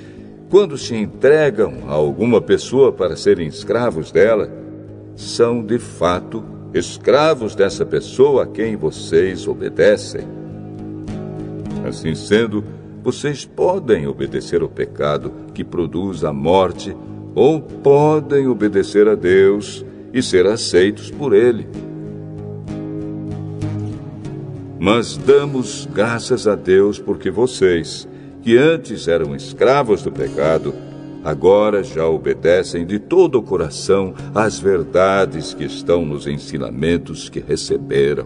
quando 0.49 0.77
se 0.77 0.95
entregam 0.95 1.73
a 1.87 1.93
alguma 1.93 2.41
pessoa 2.41 2.91
para 2.91 3.15
serem 3.15 3.47
escravos 3.47 4.11
dela, 4.11 4.49
são 5.15 5.63
de 5.63 5.77
fato 5.77 6.43
escravos 6.73 7.55
dessa 7.55 7.85
pessoa 7.85 8.43
a 8.43 8.47
quem 8.47 8.75
vocês 8.75 9.47
obedecem. 9.47 10.21
Assim 11.85 12.15
sendo, 12.15 12.63
vocês 13.03 13.45
podem 13.45 14.07
obedecer 14.07 14.61
ao 14.61 14.69
pecado 14.69 15.31
que 15.53 15.63
produz 15.63 16.23
a 16.23 16.31
morte, 16.31 16.95
ou 17.33 17.61
podem 17.61 18.47
obedecer 18.47 19.07
a 19.07 19.15
Deus 19.15 19.85
e 20.13 20.21
ser 20.21 20.45
aceitos 20.47 21.11
por 21.11 21.33
Ele. 21.33 21.67
Mas 24.79 25.17
damos 25.17 25.87
graças 25.91 26.47
a 26.47 26.55
Deus 26.55 26.99
porque 26.99 27.31
vocês, 27.31 28.07
que 28.47 28.57
antes 28.57 29.09
eram 29.09 29.35
escravos 29.35 30.01
do 30.01 30.09
pecado, 30.09 30.73
agora 31.21 31.83
já 31.83 32.07
obedecem 32.07 32.85
de 32.85 32.97
todo 32.97 33.39
o 33.39 33.43
coração 33.43 34.13
às 34.33 34.57
verdades 34.57 35.53
que 35.53 35.65
estão 35.65 36.05
nos 36.05 36.25
ensinamentos 36.25 37.27
que 37.27 37.41
receberam. 37.41 38.25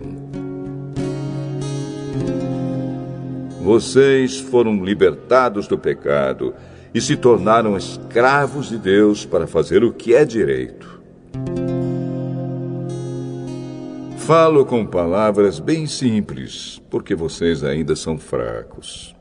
Vocês 3.63 4.39
foram 4.39 4.85
libertados 4.85 5.67
do 5.67 5.75
pecado 5.75 6.53
e 6.93 7.01
se 7.01 7.17
tornaram 7.17 7.75
escravos 7.75 8.69
de 8.69 8.77
Deus 8.77 9.25
para 9.25 9.47
fazer 9.47 9.83
o 9.83 9.91
que 9.91 10.13
é 10.13 10.23
direito. 10.23 11.01
Falo 14.17 14.67
com 14.67 14.85
palavras 14.85 15.59
bem 15.59 15.87
simples, 15.87 16.79
porque 16.91 17.15
vocês 17.15 17.63
ainda 17.63 17.95
são 17.95 18.19
fracos. 18.19 19.15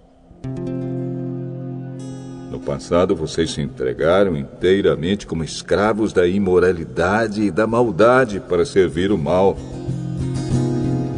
Passado, 2.64 3.16
vocês 3.16 3.50
se 3.50 3.60
entregaram 3.60 4.36
inteiramente 4.36 5.26
como 5.26 5.42
escravos 5.42 6.12
da 6.12 6.26
imoralidade 6.26 7.42
e 7.42 7.50
da 7.50 7.66
maldade 7.66 8.38
para 8.38 8.66
servir 8.66 9.10
o 9.10 9.18
mal. 9.18 9.56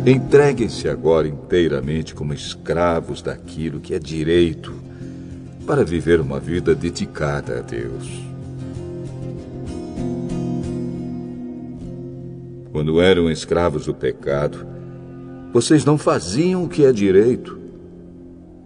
Entreguem-se 0.07 0.88
agora 0.88 1.26
inteiramente 1.26 2.14
como 2.14 2.32
escravos 2.32 3.22
daquilo 3.22 3.80
que 3.80 3.93
é 3.93 3.99
direito, 3.99 4.72
para 5.66 5.84
viver 5.84 6.20
uma 6.20 6.40
vida 6.40 6.74
dedicada 6.74 7.59
a 7.59 7.61
Deus. 7.61 8.09
Quando 12.72 13.01
eram 13.01 13.30
escravos 13.30 13.86
do 13.86 13.95
pecado, 13.95 14.66
vocês 15.53 15.84
não 15.84 15.99
faziam 15.99 16.64
o 16.64 16.68
que 16.68 16.84
é 16.84 16.93
direito. 16.93 17.59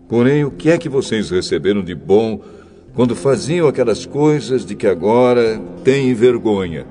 Porém, 0.08 0.44
o 0.44 0.50
que 0.50 0.70
é 0.70 0.78
que 0.78 0.88
vocês 0.88 1.30
receberam 1.30 1.82
de 1.82 1.94
bom 1.94 2.40
quando 2.96 3.14
faziam 3.14 3.68
aquelas 3.68 4.06
coisas 4.06 4.64
de 4.64 4.74
que 4.74 4.86
agora 4.86 5.60
têm 5.84 6.14
vergonha? 6.14 6.86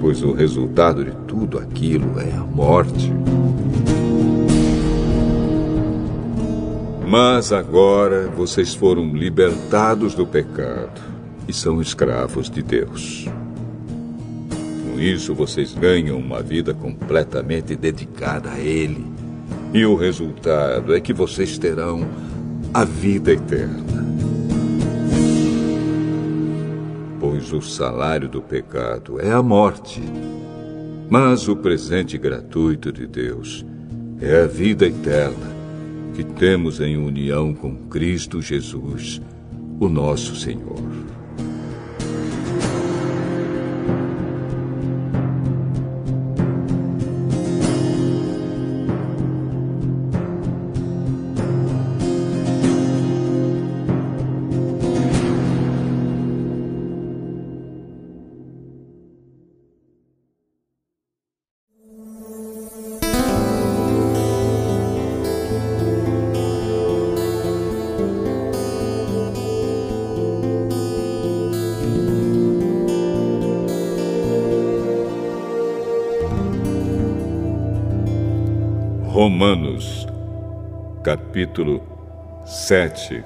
Pois 0.00 0.22
o 0.22 0.32
resultado 0.32 1.04
de 1.04 1.10
tudo 1.28 1.58
aquilo 1.58 2.18
é 2.18 2.32
a 2.32 2.40
morte. 2.40 3.12
Mas 7.06 7.52
agora 7.52 8.28
vocês 8.28 8.72
foram 8.72 9.14
libertados 9.14 10.14
do 10.14 10.26
pecado 10.26 10.98
e 11.46 11.52
são 11.52 11.82
escravos 11.82 12.48
de 12.48 12.62
Deus. 12.62 13.26
Com 14.82 14.98
isso, 14.98 15.34
vocês 15.34 15.74
ganham 15.74 16.16
uma 16.16 16.40
vida 16.40 16.72
completamente 16.72 17.76
dedicada 17.76 18.52
a 18.52 18.58
Ele. 18.58 19.09
E 19.72 19.84
o 19.86 19.94
resultado 19.94 20.94
é 20.94 21.00
que 21.00 21.12
vocês 21.12 21.56
terão 21.56 22.06
a 22.74 22.84
vida 22.84 23.32
eterna. 23.32 24.04
Pois 27.20 27.52
o 27.52 27.62
salário 27.62 28.28
do 28.28 28.42
pecado 28.42 29.20
é 29.20 29.30
a 29.30 29.42
morte. 29.42 30.02
Mas 31.08 31.48
o 31.48 31.56
presente 31.56 32.18
gratuito 32.18 32.92
de 32.92 33.06
Deus 33.06 33.64
é 34.20 34.42
a 34.42 34.46
vida 34.46 34.86
eterna 34.86 35.50
que 36.14 36.24
temos 36.24 36.80
em 36.80 36.96
união 36.96 37.54
com 37.54 37.74
Cristo 37.88 38.42
Jesus, 38.42 39.20
o 39.78 39.88
nosso 39.88 40.34
Senhor. 40.36 40.80
Romanos, 79.20 80.06
capítulo 81.04 81.82
7. 82.46 83.22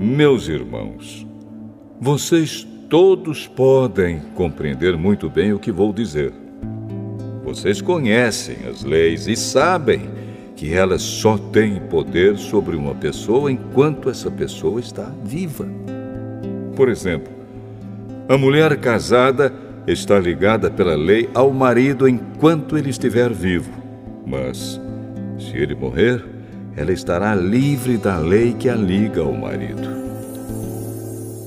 Meus 0.00 0.48
irmãos, 0.48 1.26
vocês 2.00 2.66
todos 2.88 3.46
podem 3.46 4.20
compreender 4.34 4.96
muito 4.96 5.28
bem 5.28 5.52
o 5.52 5.58
que 5.58 5.70
vou 5.70 5.92
dizer. 5.92 6.32
Vocês 7.44 7.82
conhecem 7.82 8.66
as 8.66 8.82
leis 8.82 9.26
e 9.26 9.36
sabem 9.36 10.08
que 10.56 10.72
elas 10.72 11.02
só 11.02 11.36
têm 11.36 11.78
poder 11.78 12.38
sobre 12.38 12.74
uma 12.74 12.94
pessoa 12.94 13.52
enquanto 13.52 14.08
essa 14.08 14.30
pessoa 14.30 14.80
está 14.80 15.12
viva. 15.22 15.68
Por 16.74 16.88
exemplo, 16.88 17.30
a 18.30 18.38
mulher 18.38 18.78
casada 18.78 19.52
está 19.86 20.18
ligada 20.18 20.70
pela 20.70 20.94
lei 20.94 21.28
ao 21.34 21.52
marido 21.52 22.08
enquanto 22.08 22.78
ele 22.78 22.90
estiver 22.90 23.32
vivo. 23.32 23.70
Mas, 24.26 24.80
se 25.38 25.56
ele 25.56 25.74
morrer, 25.74 26.24
ela 26.76 26.92
estará 26.92 27.34
livre 27.34 27.96
da 27.96 28.18
lei 28.18 28.54
que 28.54 28.68
a 28.68 28.74
liga 28.74 29.20
ao 29.20 29.32
marido. 29.32 30.02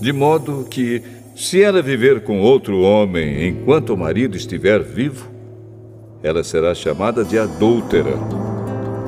De 0.02 0.12
modo 0.12 0.68
que, 0.70 1.02
se 1.36 1.62
ela 1.64 1.82
viver 1.82 2.22
com 2.22 2.42
outro 2.42 2.82
homem 2.82 3.48
enquanto 3.48 3.94
o 3.94 3.98
marido 3.98 4.36
estiver 4.36 4.84
vivo, 4.84 5.30
ela 6.22 6.44
será 6.44 6.76
chamada 6.76 7.24
de 7.24 7.40
adúltera. 7.40 8.14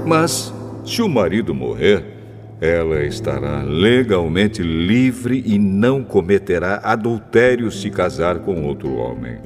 Mas, 0.06 0.54
se 0.86 1.02
o 1.02 1.10
marido 1.10 1.54
morrer, 1.54 2.17
ela 2.60 3.04
estará 3.04 3.62
legalmente 3.62 4.64
livre 4.64 5.44
e 5.46 5.60
não 5.60 6.04
cometerá 6.04 6.82
adultério 6.84 7.72
se 7.72 7.90
casar 7.92 8.40
com 8.40 8.66
outro 8.66 8.96
homem. 8.96 9.38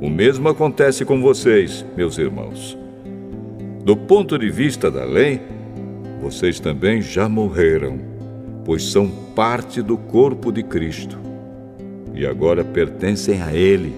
O 0.00 0.08
mesmo 0.08 0.48
acontece 0.48 1.04
com 1.04 1.20
vocês, 1.20 1.84
meus 1.96 2.18
irmãos. 2.18 2.78
Do 3.84 3.96
ponto 3.96 4.38
de 4.38 4.48
vista 4.48 4.90
da 4.90 5.04
lei, 5.04 5.40
vocês 6.20 6.60
também 6.60 7.02
já 7.02 7.28
morreram, 7.28 7.98
pois 8.64 8.84
são 8.84 9.08
parte 9.34 9.82
do 9.82 9.96
corpo 9.96 10.52
de 10.52 10.62
Cristo. 10.62 11.18
E 12.14 12.24
agora 12.24 12.64
pertencem 12.64 13.42
a 13.42 13.52
Ele, 13.52 13.92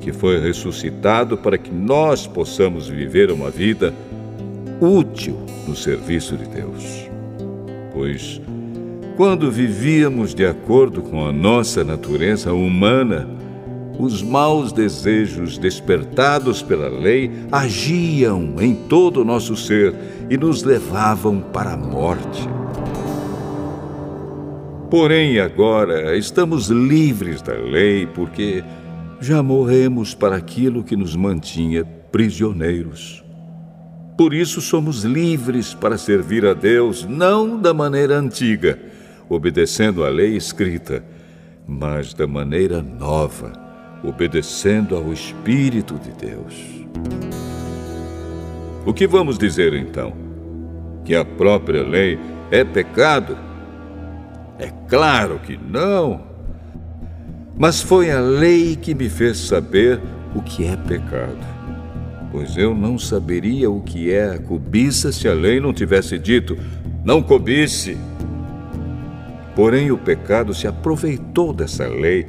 que 0.00 0.10
foi 0.10 0.40
ressuscitado 0.40 1.36
para 1.36 1.58
que 1.58 1.70
nós 1.70 2.26
possamos 2.26 2.88
viver 2.88 3.30
uma 3.30 3.50
vida 3.50 3.92
útil 4.80 5.36
no 5.66 5.74
serviço 5.74 6.36
de 6.36 6.46
Deus 6.46 7.05
pois, 7.96 8.42
quando 9.16 9.50
vivíamos 9.50 10.34
de 10.34 10.44
acordo 10.44 11.00
com 11.00 11.26
a 11.26 11.32
nossa 11.32 11.82
natureza 11.82 12.52
humana, 12.52 13.26
os 13.98 14.22
maus 14.22 14.70
desejos 14.70 15.56
despertados 15.56 16.62
pela 16.62 16.88
lei 16.88 17.30
agiam 17.50 18.56
em 18.60 18.74
todo 18.74 19.22
o 19.22 19.24
nosso 19.24 19.56
ser 19.56 19.94
e 20.28 20.36
nos 20.36 20.62
levavam 20.62 21.40
para 21.40 21.72
a 21.72 21.76
morte. 21.78 22.46
Porém, 24.90 25.40
agora 25.40 26.14
estamos 26.18 26.68
livres 26.68 27.40
da 27.40 27.54
lei 27.54 28.06
porque 28.06 28.62
já 29.22 29.42
morremos 29.42 30.14
para 30.14 30.36
aquilo 30.36 30.84
que 30.84 30.94
nos 30.94 31.16
mantinha 31.16 31.82
prisioneiros. 32.12 33.25
Por 34.16 34.32
isso 34.32 34.62
somos 34.62 35.04
livres 35.04 35.74
para 35.74 35.98
servir 35.98 36.46
a 36.46 36.54
Deus, 36.54 37.04
não 37.04 37.60
da 37.60 37.74
maneira 37.74 38.16
antiga, 38.16 38.78
obedecendo 39.28 40.04
à 40.04 40.08
lei 40.08 40.34
escrita, 40.34 41.04
mas 41.66 42.14
da 42.14 42.26
maneira 42.26 42.80
nova, 42.80 43.52
obedecendo 44.02 44.96
ao 44.96 45.12
Espírito 45.12 45.98
de 45.98 46.12
Deus. 46.12 46.54
O 48.86 48.94
que 48.94 49.06
vamos 49.06 49.36
dizer 49.36 49.74
então? 49.74 50.14
Que 51.04 51.14
a 51.14 51.24
própria 51.24 51.82
lei 51.82 52.18
é 52.50 52.64
pecado? 52.64 53.36
É 54.58 54.70
claro 54.88 55.38
que 55.40 55.58
não. 55.58 56.24
Mas 57.58 57.82
foi 57.82 58.10
a 58.10 58.20
lei 58.20 58.76
que 58.76 58.94
me 58.94 59.10
fez 59.10 59.36
saber 59.38 60.00
o 60.34 60.40
que 60.40 60.64
é 60.64 60.76
pecado 60.76 61.55
pois 62.30 62.56
eu 62.56 62.74
não 62.74 62.98
saberia 62.98 63.70
o 63.70 63.80
que 63.80 64.12
é 64.12 64.34
a 64.34 64.38
cobiça 64.38 65.12
se 65.12 65.28
a 65.28 65.32
lei 65.32 65.60
não 65.60 65.72
tivesse 65.72 66.18
dito: 66.18 66.56
não 67.04 67.22
cobice. 67.22 67.96
Porém, 69.54 69.90
o 69.90 69.96
pecado 69.96 70.52
se 70.52 70.66
aproveitou 70.66 71.52
dessa 71.52 71.86
lei 71.86 72.26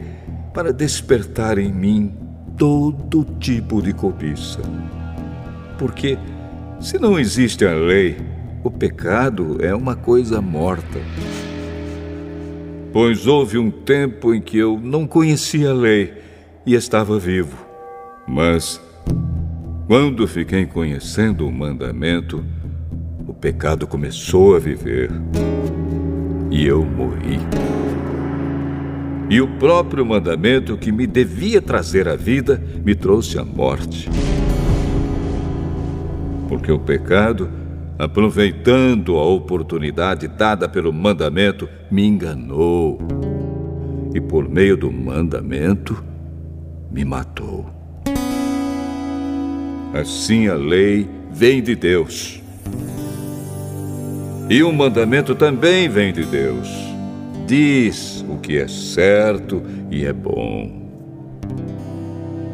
para 0.54 0.72
despertar 0.72 1.58
em 1.58 1.74
mim 1.74 2.16
todo 2.58 3.26
tipo 3.40 3.82
de 3.82 3.94
cobiça. 3.94 4.62
Porque, 5.78 6.18
se 6.80 6.98
não 6.98 7.20
existe 7.20 7.66
a 7.66 7.74
lei, 7.74 8.18
o 8.64 8.72
pecado 8.72 9.58
é 9.60 9.76
uma 9.76 9.96
coisa 9.96 10.42
morta. 10.42 11.00
Pois 12.92 13.28
houve 13.28 13.58
um 13.58 13.70
tempo 13.70 14.34
em 14.34 14.42
que 14.42 14.58
eu 14.58 14.80
não 14.82 15.06
conhecia 15.06 15.70
a 15.70 15.74
lei 15.74 16.14
e 16.66 16.74
estava 16.74 17.20
vivo. 17.20 17.58
Mas 18.28 18.82
quando 19.88 20.28
fiquei 20.28 20.66
conhecendo 20.66 21.48
o 21.48 21.52
mandamento, 21.52 22.44
o 23.26 23.34
pecado 23.34 23.88
começou 23.88 24.54
a 24.54 24.60
viver 24.60 25.10
e 26.52 26.68
eu 26.68 26.84
morri. 26.84 27.40
E 29.30 29.40
o 29.40 29.48
próprio 29.58 30.06
mandamento 30.06 30.78
que 30.78 30.92
me 30.92 31.08
devia 31.08 31.62
trazer 31.62 32.06
a 32.10 32.18
vida 32.18 32.62
me 32.84 32.94
trouxe 32.94 33.40
a 33.40 33.46
morte. 33.46 34.10
Porque 36.50 36.70
o 36.70 36.80
pecado, 36.80 37.50
aproveitando 37.98 39.18
a 39.18 39.26
oportunidade 39.26 40.28
dada 40.28 40.68
pelo 40.68 40.92
mandamento, 40.92 41.68
me 41.90 42.06
enganou 42.06 43.00
e, 44.14 44.20
por 44.20 44.50
meio 44.50 44.76
do 44.76 44.92
mandamento, 44.92 46.04
me 46.92 47.06
matou. 47.06 47.77
Assim 50.00 50.48
a 50.48 50.54
lei 50.54 51.10
vem 51.32 51.60
de 51.60 51.76
Deus. 51.76 52.40
E 54.48 54.62
o 54.62 54.72
mandamento 54.72 55.34
também 55.34 55.90
vem 55.90 56.14
de 56.14 56.24
Deus. 56.24 56.70
Diz 57.48 58.24
o 58.30 58.38
que 58.38 58.58
é 58.58 58.68
certo 58.68 59.64
e 59.90 60.06
é 60.06 60.14
bom. 60.14 60.88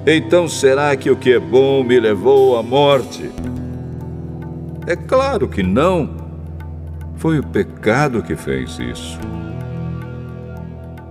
Então 0.08 0.48
será 0.48 0.96
que 0.96 1.10
o 1.10 1.18
que 1.18 1.34
é 1.34 1.40
bom 1.40 1.84
me 1.84 2.00
levou 2.00 2.58
à 2.58 2.64
morte? 2.64 3.30
É 4.88 4.96
claro 4.96 5.50
que 5.50 5.62
não. 5.62 6.16
Foi 7.18 7.40
o 7.40 7.44
pecado 7.44 8.24
que 8.24 8.38
fez 8.38 8.80
isso. 8.80 9.20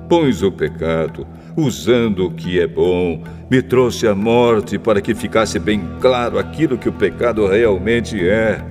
Pois 0.09 0.43
o 0.43 0.51
pecado, 0.51 1.26
usando 1.57 2.26
o 2.26 2.30
que 2.30 2.61
é 2.61 2.66
bom, 2.66 3.22
me 3.50 3.61
trouxe 3.61 4.07
à 4.07 4.14
morte 4.14 4.78
para 4.78 5.00
que 5.00 5.14
ficasse 5.14 5.59
bem 5.59 5.82
claro 6.00 6.38
aquilo 6.38 6.78
que 6.78 6.88
o 6.88 6.92
pecado 6.92 7.46
realmente 7.46 8.18
é. 8.26 8.62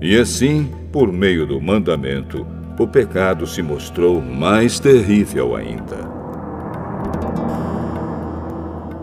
E 0.00 0.16
assim, 0.18 0.70
por 0.92 1.12
meio 1.12 1.46
do 1.46 1.60
mandamento, 1.60 2.46
o 2.78 2.86
pecado 2.86 3.46
se 3.46 3.62
mostrou 3.62 4.20
mais 4.20 4.78
terrível 4.78 5.56
ainda. 5.56 6.12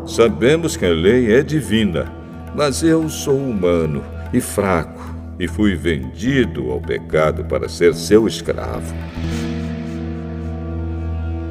Sabemos 0.05 0.75
que 0.75 0.85
a 0.85 0.89
lei 0.89 1.33
é 1.33 1.41
divina, 1.41 2.11
mas 2.55 2.83
eu 2.83 3.07
sou 3.07 3.37
humano 3.37 4.03
e 4.33 4.41
fraco 4.41 5.01
e 5.39 5.47
fui 5.47 5.75
vendido 5.75 6.69
ao 6.69 6.79
pecado 6.79 7.45
para 7.45 7.67
ser 7.67 7.95
seu 7.95 8.27
escravo. 8.27 8.93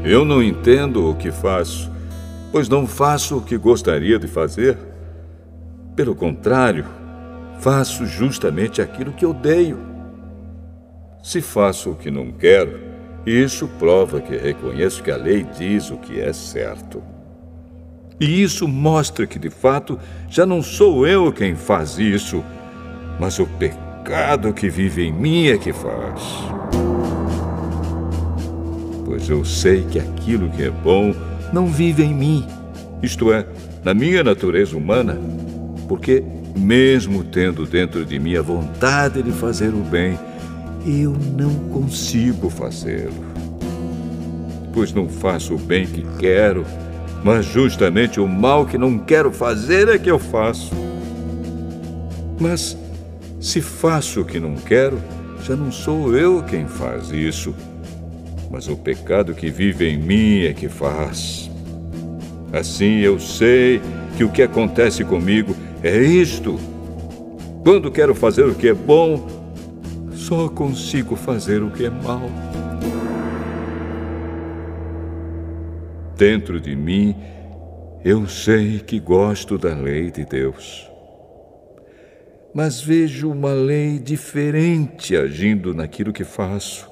Eu 0.03 0.24
não 0.24 0.42
entendo 0.42 1.11
o 1.11 1.14
que 1.14 1.30
faço, 1.30 1.90
pois 2.51 2.68
não 2.68 2.86
faço 2.86 3.36
o 3.36 3.42
que 3.42 3.59
gostaria 3.59 4.18
de 4.18 4.26
fazer. 4.26 4.78
Pelo 5.94 6.14
contrário, 6.14 6.86
faço 7.61 8.07
justamente 8.07 8.80
aquilo 8.80 9.12
que 9.12 9.26
odeio. 9.26 9.78
Se 11.22 11.42
faço 11.42 11.90
o 11.90 11.94
que 11.94 12.11
não 12.11 12.32
quero, 12.32 12.80
isso 13.26 13.68
prova 13.78 14.22
que 14.22 14.34
reconheço 14.34 15.03
que 15.03 15.11
a 15.11 15.16
lei 15.16 15.46
diz 15.59 15.90
o 15.90 15.98
que 15.98 16.18
é 16.18 16.32
certo. 16.32 17.03
E 18.18 18.42
isso 18.42 18.66
mostra 18.66 19.26
que, 19.26 19.38
de 19.38 19.51
fato, 19.51 19.98
já 20.28 20.46
não 20.46 20.62
sou 20.62 21.07
eu 21.07 21.30
quem 21.30 21.55
faz 21.55 21.98
isso, 21.98 22.42
mas 23.18 23.38
o 23.38 23.46
pecado 23.46 24.53
que 24.55 24.70
vive 24.70 25.05
em 25.05 25.12
mim 25.12 25.48
é 25.48 25.59
que 25.59 25.74
faz. 25.74 26.89
Pois 29.11 29.29
eu 29.29 29.45
sei 29.45 29.83
que 29.91 29.99
aquilo 29.99 30.49
que 30.51 30.63
é 30.63 30.71
bom 30.71 31.13
não 31.53 31.67
vive 31.67 32.05
em 32.05 32.15
mim, 32.15 32.47
isto 33.03 33.33
é, 33.33 33.45
na 33.83 33.93
minha 33.93 34.23
natureza 34.23 34.77
humana, 34.77 35.19
porque, 35.89 36.23
mesmo 36.57 37.25
tendo 37.25 37.67
dentro 37.67 38.07
de 38.07 38.21
mim 38.21 38.37
a 38.37 38.41
vontade 38.41 39.21
de 39.21 39.33
fazer 39.33 39.75
o 39.75 39.83
bem, 39.83 40.17
eu 40.87 41.17
não 41.37 41.53
consigo 41.71 42.49
fazê-lo. 42.49 43.25
Pois 44.73 44.93
não 44.93 45.09
faço 45.09 45.57
o 45.57 45.59
bem 45.59 45.89
que 45.89 46.07
quero 46.17 46.65
mas 47.25 47.47
justamente 47.47 48.21
o 48.21 48.29
mal 48.29 48.65
que 48.65 48.79
não 48.79 48.97
quero 48.97 49.33
fazer 49.33 49.89
é 49.89 49.99
que 49.99 50.09
eu 50.09 50.21
faço. 50.21 50.73
Mas 52.39 52.79
se 53.41 53.61
faço 53.61 54.21
o 54.21 54.25
que 54.25 54.39
não 54.39 54.55
quero, 54.55 55.03
já 55.43 55.57
não 55.57 55.73
sou 55.73 56.17
eu 56.17 56.45
quem 56.45 56.69
faz 56.69 57.11
isso, 57.11 57.53
mas 58.51 58.66
o 58.66 58.76
pecado 58.76 59.32
que 59.32 59.48
vive 59.48 59.88
em 59.88 59.96
mim 59.96 60.44
é 60.44 60.53
que 60.53 60.68
faz. 60.68 61.48
Assim 62.53 62.98
eu 62.98 63.20
sei 63.20 63.80
que 64.16 64.24
o 64.24 64.28
que 64.28 64.42
acontece 64.42 65.05
comigo 65.05 65.55
é 65.84 65.96
isto. 65.96 66.59
Quando 67.62 67.92
quero 67.92 68.12
fazer 68.12 68.44
o 68.44 68.55
que 68.55 68.68
é 68.68 68.74
bom, 68.74 69.24
só 70.12 70.48
consigo 70.48 71.14
fazer 71.14 71.62
o 71.62 71.70
que 71.70 71.84
é 71.84 71.90
mal. 71.90 72.28
Dentro 76.16 76.61
de 76.61 76.74
mim, 76.74 77.14
eu 78.05 78.26
sei 78.26 78.80
que 78.80 78.98
gosto 78.98 79.57
da 79.57 79.74
lei 79.74 80.11
de 80.11 80.24
Deus. 80.24 80.90
Mas 82.53 82.80
vejo 82.80 83.30
uma 83.30 83.53
lei 83.53 84.01
diferente 84.01 85.16
agindo 85.16 85.72
naquilo 85.72 86.12
que 86.12 86.24
faço. 86.24 86.89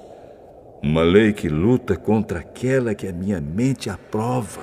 Uma 0.83 1.03
lei 1.03 1.33
que 1.33 1.49
luta 1.49 1.97
contra 1.97 2.39
aquela 2.39 2.95
que 2.95 3.09
a 3.09 3.13
minha 3.13 3.41
mente 3.41 3.91
aprova. 3.91 4.63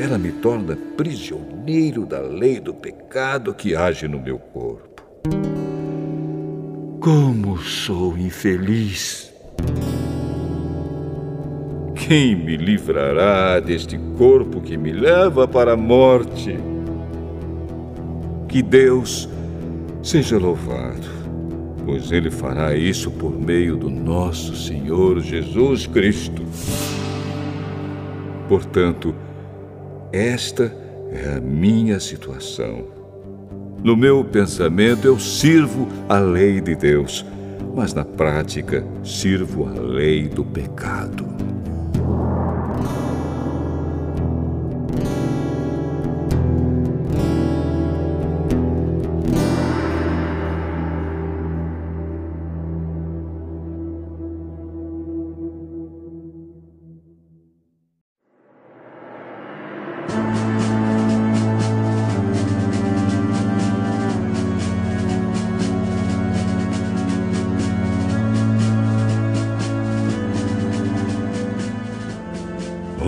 Ela 0.00 0.18
me 0.18 0.32
torna 0.32 0.76
prisioneiro 0.96 2.06
da 2.06 2.20
lei 2.20 2.58
do 2.58 2.72
pecado 2.74 3.54
que 3.54 3.76
age 3.76 4.08
no 4.08 4.18
meu 4.18 4.38
corpo. 4.38 5.02
Como 6.98 7.58
sou 7.58 8.16
infeliz! 8.16 9.32
Quem 11.94 12.34
me 12.34 12.56
livrará 12.56 13.60
deste 13.60 13.98
corpo 14.16 14.60
que 14.60 14.76
me 14.76 14.92
leva 14.92 15.46
para 15.46 15.72
a 15.72 15.76
morte? 15.76 16.58
Que 18.48 18.62
Deus 18.62 19.28
seja 20.02 20.38
louvado, 20.38 21.23
pois 21.84 22.10
Ele 22.10 22.30
fará 22.30 22.74
isso 22.76 23.10
por 23.10 23.38
meio 23.38 23.76
do 23.76 23.90
nosso 23.90 24.56
Senhor 24.56 25.20
Jesus 25.20 25.86
Cristo. 25.86 26.42
Portanto, 28.48 29.14
esta 30.12 30.74
é 31.10 31.36
a 31.36 31.40
minha 31.40 31.98
situação. 32.00 32.84
No 33.82 33.96
meu 33.96 34.24
pensamento, 34.24 35.06
eu 35.06 35.18
sirvo 35.18 35.88
a 36.08 36.18
lei 36.18 36.60
de 36.60 36.74
Deus, 36.74 37.24
mas 37.74 37.92
na 37.92 38.04
prática, 38.04 38.84
sirvo 39.02 39.68
a 39.68 39.78
lei 39.78 40.28
do 40.28 40.44
pecado. 40.44 41.33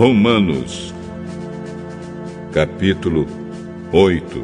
Romanos, 0.07 0.93
capítulo 2.53 3.27
8. 3.91 4.41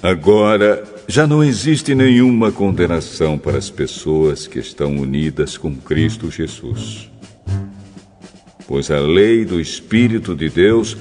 Agora, 0.00 0.84
já 1.08 1.26
não 1.26 1.42
existe 1.42 1.92
nenhuma 1.92 2.52
condenação 2.52 3.36
para 3.36 3.58
as 3.58 3.68
pessoas 3.68 4.46
que 4.46 4.60
estão 4.60 4.96
unidas 4.96 5.58
com 5.58 5.74
Cristo 5.74 6.30
Jesus. 6.30 7.10
Pois 8.68 8.88
a 8.88 9.00
lei 9.00 9.44
do 9.44 9.60
Espírito 9.60 10.36
de 10.36 10.48
Deus, 10.48 10.96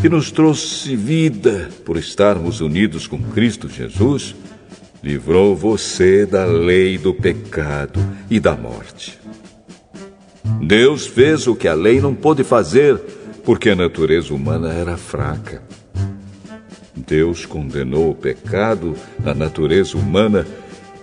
que 0.00 0.08
nos 0.08 0.30
trouxe 0.30 0.94
vida 0.94 1.68
por 1.84 1.96
estarmos 1.96 2.60
unidos 2.60 3.08
com 3.08 3.20
Cristo 3.20 3.68
Jesus, 3.68 4.32
livrou 5.02 5.56
você 5.56 6.24
da 6.24 6.44
lei 6.44 6.96
do 6.96 7.12
pecado 7.12 7.98
e 8.30 8.38
da 8.38 8.54
morte. 8.54 9.18
Deus 10.62 11.06
fez 11.06 11.46
o 11.46 11.54
que 11.54 11.68
a 11.68 11.74
lei 11.74 12.00
não 12.00 12.14
pôde 12.14 12.44
fazer, 12.44 12.96
porque 13.44 13.70
a 13.70 13.76
natureza 13.76 14.34
humana 14.34 14.72
era 14.72 14.96
fraca. 14.96 15.62
Deus 16.94 17.46
condenou 17.46 18.10
o 18.10 18.14
pecado 18.14 18.94
na 19.22 19.34
natureza 19.34 19.96
humana, 19.96 20.46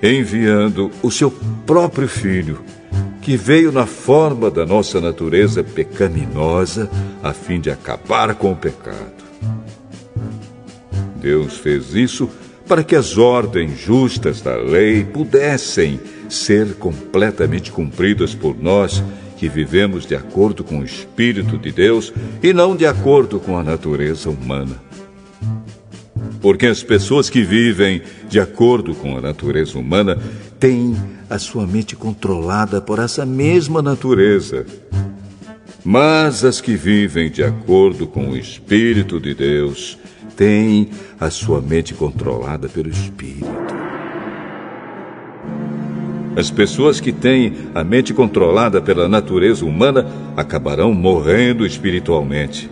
enviando 0.02 0.92
o 1.02 1.10
seu 1.10 1.32
próprio 1.66 2.08
Filho, 2.08 2.60
que 3.22 3.36
veio 3.36 3.72
na 3.72 3.86
forma 3.86 4.50
da 4.50 4.66
nossa 4.66 5.02
natureza 5.02 5.64
pecaminosa, 5.64 6.90
a 7.24 7.34
fim 7.34 7.60
de 7.60 7.70
acabar 7.70 8.36
com 8.36 8.52
o 8.52 8.56
pecado. 8.56 9.26
Deus 11.16 11.58
fez 11.58 11.94
isso 11.94 12.30
para 12.68 12.84
que 12.84 12.96
as 12.96 13.18
ordens 13.18 13.80
justas 13.80 14.42
da 14.42 14.56
lei 14.56 15.04
pudessem 15.04 16.00
ser 16.30 16.76
completamente 16.76 17.72
cumpridas 17.72 18.36
por 18.36 18.56
nós 18.62 19.04
que 19.38 19.48
vivemos 19.48 20.06
de 20.06 20.16
acordo 20.16 20.64
com 20.64 20.80
o 20.80 20.84
Espírito 20.84 21.58
de 21.58 21.72
Deus 21.72 22.12
e 22.42 22.52
não 22.52 22.76
de 22.76 22.86
acordo 22.86 23.40
com 23.40 23.58
a 23.58 23.64
natureza 23.64 24.30
humana. 24.30 24.76
Porque 26.42 26.66
as 26.66 26.84
pessoas 26.84 27.30
que 27.30 27.44
vivem 27.44 28.02
de 28.28 28.40
acordo 28.40 28.94
com 28.96 29.18
a 29.18 29.22
natureza 29.22 29.78
humana 29.78 30.18
têm 30.60 30.96
a 31.30 31.38
sua 31.38 31.66
mente 31.68 31.96
controlada 31.96 32.82
por 32.82 33.00
essa 33.00 33.26
mesma 33.26 33.82
natureza. 33.82 34.66
Mas 35.84 36.44
as 36.44 36.60
que 36.60 36.76
vivem 36.76 37.30
de 37.30 37.44
acordo 37.44 38.08
com 38.08 38.32
o 38.32 38.38
Espírito 38.38 39.20
de 39.20 39.34
Deus 39.34 39.98
têm 40.36 40.90
a 41.20 41.30
sua 41.30 41.62
mente 41.62 41.94
controlada 41.94 42.68
pelo 42.68 42.90
Espírito. 42.90 43.87
As 46.38 46.52
pessoas 46.52 47.00
que 47.00 47.12
têm 47.12 47.52
a 47.74 47.84
mente 47.84 48.14
controlada 48.14 48.80
pela 48.80 49.10
natureza 49.10 49.66
humana 49.66 50.06
acabarão 50.36 50.94
morrendo 50.94 51.66
espiritualmente. 51.66 52.70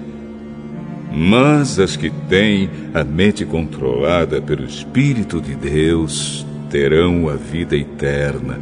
Mas 1.11 1.79
as 1.79 1.97
que 1.97 2.11
têm 2.29 2.69
a 2.93 3.03
mente 3.03 3.43
controlada 3.43 4.39
pelo 4.39 4.65
Espírito 4.65 5.41
de 5.41 5.55
Deus 5.55 6.45
terão 6.69 7.27
a 7.27 7.33
vida 7.33 7.75
eterna 7.75 8.59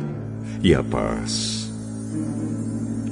e 0.63 0.73
a 0.73 0.81
paz. 0.81 1.69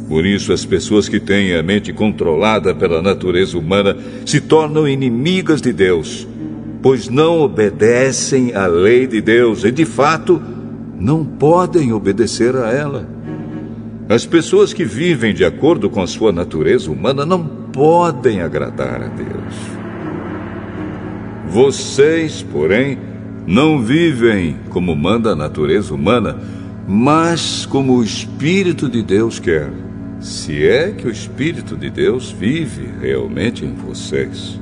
Por 0.07 0.25
isso, 0.25 0.53
as 0.53 0.63
pessoas 0.63 1.09
que 1.09 1.19
têm 1.19 1.53
a 1.55 1.61
mente 1.61 1.91
controlada 1.91 2.73
pela 2.73 3.01
natureza 3.01 3.57
humana 3.57 3.97
se 4.25 4.39
tornam 4.39 4.87
inimigas 4.87 5.61
de 5.61 5.73
Deus, 5.73 6.25
pois 6.81 7.09
não 7.09 7.41
obedecem 7.41 8.55
à 8.55 8.65
lei 8.65 9.05
de 9.05 9.19
Deus 9.19 9.65
e, 9.65 9.71
de 9.71 9.83
fato, 9.83 10.41
não 11.01 11.25
podem 11.25 11.91
obedecer 11.91 12.55
a 12.55 12.71
ela. 12.71 13.09
As 14.07 14.23
pessoas 14.23 14.71
que 14.71 14.85
vivem 14.85 15.33
de 15.33 15.43
acordo 15.43 15.89
com 15.89 15.99
a 16.01 16.07
sua 16.07 16.31
natureza 16.31 16.91
humana 16.91 17.25
não 17.25 17.43
podem 17.43 18.41
agradar 18.41 19.01
a 19.01 19.07
Deus. 19.07 19.55
Vocês, 21.47 22.43
porém, 22.43 22.99
não 23.47 23.81
vivem 23.81 24.57
como 24.69 24.95
manda 24.95 25.31
a 25.31 25.35
natureza 25.35 25.93
humana, 25.93 26.37
mas 26.87 27.65
como 27.65 27.97
o 27.97 28.03
Espírito 28.03 28.87
de 28.87 29.01
Deus 29.01 29.39
quer. 29.39 29.71
Se 30.19 30.63
é 30.67 30.91
que 30.91 31.07
o 31.07 31.11
Espírito 31.11 31.75
de 31.75 31.89
Deus 31.89 32.29
vive 32.31 32.87
realmente 33.01 33.65
em 33.65 33.73
vocês. 33.73 34.59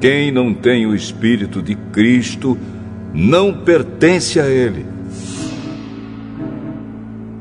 Quem 0.00 0.32
não 0.32 0.52
tem 0.52 0.84
o 0.84 0.96
Espírito 0.96 1.62
de 1.62 1.76
Cristo 1.76 2.58
não 3.14 3.54
pertence 3.54 4.40
a 4.40 4.48
Ele. 4.48 4.97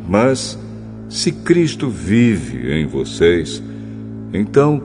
Mas, 0.07 0.57
se 1.09 1.31
Cristo 1.31 1.89
vive 1.89 2.71
em 2.71 2.85
vocês, 2.85 3.61
então, 4.33 4.81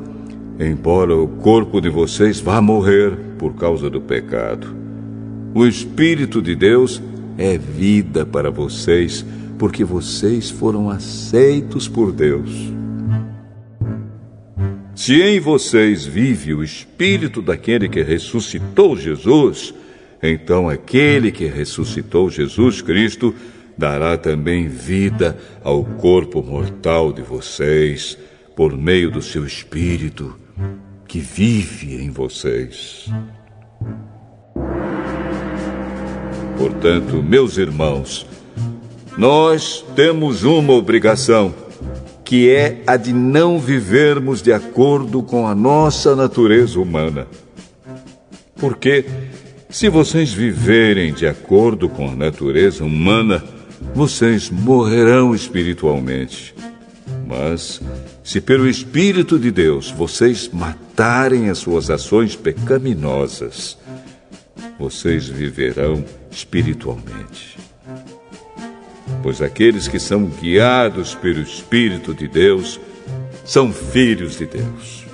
embora 0.59 1.17
o 1.17 1.29
corpo 1.29 1.81
de 1.81 1.89
vocês 1.89 2.41
vá 2.41 2.61
morrer 2.61 3.17
por 3.39 3.55
causa 3.55 3.89
do 3.89 4.01
pecado, 4.01 4.75
o 5.55 5.67
Espírito 5.67 6.43
de 6.43 6.55
Deus 6.57 7.01
é 7.39 7.57
vida 7.57 8.27
para 8.27 8.51
vocês, 8.51 9.25
porque 9.59 9.85
vocês 9.85 10.51
foram 10.51 10.91
aceitos 10.91 11.87
por 11.87 12.11
Deus. 12.11 12.73
Se 14.95 15.21
em 15.23 15.41
vocês 15.41 16.05
vive 16.05 16.55
o 16.55 16.63
Espírito 16.63 17.41
daquele 17.41 17.89
que 17.89 18.03
ressuscitou 18.03 18.97
Jesus, 18.97 19.75
então 20.23 20.69
aquele 20.69 21.33
que 21.33 21.47
ressuscitou 21.47 22.31
Jesus 22.31 22.83
Cristo 22.83 23.35
dará 23.77 24.17
também 24.17 24.69
vida 24.69 25.37
ao 25.63 25.85
corpo 25.85 26.43
mortal 26.43 27.13
de 27.13 27.23
vocês, 27.23 28.19
por 28.55 28.77
meio 28.77 29.11
do 29.11 29.23
seu 29.23 29.47
Espírito 29.47 30.39
que 31.13 31.19
vive 31.19 32.03
em 32.03 32.11
vocês. 32.11 33.07
Portanto, 36.57 37.23
meus 37.23 37.59
irmãos, 37.59 38.27
nós 39.19 39.85
temos 39.95 40.43
uma 40.43 40.73
obrigação, 40.73 41.55
que 42.25 42.49
é 42.49 42.83
a 42.87 42.97
de 42.97 43.13
não 43.13 43.59
vivermos 43.59 44.41
de 44.41 44.53
acordo 44.53 45.23
com 45.23 45.47
a 45.47 45.55
nossa 45.55 46.17
natureza 46.17 46.81
humana. 46.81 47.27
Porque, 48.57 49.05
se 49.69 49.91
vocês 49.91 50.33
viverem 50.33 51.13
de 51.13 51.27
acordo 51.27 51.91
com 51.91 52.09
a 52.09 52.15
natureza 52.17 52.85
humana, 52.85 53.45
vocês 53.95 54.51
morrerão 54.51 55.35
espiritualmente. 55.35 56.55
Mas, 57.27 57.81
se 58.23 58.41
pelo 58.41 58.69
Espírito 58.69 59.39
de 59.39 59.51
Deus 59.51 59.91
vocês 59.91 60.49
matarem 60.53 61.51
as 61.51 61.59
suas 61.59 61.91
ações 61.91 62.37
pecaminosas, 62.37 63.79
vocês 64.79 65.29
viverão 65.29 66.05
espiritualmente. 66.31 67.59
Pois 69.23 69.41
aqueles 69.41 69.87
que 69.87 70.01
são 70.01 70.25
guiados 70.25 71.15
pelo 71.15 71.41
Espírito 71.41 72.13
de 72.13 72.27
Deus 72.27 72.81
são 73.45 73.73
filhos 73.73 74.39
de 74.39 74.47
Deus. 74.47 75.05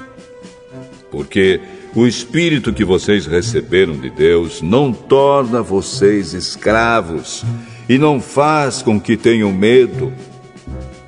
Porque 1.10 1.60
o 1.94 2.06
Espírito 2.06 2.72
que 2.72 2.84
vocês 2.84 3.26
receberam 3.26 3.96
de 3.96 4.10
Deus 4.10 4.62
não 4.62 4.92
torna 4.92 5.62
vocês 5.62 6.32
escravos 6.32 7.44
e 7.88 7.98
não 7.98 8.20
faz 8.20 8.82
com 8.82 9.00
que 9.00 9.16
tenham 9.16 9.52
medo. 9.52 10.12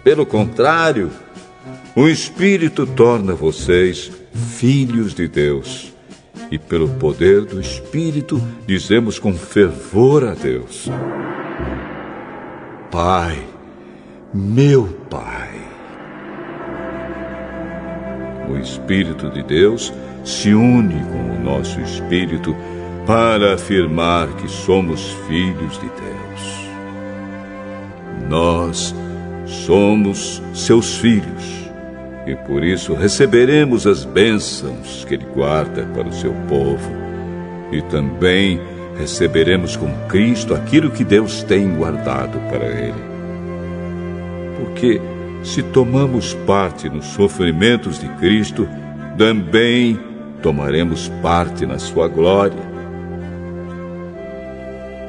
Pelo 0.02 0.24
contrário, 0.24 1.10
o 1.94 2.08
Espírito 2.08 2.86
torna 2.86 3.34
vocês 3.34 4.10
filhos 4.32 5.14
de 5.14 5.28
Deus 5.28 5.92
e 6.50 6.58
pelo 6.58 6.88
poder 6.88 7.44
do 7.44 7.60
Espírito 7.60 8.42
dizemos 8.66 9.18
com 9.18 9.32
fervor 9.34 10.24
a 10.24 10.34
Deus: 10.34 10.88
Pai, 12.90 13.38
meu 14.34 14.86
Pai. 15.08 15.50
O 18.48 18.56
Espírito 18.58 19.30
de 19.30 19.42
Deus 19.44 19.92
se 20.24 20.52
une 20.52 21.00
com 21.04 21.36
o 21.36 21.40
nosso 21.40 21.80
espírito 21.80 22.54
para 23.06 23.54
afirmar 23.54 24.26
que 24.36 24.48
somos 24.48 25.12
filhos 25.28 25.74
de 25.74 25.86
Deus. 25.86 26.59
Nós 28.30 28.94
somos 29.44 30.40
seus 30.54 30.98
filhos 30.98 31.68
e 32.28 32.36
por 32.46 32.62
isso 32.62 32.94
receberemos 32.94 33.88
as 33.88 34.04
bênçãos 34.04 35.04
que 35.04 35.14
Ele 35.14 35.26
guarda 35.34 35.82
para 35.92 36.06
o 36.06 36.12
seu 36.12 36.32
povo. 36.48 36.92
E 37.72 37.82
também 37.82 38.60
receberemos 38.96 39.76
com 39.76 39.92
Cristo 40.06 40.54
aquilo 40.54 40.92
que 40.92 41.02
Deus 41.02 41.42
tem 41.42 41.74
guardado 41.74 42.38
para 42.48 42.66
Ele. 42.66 43.10
Porque 44.58 45.00
se 45.42 45.64
tomamos 45.64 46.32
parte 46.46 46.88
nos 46.88 47.06
sofrimentos 47.06 47.98
de 47.98 48.06
Cristo, 48.10 48.68
também 49.18 49.98
tomaremos 50.40 51.08
parte 51.20 51.66
na 51.66 51.80
sua 51.80 52.06
glória. 52.06 52.69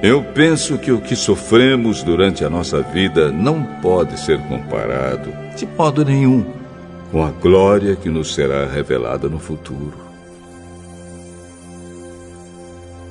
Eu 0.04 0.24
penso 0.24 0.80
que 0.80 0.92
o 0.92 1.00
que 1.00 1.16
sofremos 1.16 2.02
durante 2.02 2.44
a 2.44 2.50
nossa 2.50 2.82
vida 2.82 3.32
não 3.32 3.64
pode 3.64 4.20
ser 4.20 4.40
comparado, 4.48 5.32
de 5.56 5.68
modo 5.68 6.04
nenhum, 6.04 6.44
com 7.12 7.24
a 7.24 7.30
glória 7.30 7.96
que 7.96 8.10
nos 8.10 8.34
será 8.34 8.66
revelada 8.66 9.30
no 9.30 9.38
futuro. 9.38 9.94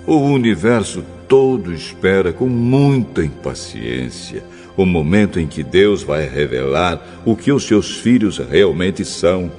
O 0.05 0.17
universo 0.17 1.05
todo 1.29 1.73
espera 1.73 2.33
com 2.33 2.47
muita 2.49 3.25
impaciência 3.25 4.43
o 4.77 4.85
momento 4.85 5.39
em 5.39 5.47
que 5.47 5.63
Deus 5.63 6.03
vai 6.03 6.27
revelar 6.27 7.21
o 7.25 7.37
que 7.37 7.53
os 7.53 7.69
seus 7.69 7.99
filhos 7.99 8.39
realmente 8.39 9.05
são. 9.05 9.53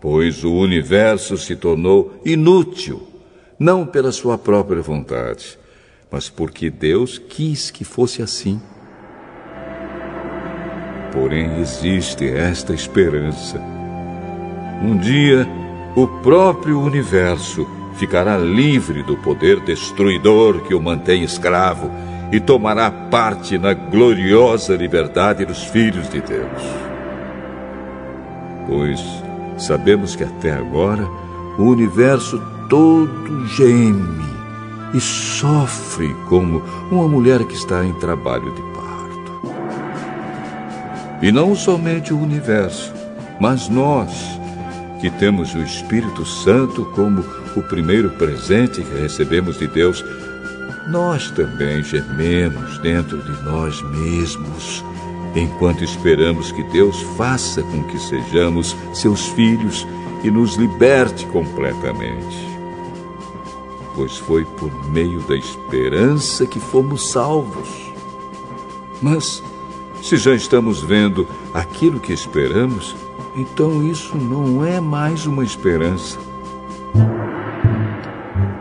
Pois 0.00 0.42
o 0.42 0.54
universo 0.54 1.36
se 1.36 1.54
tornou 1.54 2.18
inútil, 2.24 3.06
não 3.58 3.84
pela 3.84 4.12
sua 4.12 4.38
própria 4.38 4.80
vontade, 4.80 5.58
mas 6.10 6.28
porque 6.28 6.70
Deus 6.70 7.18
quis 7.18 7.70
que 7.70 7.84
fosse 7.84 8.22
assim. 8.22 8.60
Porém, 11.12 11.60
existe 11.60 12.28
esta 12.28 12.74
esperança. 12.74 13.60
Um 14.82 14.96
dia, 14.96 15.46
o 15.94 16.06
próprio 16.06 16.80
universo 16.80 17.66
ficará 17.96 18.36
livre 18.36 19.02
do 19.02 19.16
poder 19.16 19.60
destruidor 19.60 20.60
que 20.60 20.74
o 20.74 20.80
mantém 20.80 21.22
escravo 21.22 21.90
e 22.30 22.38
tomará 22.38 22.90
parte 22.90 23.56
na 23.56 23.72
gloriosa 23.72 24.76
liberdade 24.76 25.44
dos 25.44 25.64
filhos 25.64 26.08
de 26.10 26.20
Deus. 26.20 26.62
Pois 28.66 29.00
sabemos 29.56 30.14
que 30.14 30.24
até 30.24 30.52
agora 30.52 31.06
o 31.58 31.62
universo 31.62 32.38
todo 32.68 33.46
geme 33.46 34.35
e 34.94 35.00
sofre 35.00 36.14
como 36.28 36.62
uma 36.90 37.08
mulher 37.08 37.44
que 37.44 37.54
está 37.54 37.84
em 37.84 37.92
trabalho 37.94 38.52
de 38.52 38.62
e 41.22 41.32
não 41.32 41.54
somente 41.54 42.12
o 42.12 42.18
universo, 42.18 42.92
mas 43.40 43.68
nós, 43.68 44.10
que 45.00 45.10
temos 45.10 45.54
o 45.54 45.58
Espírito 45.58 46.24
Santo 46.24 46.84
como 46.94 47.24
o 47.56 47.62
primeiro 47.62 48.10
presente 48.10 48.82
que 48.82 49.00
recebemos 49.00 49.58
de 49.58 49.66
Deus, 49.66 50.04
nós 50.88 51.30
também 51.30 51.82
gememos 51.82 52.78
dentro 52.78 53.18
de 53.18 53.42
nós 53.42 53.82
mesmos, 53.82 54.84
enquanto 55.34 55.82
esperamos 55.82 56.52
que 56.52 56.62
Deus 56.64 57.00
faça 57.16 57.62
com 57.62 57.82
que 57.84 57.98
sejamos 57.98 58.76
seus 58.94 59.26
filhos 59.28 59.86
e 60.22 60.30
nos 60.30 60.56
liberte 60.56 61.26
completamente. 61.26 62.55
Pois 63.96 64.18
foi 64.18 64.44
por 64.44 64.70
meio 64.90 65.20
da 65.22 65.34
esperança 65.34 66.46
que 66.46 66.60
fomos 66.60 67.10
salvos. 67.10 67.68
Mas, 69.00 69.42
se 70.02 70.18
já 70.18 70.34
estamos 70.34 70.82
vendo 70.82 71.26
aquilo 71.54 71.98
que 71.98 72.12
esperamos, 72.12 72.94
então 73.34 73.90
isso 73.90 74.16
não 74.16 74.64
é 74.64 74.80
mais 74.80 75.26
uma 75.26 75.42
esperança. 75.42 76.18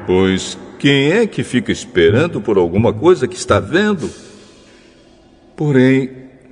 Pois 0.08 0.58
quem 0.80 1.12
é 1.12 1.28
que 1.28 1.44
fica 1.44 1.72
esperando 1.72 2.40
por 2.40 2.58
alguma 2.58 2.94
coisa 2.94 3.28
que 3.28 3.36
está 3.36 3.60
vendo? 3.60 4.10
Porém, 5.56 6.12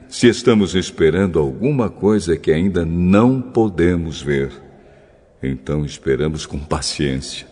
se 0.09 0.27
estamos 0.27 0.75
esperando 0.75 1.39
alguma 1.39 1.89
coisa 1.89 2.35
que 2.35 2.51
ainda 2.51 2.85
não 2.85 3.41
podemos 3.41 4.21
ver, 4.21 4.51
então 5.41 5.85
esperamos 5.85 6.45
com 6.45 6.59
paciência. 6.59 7.47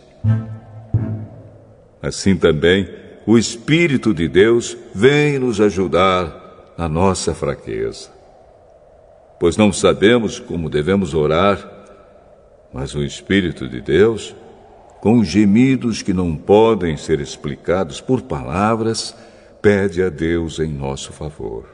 Assim 2.02 2.36
também, 2.36 2.88
o 3.24 3.38
Espírito 3.38 4.12
de 4.12 4.28
Deus 4.28 4.76
vem 4.94 5.38
nos 5.38 5.60
ajudar 5.60 6.74
na 6.76 6.88
nossa 6.88 7.32
fraqueza. 7.32 8.10
Pois 9.38 9.56
não 9.56 9.72
sabemos 9.72 10.40
como 10.40 10.68
devemos 10.68 11.14
orar, 11.14 11.70
mas 12.72 12.94
o 12.94 13.02
Espírito 13.02 13.68
de 13.68 13.80
Deus 13.80 14.34
com 15.02 15.24
gemidos 15.24 16.00
que 16.00 16.12
não 16.12 16.36
podem 16.36 16.96
ser 16.96 17.18
explicados 17.18 18.00
por 18.00 18.22
palavras, 18.22 19.12
pede 19.60 20.00
a 20.00 20.08
Deus 20.08 20.60
em 20.60 20.68
nosso 20.68 21.12
favor. 21.12 21.66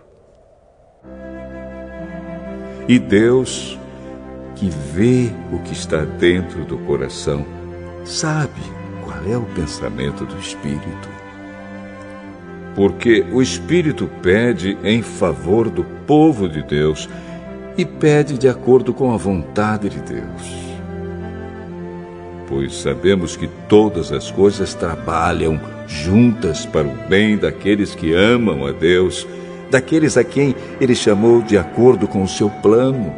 E 2.88 2.98
Deus, 2.98 3.78
que 4.56 4.70
vê 4.70 5.30
o 5.52 5.58
que 5.58 5.74
está 5.74 6.06
dentro 6.06 6.64
do 6.64 6.78
coração, 6.78 7.44
sabe 8.02 8.62
é 9.26 9.36
o 9.36 9.42
pensamento 9.42 10.24
do 10.24 10.38
Espírito. 10.38 11.08
Porque 12.74 13.24
o 13.32 13.42
Espírito 13.42 14.08
pede 14.22 14.76
em 14.84 15.02
favor 15.02 15.68
do 15.68 15.84
povo 15.84 16.48
de 16.48 16.62
Deus 16.62 17.08
e 17.76 17.84
pede 17.84 18.38
de 18.38 18.48
acordo 18.48 18.92
com 18.92 19.12
a 19.12 19.16
vontade 19.16 19.88
de 19.88 20.00
Deus 20.00 20.68
pois 22.48 22.74
sabemos 22.76 23.36
que 23.36 23.46
todas 23.68 24.10
as 24.10 24.30
coisas 24.30 24.72
trabalham 24.72 25.60
juntas 25.86 26.64
para 26.64 26.86
o 26.86 27.08
bem 27.08 27.36
daqueles 27.36 27.94
que 27.94 28.14
amam 28.14 28.66
a 28.66 28.72
Deus, 28.72 29.26
daqueles 29.70 30.16
a 30.16 30.24
quem 30.24 30.54
Ele 30.80 30.94
chamou 30.94 31.42
de 31.42 31.58
acordo 31.58 32.08
com 32.08 32.22
o 32.22 32.28
seu 32.28 32.48
plano. 32.48 33.12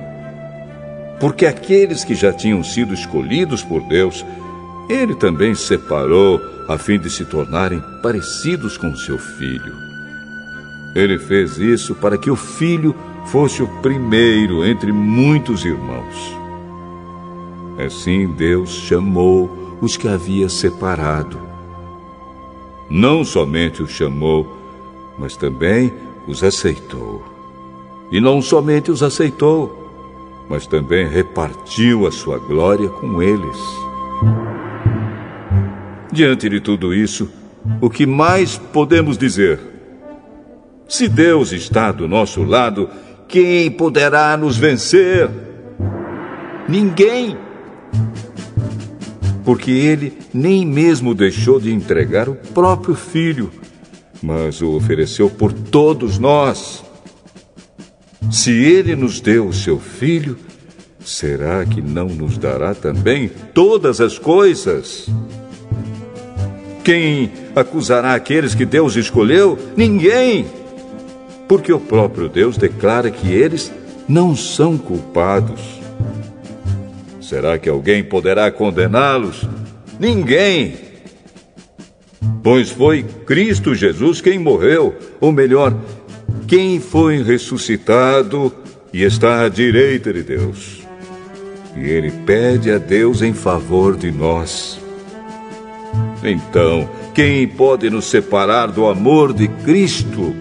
Porque 1.20 1.46
aqueles 1.46 2.02
que 2.02 2.14
já 2.14 2.32
tinham 2.32 2.64
sido 2.64 2.92
escolhidos 2.92 3.62
por 3.62 3.82
Deus, 3.82 4.24
Ele 4.88 5.14
também 5.14 5.54
separou 5.54 6.40
a 6.68 6.78
fim 6.78 6.98
de 6.98 7.10
se 7.10 7.24
tornarem 7.24 7.82
parecidos 8.02 8.76
com 8.76 8.94
seu 8.96 9.18
filho. 9.18 9.74
Ele 10.94 11.18
fez 11.18 11.58
isso 11.58 11.94
para 11.94 12.18
que 12.18 12.30
o 12.30 12.36
filho 12.36 12.94
fosse 13.26 13.62
o 13.62 13.68
primeiro 13.80 14.64
entre 14.64 14.92
muitos 14.92 15.64
irmãos. 15.64 16.36
Assim 17.78 18.26
Deus 18.28 18.70
chamou 18.70 19.78
os 19.80 19.96
que 19.96 20.08
havia 20.08 20.48
separado. 20.48 21.38
Não 22.88 23.24
somente 23.24 23.82
os 23.82 23.90
chamou, 23.90 24.46
mas 25.18 25.36
também 25.36 25.92
os 26.26 26.42
aceitou. 26.42 27.22
E 28.10 28.20
não 28.20 28.42
somente 28.42 28.90
os 28.90 29.02
aceitou, 29.02 29.88
mas 30.48 30.66
também 30.66 31.06
repartiu 31.06 32.06
a 32.06 32.10
sua 32.10 32.38
glória 32.38 32.88
com 32.88 33.22
eles. 33.22 33.56
Diante 36.12 36.48
de 36.48 36.60
tudo 36.60 36.94
isso, 36.94 37.30
o 37.80 37.88
que 37.88 38.06
mais 38.06 38.56
podemos 38.56 39.16
dizer? 39.16 39.60
Se 40.88 41.08
Deus 41.08 41.52
está 41.52 41.92
do 41.92 42.08
nosso 42.08 42.42
lado, 42.42 42.88
quem 43.28 43.70
poderá 43.70 44.36
nos 44.36 44.56
vencer? 44.56 45.30
Ninguém 46.68 47.36
porque 49.44 49.70
ele 49.70 50.16
nem 50.32 50.64
mesmo 50.64 51.14
deixou 51.14 51.58
de 51.58 51.72
entregar 51.72 52.28
o 52.28 52.34
próprio 52.34 52.94
filho, 52.94 53.50
mas 54.22 54.60
o 54.60 54.76
ofereceu 54.76 55.28
por 55.28 55.52
todos 55.52 56.18
nós. 56.18 56.84
Se 58.30 58.52
ele 58.52 58.94
nos 58.94 59.20
deu 59.20 59.48
o 59.48 59.52
seu 59.52 59.78
filho, 59.80 60.38
será 61.00 61.64
que 61.64 61.82
não 61.82 62.06
nos 62.06 62.38
dará 62.38 62.74
também 62.76 63.28
todas 63.52 64.00
as 64.00 64.18
coisas? 64.18 65.08
Quem 66.84 67.30
acusará 67.54 68.14
aqueles 68.14 68.54
que 68.54 68.64
Deus 68.64 68.96
escolheu? 68.96 69.58
Ninguém! 69.76 70.46
Porque 71.46 71.72
o 71.72 71.80
próprio 71.80 72.28
Deus 72.28 72.56
declara 72.56 73.10
que 73.10 73.30
eles 73.32 73.72
não 74.08 74.34
são 74.34 74.78
culpados. 74.78 75.80
Será 77.20 77.58
que 77.58 77.68
alguém 77.68 78.02
poderá 78.02 78.50
condená-los? 78.50 79.46
Ninguém! 79.98 80.74
Pois 82.42 82.70
foi 82.70 83.02
Cristo 83.26 83.74
Jesus 83.74 84.20
quem 84.20 84.38
morreu, 84.38 84.96
ou 85.20 85.30
melhor, 85.30 85.76
quem 86.46 86.80
foi 86.80 87.22
ressuscitado 87.22 88.52
e 88.92 89.02
está 89.02 89.44
à 89.44 89.48
direita 89.48 90.12
de 90.12 90.22
Deus. 90.22 90.80
E 91.76 91.80
ele 91.80 92.10
pede 92.10 92.70
a 92.70 92.78
Deus 92.78 93.22
em 93.22 93.32
favor 93.32 93.96
de 93.96 94.10
nós. 94.10 94.79
Então, 96.22 96.88
quem 97.14 97.48
pode 97.48 97.88
nos 97.88 98.06
separar 98.06 98.66
do 98.68 98.86
amor 98.86 99.32
de 99.32 99.48
Cristo? 99.48 100.34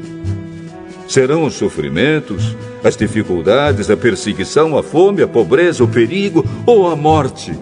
Serão 1.08 1.46
os 1.46 1.56
sofrimentos, 1.56 2.56
as 2.84 2.96
dificuldades, 2.96 3.90
a 3.90 3.98
perseguição, 3.98 4.78
a 4.78 4.84
fome, 4.84 5.24
a 5.24 5.28
pobreza, 5.28 5.84
o 5.84 5.88
perigo 5.88 6.46
ou 6.66 6.92
a 6.92 6.96
morte. 6.96 7.58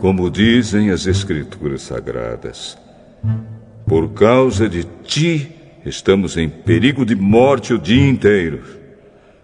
Como 0.00 0.30
dizem 0.30 0.90
as 0.90 1.06
Escrituras 1.06 1.82
Sagradas, 1.82 2.78
por 3.86 4.10
causa 4.10 4.68
de 4.68 4.84
ti 5.04 5.50
estamos 5.84 6.36
em 6.36 6.48
perigo 6.48 7.04
de 7.04 7.14
morte 7.14 7.72
o 7.72 7.78
dia 7.78 8.06
inteiro. 8.08 8.62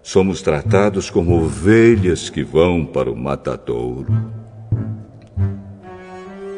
Somos 0.03 0.43
tratados 0.43 1.09
como 1.11 1.43
ovelhas 1.43 2.29
que 2.29 2.43
vão 2.43 2.85
para 2.85 3.11
o 3.11 3.17
matadouro. 3.17 4.42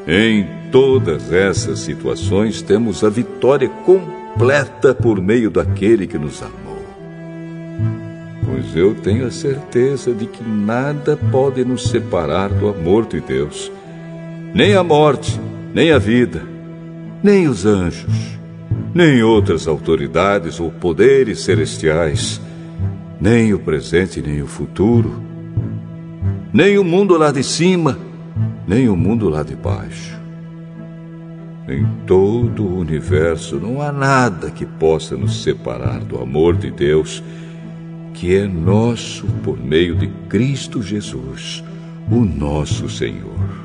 Em 0.07 0.47
todas 0.71 1.33
essas 1.33 1.81
situações 1.81 2.61
temos 2.61 3.03
a 3.03 3.09
vitória 3.09 3.69
completa 3.69 4.95
por 4.95 5.21
meio 5.21 5.51
daquele 5.51 6.07
que 6.07 6.19
nos 6.19 6.43
amou 6.43 6.65
pois 8.55 8.77
eu 8.77 8.95
tenho 8.95 9.27
a 9.27 9.31
certeza 9.31 10.13
de 10.13 10.27
que 10.27 10.43
nada 10.43 11.17
pode 11.17 11.65
nos 11.65 11.89
separar 11.89 12.49
do 12.51 12.69
amor 12.69 13.05
de 13.07 13.21
Deus. 13.21 13.71
Nem 14.55 14.75
a 14.75 14.85
morte, 14.85 15.41
nem 15.75 15.91
a 15.91 15.99
vida, 15.99 16.43
nem 17.21 17.49
os 17.49 17.67
anjos, 17.67 18.39
nem 18.95 19.23
outras 19.25 19.67
autoridades 19.67 20.61
ou 20.61 20.71
poderes 20.71 21.41
celestiais, 21.41 22.41
nem 23.21 23.53
o 23.53 23.59
presente 23.59 24.23
nem 24.23 24.41
o 24.41 24.47
futuro, 24.47 25.21
nem 26.53 26.79
o 26.79 26.85
mundo 26.85 27.19
lá 27.19 27.33
de 27.33 27.43
cima, 27.43 27.99
nem 28.67 28.89
o 28.89 28.97
mundo 28.97 29.29
lá 29.29 29.43
de 29.43 29.55
baixo. 29.55 30.19
Em 31.69 31.87
todo 32.07 32.65
o 32.65 32.79
universo 32.79 33.57
não 33.57 33.81
há 33.81 33.91
nada 33.91 34.51
que 34.51 34.67
possa 34.67 35.17
nos 35.17 35.43
separar 35.43 36.01
do 36.01 36.21
amor 36.21 36.57
de 36.57 36.71
Deus 36.71 37.23
que 38.13 38.37
é 38.37 38.47
nosso 38.47 39.27
por 39.43 39.59
meio 39.59 39.97
de 39.97 40.07
Cristo 40.29 40.83
Jesus, 40.83 41.65
o 42.11 42.25
nosso 42.25 42.89
Senhor. 42.89 43.64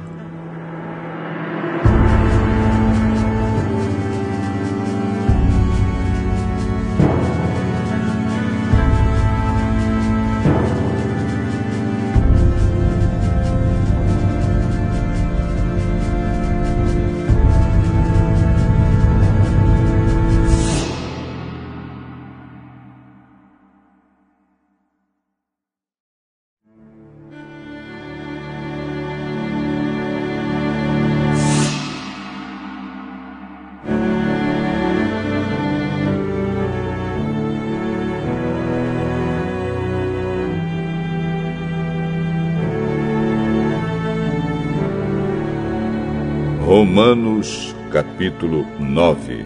Romanos 47.09 47.75
capítulo 47.91 48.63
9 48.79 49.43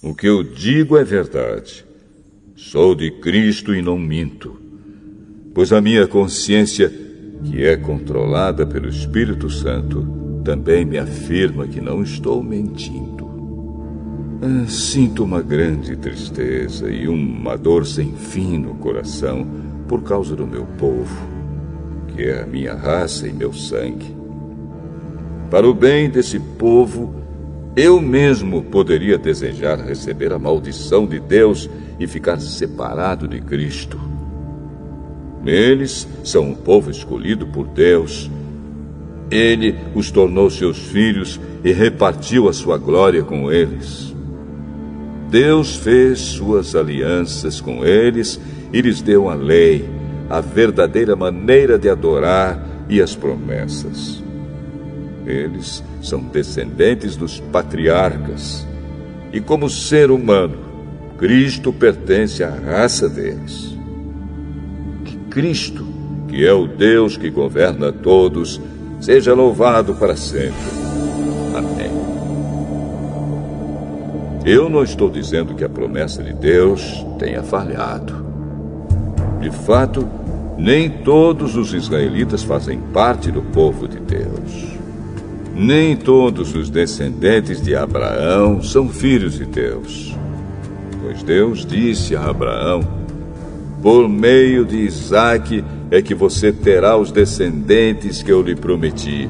O 0.00 0.14
que 0.14 0.28
eu 0.28 0.44
digo 0.44 0.96
é 0.96 1.02
verdade. 1.02 1.84
Sou 2.54 2.94
de 2.94 3.10
Cristo 3.10 3.74
e 3.74 3.82
não 3.82 3.98
minto. 3.98 4.56
Pois 5.52 5.72
a 5.72 5.80
minha 5.80 6.06
consciência, 6.06 6.88
que 7.42 7.64
é 7.64 7.76
controlada 7.76 8.64
pelo 8.64 8.88
Espírito 8.88 9.50
Santo, 9.50 10.06
também 10.44 10.84
me 10.84 10.96
afirma 10.96 11.66
que 11.66 11.80
não 11.80 12.00
estou 12.00 12.40
mentindo. 12.40 13.28
Ah, 14.42 14.68
sinto 14.68 15.24
uma 15.24 15.42
grande 15.42 15.96
tristeza 15.96 16.88
e 16.88 17.08
uma 17.08 17.58
dor 17.58 17.84
sem 17.84 18.14
fim 18.14 18.58
no 18.58 18.76
coração 18.76 19.44
por 19.88 20.04
causa 20.04 20.36
do 20.36 20.46
meu 20.46 20.66
povo, 20.78 21.20
que 22.14 22.22
é 22.22 22.42
a 22.42 22.46
minha 22.46 22.76
raça 22.76 23.26
e 23.26 23.32
meu 23.32 23.52
sangue. 23.52 24.19
Para 25.50 25.68
o 25.68 25.74
bem 25.74 26.08
desse 26.08 26.38
povo, 26.38 27.12
eu 27.74 28.00
mesmo 28.00 28.62
poderia 28.62 29.18
desejar 29.18 29.80
receber 29.80 30.32
a 30.32 30.38
maldição 30.38 31.06
de 31.06 31.18
Deus 31.18 31.68
e 31.98 32.06
ficar 32.06 32.40
separado 32.40 33.26
de 33.26 33.40
Cristo. 33.40 33.98
Eles 35.44 36.06
são 36.22 36.50
um 36.50 36.54
povo 36.54 36.90
escolhido 36.90 37.48
por 37.48 37.66
Deus. 37.66 38.30
Ele 39.28 39.74
os 39.94 40.10
tornou 40.10 40.48
seus 40.50 40.78
filhos 40.78 41.40
e 41.64 41.72
repartiu 41.72 42.48
a 42.48 42.52
sua 42.52 42.78
glória 42.78 43.24
com 43.24 43.50
eles. 43.50 44.14
Deus 45.30 45.76
fez 45.76 46.18
suas 46.18 46.76
alianças 46.76 47.60
com 47.60 47.84
eles 47.84 48.40
e 48.72 48.80
lhes 48.80 49.02
deu 49.02 49.28
a 49.28 49.34
lei, 49.34 49.88
a 50.28 50.40
verdadeira 50.40 51.16
maneira 51.16 51.78
de 51.78 51.88
adorar 51.88 52.64
e 52.88 53.00
as 53.00 53.16
promessas. 53.16 54.29
Eles 55.30 55.82
são 56.02 56.20
descendentes 56.20 57.16
dos 57.16 57.40
patriarcas. 57.40 58.66
E 59.32 59.40
como 59.40 59.70
ser 59.70 60.10
humano, 60.10 60.58
Cristo 61.18 61.72
pertence 61.72 62.42
à 62.42 62.50
raça 62.50 63.08
deles. 63.08 63.76
Que 65.04 65.16
Cristo, 65.30 65.86
que 66.28 66.46
é 66.46 66.52
o 66.52 66.66
Deus 66.66 67.16
que 67.16 67.30
governa 67.30 67.92
todos, 67.92 68.60
seja 69.00 69.34
louvado 69.34 69.94
para 69.94 70.16
sempre. 70.16 70.54
Amém. 71.54 71.90
Eu 74.44 74.70
não 74.70 74.82
estou 74.82 75.10
dizendo 75.10 75.54
que 75.54 75.62
a 75.62 75.68
promessa 75.68 76.22
de 76.22 76.32
Deus 76.32 77.04
tenha 77.18 77.42
falhado. 77.42 78.24
De 79.40 79.50
fato, 79.50 80.08
nem 80.56 80.88
todos 80.88 81.56
os 81.56 81.72
israelitas 81.72 82.42
fazem 82.42 82.78
parte 82.92 83.30
do 83.30 83.42
povo 83.42 83.86
de 83.86 83.98
Deus. 83.98 84.79
Nem 85.62 85.94
todos 85.94 86.54
os 86.54 86.70
descendentes 86.70 87.60
de 87.60 87.76
Abraão 87.76 88.62
são 88.62 88.88
filhos 88.88 89.34
de 89.34 89.44
Deus. 89.44 90.16
Pois 91.02 91.22
Deus 91.22 91.66
disse 91.66 92.16
a 92.16 92.30
Abraão: 92.30 92.80
Por 93.82 94.08
meio 94.08 94.64
de 94.64 94.78
Isaque 94.78 95.62
é 95.90 96.00
que 96.00 96.14
você 96.14 96.50
terá 96.50 96.96
os 96.96 97.12
descendentes 97.12 98.22
que 98.22 98.32
eu 98.32 98.40
lhe 98.40 98.54
prometi. 98.54 99.28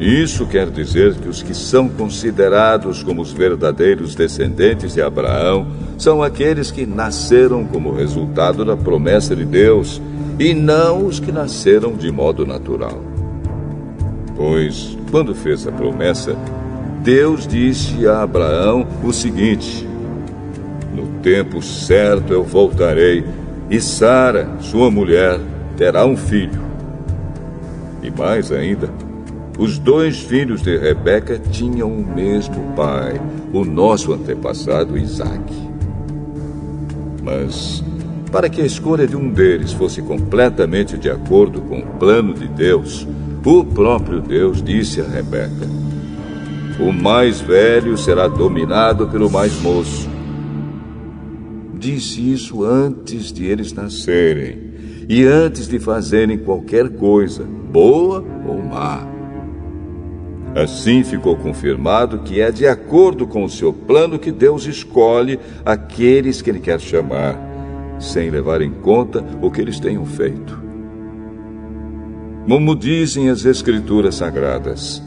Isso 0.00 0.46
quer 0.46 0.70
dizer 0.70 1.14
que 1.16 1.28
os 1.28 1.42
que 1.42 1.52
são 1.52 1.90
considerados 1.90 3.02
como 3.02 3.20
os 3.20 3.34
verdadeiros 3.34 4.14
descendentes 4.14 4.94
de 4.94 5.02
Abraão 5.02 5.66
são 5.98 6.22
aqueles 6.22 6.70
que 6.70 6.86
nasceram 6.86 7.66
como 7.66 7.94
resultado 7.94 8.64
da 8.64 8.78
promessa 8.78 9.36
de 9.36 9.44
Deus 9.44 10.00
e 10.38 10.54
não 10.54 11.04
os 11.04 11.20
que 11.20 11.30
nasceram 11.30 11.92
de 11.92 12.10
modo 12.10 12.46
natural. 12.46 13.05
Pois, 14.36 14.96
quando 15.10 15.34
fez 15.34 15.66
a 15.66 15.72
promessa, 15.72 16.36
Deus 17.02 17.46
disse 17.46 18.06
a 18.06 18.22
Abraão 18.22 18.86
o 19.02 19.12
seguinte: 19.12 19.88
No 20.94 21.06
tempo 21.22 21.62
certo 21.62 22.32
eu 22.32 22.44
voltarei, 22.44 23.24
e 23.70 23.80
Sara, 23.80 24.48
sua 24.60 24.90
mulher, 24.90 25.40
terá 25.76 26.04
um 26.04 26.16
filho. 26.16 26.60
E 28.02 28.10
mais 28.10 28.52
ainda, 28.52 28.90
os 29.58 29.78
dois 29.78 30.20
filhos 30.20 30.60
de 30.62 30.76
Rebeca 30.76 31.38
tinham 31.38 31.90
o 31.90 32.06
mesmo 32.06 32.74
pai, 32.76 33.20
o 33.52 33.64
nosso 33.64 34.12
antepassado 34.12 34.98
Isaque. 34.98 35.66
Mas, 37.22 37.82
para 38.30 38.50
que 38.50 38.60
a 38.60 38.66
escolha 38.66 39.06
de 39.06 39.16
um 39.16 39.30
deles 39.30 39.72
fosse 39.72 40.02
completamente 40.02 40.98
de 40.98 41.08
acordo 41.08 41.60
com 41.62 41.78
o 41.78 41.86
plano 41.98 42.34
de 42.34 42.46
Deus, 42.46 43.08
o 43.46 43.64
próprio 43.64 44.20
Deus 44.20 44.60
disse 44.60 45.00
a 45.00 45.04
Rebeca: 45.04 45.68
O 46.80 46.92
mais 46.92 47.40
velho 47.40 47.96
será 47.96 48.26
dominado 48.26 49.06
pelo 49.06 49.30
mais 49.30 49.60
moço. 49.60 50.08
Disse 51.78 52.32
isso 52.32 52.64
antes 52.64 53.32
de 53.32 53.46
eles 53.46 53.72
nascerem 53.72 54.74
e 55.08 55.24
antes 55.24 55.68
de 55.68 55.78
fazerem 55.78 56.36
qualquer 56.36 56.88
coisa, 56.90 57.44
boa 57.44 58.24
ou 58.44 58.60
má. 58.60 59.06
Assim 60.56 61.04
ficou 61.04 61.36
confirmado 61.36 62.20
que 62.20 62.40
é 62.40 62.50
de 62.50 62.66
acordo 62.66 63.26
com 63.26 63.44
o 63.44 63.48
seu 63.48 63.72
plano 63.72 64.18
que 64.18 64.32
Deus 64.32 64.66
escolhe 64.66 65.38
aqueles 65.64 66.42
que 66.42 66.50
Ele 66.50 66.58
quer 66.58 66.80
chamar, 66.80 67.38
sem 68.00 68.30
levar 68.30 68.60
em 68.60 68.72
conta 68.72 69.24
o 69.40 69.50
que 69.50 69.60
eles 69.60 69.78
tenham 69.78 70.04
feito. 70.04 70.65
Como 72.46 72.76
dizem 72.76 73.28
as 73.28 73.44
Escrituras 73.44 74.14
Sagradas, 74.14 75.02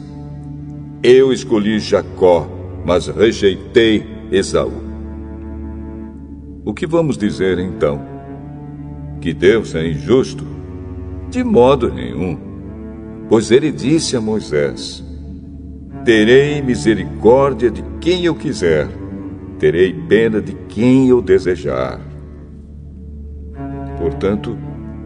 eu 1.02 1.32
escolhi 1.32 1.78
Jacó, 1.78 2.46
mas 2.84 3.06
rejeitei 3.06 4.06
Esaú. 4.30 4.70
O 6.62 6.74
que 6.74 6.86
vamos 6.86 7.16
dizer 7.16 7.58
então? 7.58 7.98
Que 9.22 9.32
Deus 9.32 9.74
é 9.74 9.88
injusto? 9.88 10.46
De 11.30 11.42
modo 11.42 11.90
nenhum. 11.90 12.38
Pois 13.26 13.50
ele 13.50 13.72
disse 13.72 14.18
a 14.18 14.20
Moisés: 14.20 15.02
Terei 16.04 16.60
misericórdia 16.60 17.70
de 17.70 17.82
quem 18.02 18.26
eu 18.26 18.34
quiser, 18.34 18.86
terei 19.58 19.94
pena 19.94 20.42
de 20.42 20.52
quem 20.68 21.08
eu 21.08 21.22
desejar. 21.22 22.00
Portanto, 23.96 24.58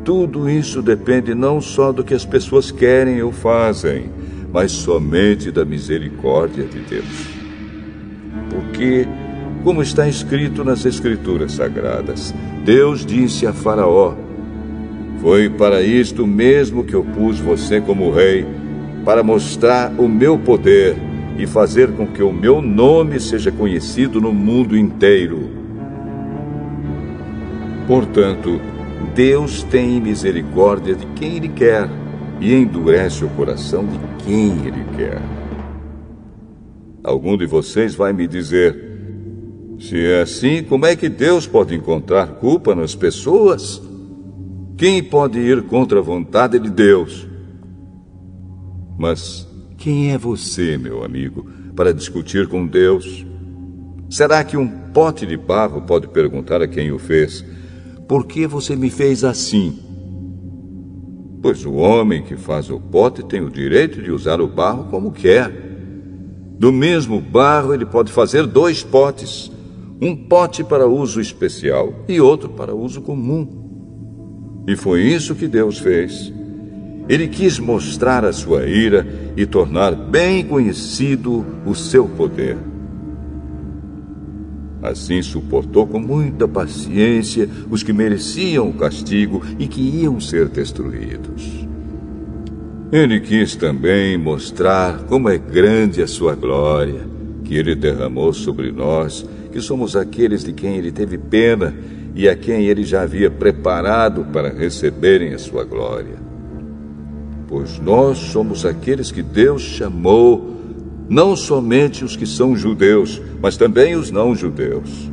tudo 0.04 0.50
isso 0.50 0.82
depende 0.82 1.34
não 1.34 1.60
só 1.60 1.90
do 1.90 2.04
que 2.04 2.12
as 2.12 2.26
pessoas 2.26 2.70
querem 2.70 3.22
ou 3.22 3.32
fazem, 3.32 4.10
mas 4.52 4.70
somente 4.70 5.50
da 5.50 5.64
misericórdia 5.64 6.64
de 6.64 6.80
Deus. 6.80 7.28
Porque, 8.50 9.08
como 9.64 9.82
está 9.82 10.06
escrito 10.06 10.62
nas 10.62 10.84
Escrituras 10.84 11.52
Sagradas, 11.52 12.34
Deus 12.64 13.04
disse 13.04 13.46
a 13.46 13.52
Faraó: 13.52 14.14
Foi 15.20 15.48
para 15.48 15.82
isto 15.82 16.26
mesmo 16.26 16.84
que 16.84 16.94
eu 16.94 17.02
pus 17.02 17.40
você 17.40 17.80
como 17.80 18.12
rei, 18.12 18.46
para 19.04 19.22
mostrar 19.22 19.92
o 19.98 20.06
meu 20.06 20.38
poder 20.38 20.96
e 21.38 21.46
fazer 21.46 21.92
com 21.92 22.06
que 22.06 22.22
o 22.22 22.32
meu 22.32 22.60
nome 22.60 23.18
seja 23.18 23.50
conhecido 23.50 24.20
no 24.20 24.32
mundo 24.32 24.76
inteiro. 24.76 25.48
Portanto, 27.86 28.60
Deus 29.14 29.62
tem 29.62 30.00
misericórdia 30.00 30.96
de 30.96 31.06
quem 31.14 31.36
Ele 31.36 31.48
quer 31.48 31.88
e 32.40 32.52
endurece 32.52 33.24
o 33.24 33.28
coração 33.30 33.86
de 33.86 33.98
quem 34.24 34.66
Ele 34.66 34.84
quer. 34.96 35.22
Algum 37.02 37.36
de 37.36 37.46
vocês 37.46 37.94
vai 37.94 38.12
me 38.12 38.26
dizer: 38.26 38.76
se 39.78 39.96
é 40.04 40.22
assim, 40.22 40.64
como 40.64 40.84
é 40.84 40.96
que 40.96 41.08
Deus 41.08 41.46
pode 41.46 41.74
encontrar 41.76 42.26
culpa 42.26 42.74
nas 42.74 42.96
pessoas? 42.96 43.80
Quem 44.76 45.00
pode 45.00 45.38
ir 45.38 45.62
contra 45.62 46.00
a 46.00 46.02
vontade 46.02 46.58
de 46.58 46.68
Deus? 46.68 47.28
Mas 48.98 49.46
quem 49.78 50.12
é 50.12 50.18
você, 50.18 50.76
meu 50.76 51.04
amigo, 51.04 51.46
para 51.76 51.94
discutir 51.94 52.48
com 52.48 52.66
Deus? 52.66 53.24
Será 54.10 54.42
que 54.42 54.56
um 54.56 54.66
pote 54.66 55.24
de 55.24 55.36
barro 55.36 55.82
pode 55.82 56.08
perguntar 56.08 56.60
a 56.60 56.66
quem 56.66 56.90
o 56.90 56.98
fez? 56.98 57.44
Por 58.06 58.26
que 58.26 58.46
você 58.46 58.76
me 58.76 58.90
fez 58.90 59.24
assim? 59.24 59.78
Pois 61.40 61.64
o 61.64 61.74
homem 61.74 62.22
que 62.22 62.36
faz 62.36 62.70
o 62.70 62.78
pote 62.78 63.22
tem 63.22 63.40
o 63.40 63.50
direito 63.50 64.02
de 64.02 64.10
usar 64.10 64.40
o 64.40 64.46
barro 64.46 64.84
como 64.84 65.12
quer. 65.12 65.50
Do 66.58 66.72
mesmo 66.72 67.20
barro, 67.20 67.74
ele 67.74 67.84
pode 67.84 68.12
fazer 68.12 68.46
dois 68.46 68.82
potes: 68.82 69.50
um 70.00 70.14
pote 70.14 70.62
para 70.62 70.86
uso 70.86 71.20
especial 71.20 71.92
e 72.08 72.20
outro 72.20 72.48
para 72.48 72.74
uso 72.74 73.02
comum. 73.02 74.62
E 74.66 74.76
foi 74.76 75.02
isso 75.02 75.34
que 75.34 75.46
Deus 75.46 75.78
fez. 75.78 76.32
Ele 77.08 77.28
quis 77.28 77.58
mostrar 77.58 78.24
a 78.24 78.32
sua 78.32 78.66
ira 78.66 79.06
e 79.36 79.44
tornar 79.44 79.94
bem 79.94 80.44
conhecido 80.44 81.44
o 81.66 81.74
seu 81.74 82.08
poder. 82.08 82.56
Assim 84.84 85.22
suportou 85.22 85.86
com 85.86 85.98
muita 85.98 86.46
paciência 86.46 87.48
os 87.70 87.82
que 87.82 87.90
mereciam 87.90 88.68
o 88.68 88.74
castigo 88.74 89.42
e 89.58 89.66
que 89.66 89.80
iam 89.80 90.20
ser 90.20 90.46
destruídos. 90.46 91.66
Ele 92.92 93.18
quis 93.18 93.56
também 93.56 94.18
mostrar 94.18 95.04
como 95.04 95.30
é 95.30 95.38
grande 95.38 96.02
a 96.02 96.06
sua 96.06 96.34
glória, 96.34 97.00
que 97.44 97.56
ele 97.56 97.74
derramou 97.74 98.34
sobre 98.34 98.70
nós, 98.70 99.26
que 99.50 99.58
somos 99.58 99.96
aqueles 99.96 100.44
de 100.44 100.52
quem 100.52 100.76
ele 100.76 100.92
teve 100.92 101.16
pena 101.16 101.74
e 102.14 102.28
a 102.28 102.36
quem 102.36 102.66
ele 102.66 102.84
já 102.84 103.02
havia 103.02 103.30
preparado 103.30 104.26
para 104.26 104.50
receberem 104.50 105.32
a 105.32 105.38
sua 105.38 105.64
glória. 105.64 106.16
Pois 107.48 107.78
nós 107.78 108.18
somos 108.18 108.66
aqueles 108.66 109.10
que 109.10 109.22
Deus 109.22 109.62
chamou, 109.62 110.60
não 111.08 111.36
somente 111.36 112.04
os 112.04 112.16
que 112.16 112.26
são 112.26 112.56
judeus, 112.56 113.20
mas 113.40 113.56
também 113.56 113.94
os 113.94 114.10
não-judeus. 114.10 115.10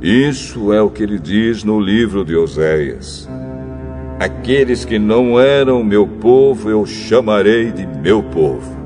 Isso 0.00 0.72
é 0.72 0.82
o 0.82 0.90
que 0.90 1.02
ele 1.02 1.18
diz 1.18 1.62
no 1.62 1.78
livro 1.78 2.24
de 2.24 2.34
Oséias. 2.34 3.28
Aqueles 4.18 4.84
que 4.84 4.98
não 4.98 5.38
eram 5.38 5.84
meu 5.84 6.06
povo, 6.06 6.68
eu 6.68 6.84
chamarei 6.84 7.70
de 7.70 7.86
meu 7.86 8.22
povo. 8.22 8.76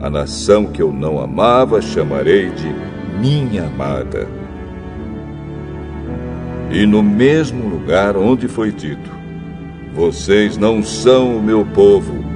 A 0.00 0.10
nação 0.10 0.66
que 0.66 0.82
eu 0.82 0.92
não 0.92 1.18
amava, 1.18 1.80
chamarei 1.80 2.50
de 2.50 2.74
minha 3.18 3.66
amada. 3.66 4.28
E 6.70 6.84
no 6.86 7.02
mesmo 7.02 7.68
lugar 7.68 8.16
onde 8.16 8.48
foi 8.48 8.72
dito: 8.72 9.10
Vocês 9.94 10.56
não 10.56 10.82
são 10.82 11.36
o 11.36 11.42
meu 11.42 11.64
povo, 11.64 12.31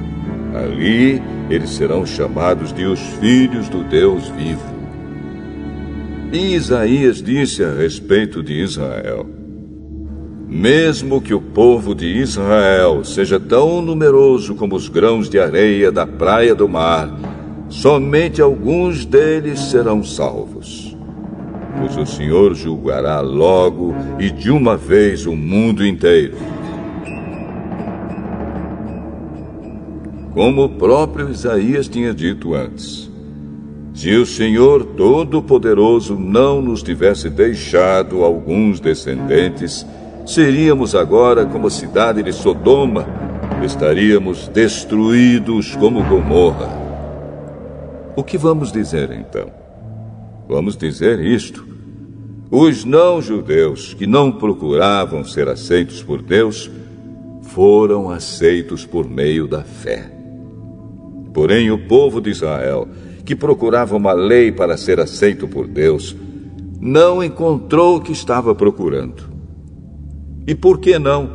ali 0.55 1.21
eles 1.49 1.71
serão 1.71 2.05
chamados 2.05 2.73
de 2.73 2.85
os 2.85 2.99
filhos 3.19 3.69
do 3.69 3.83
Deus 3.83 4.27
vivo. 4.29 4.77
E 6.31 6.55
Isaías 6.55 7.21
disse 7.21 7.63
a 7.63 7.71
respeito 7.71 8.43
de 8.43 8.53
Israel: 8.53 9.25
mesmo 10.47 11.21
que 11.21 11.33
o 11.33 11.41
povo 11.41 11.93
de 11.93 12.05
Israel 12.05 13.03
seja 13.03 13.37
tão 13.37 13.81
numeroso 13.81 14.55
como 14.55 14.75
os 14.75 14.87
grãos 14.87 15.29
de 15.29 15.37
areia 15.37 15.91
da 15.91 16.07
praia 16.07 16.55
do 16.55 16.69
mar, 16.69 17.13
somente 17.67 18.41
alguns 18.41 19.05
deles 19.05 19.59
serão 19.59 20.01
salvos. 20.01 20.95
Pois 21.77 21.97
o 21.97 22.05
Senhor 22.05 22.55
julgará 22.55 23.19
logo 23.19 23.93
e 24.17 24.31
de 24.31 24.49
uma 24.49 24.77
vez 24.77 25.25
o 25.25 25.35
mundo 25.35 25.85
inteiro. 25.85 26.37
Como 30.37 30.65
o 30.65 30.69
próprio 30.69 31.31
Isaías 31.31 31.87
tinha 31.87 32.13
dito 32.13 32.53
antes. 32.53 33.09
Se 33.91 34.15
o 34.15 34.23
Senhor 34.23 34.85
Todo-Poderoso 34.85 36.13
não 36.13 36.61
nos 36.61 36.83
tivesse 36.83 37.27
deixado 37.27 38.23
alguns 38.23 38.79
descendentes, 38.79 39.83
seríamos 40.27 40.93
agora 40.93 41.43
como 41.43 41.65
a 41.65 41.71
cidade 41.71 42.21
de 42.21 42.31
Sodoma, 42.31 43.07
estaríamos 43.65 44.47
destruídos 44.49 45.75
como 45.75 46.03
Gomorra. 46.03 46.69
O 48.15 48.23
que 48.23 48.37
vamos 48.37 48.71
dizer 48.71 49.09
então? 49.11 49.49
Vamos 50.47 50.77
dizer 50.77 51.19
isto. 51.19 51.65
Os 52.51 52.85
não-judeus 52.85 53.95
que 53.95 54.05
não 54.05 54.31
procuravam 54.31 55.23
ser 55.23 55.49
aceitos 55.49 56.03
por 56.03 56.21
Deus 56.21 56.69
foram 57.41 58.11
aceitos 58.11 58.85
por 58.85 59.09
meio 59.09 59.47
da 59.47 59.63
fé. 59.63 60.16
Porém, 61.37 61.69
o 61.69 61.77
povo 61.77 62.19
de 62.19 62.31
Israel, 62.31 62.87
que 63.23 63.35
procurava 63.35 63.95
uma 63.95 64.11
lei 64.11 64.51
para 64.51 64.75
ser 64.75 64.99
aceito 64.99 65.47
por 65.47 65.67
Deus, 65.67 66.15
não 66.81 67.23
encontrou 67.23 67.97
o 67.97 68.01
que 68.01 68.11
estava 68.11 68.55
procurando. 68.55 69.29
E 70.47 70.55
por 70.55 70.79
que 70.79 70.97
não? 70.97 71.29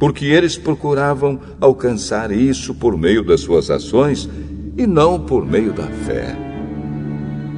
Porque 0.00 0.24
eles 0.24 0.58
procuravam 0.58 1.38
alcançar 1.60 2.32
isso 2.32 2.74
por 2.74 2.98
meio 2.98 3.22
das 3.22 3.42
suas 3.42 3.70
ações 3.70 4.28
e 4.76 4.84
não 4.84 5.20
por 5.20 5.46
meio 5.46 5.72
da 5.72 5.86
fé. 5.86 6.36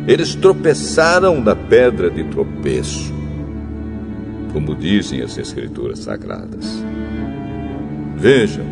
Eles 0.06 0.34
tropeçaram 0.34 1.40
na 1.40 1.56
pedra 1.56 2.10
de 2.10 2.22
tropeço, 2.24 3.14
como 4.52 4.74
dizem 4.74 5.22
as 5.22 5.38
Escrituras 5.38 6.00
Sagradas. 6.00 6.84
Vejam, 8.14 8.66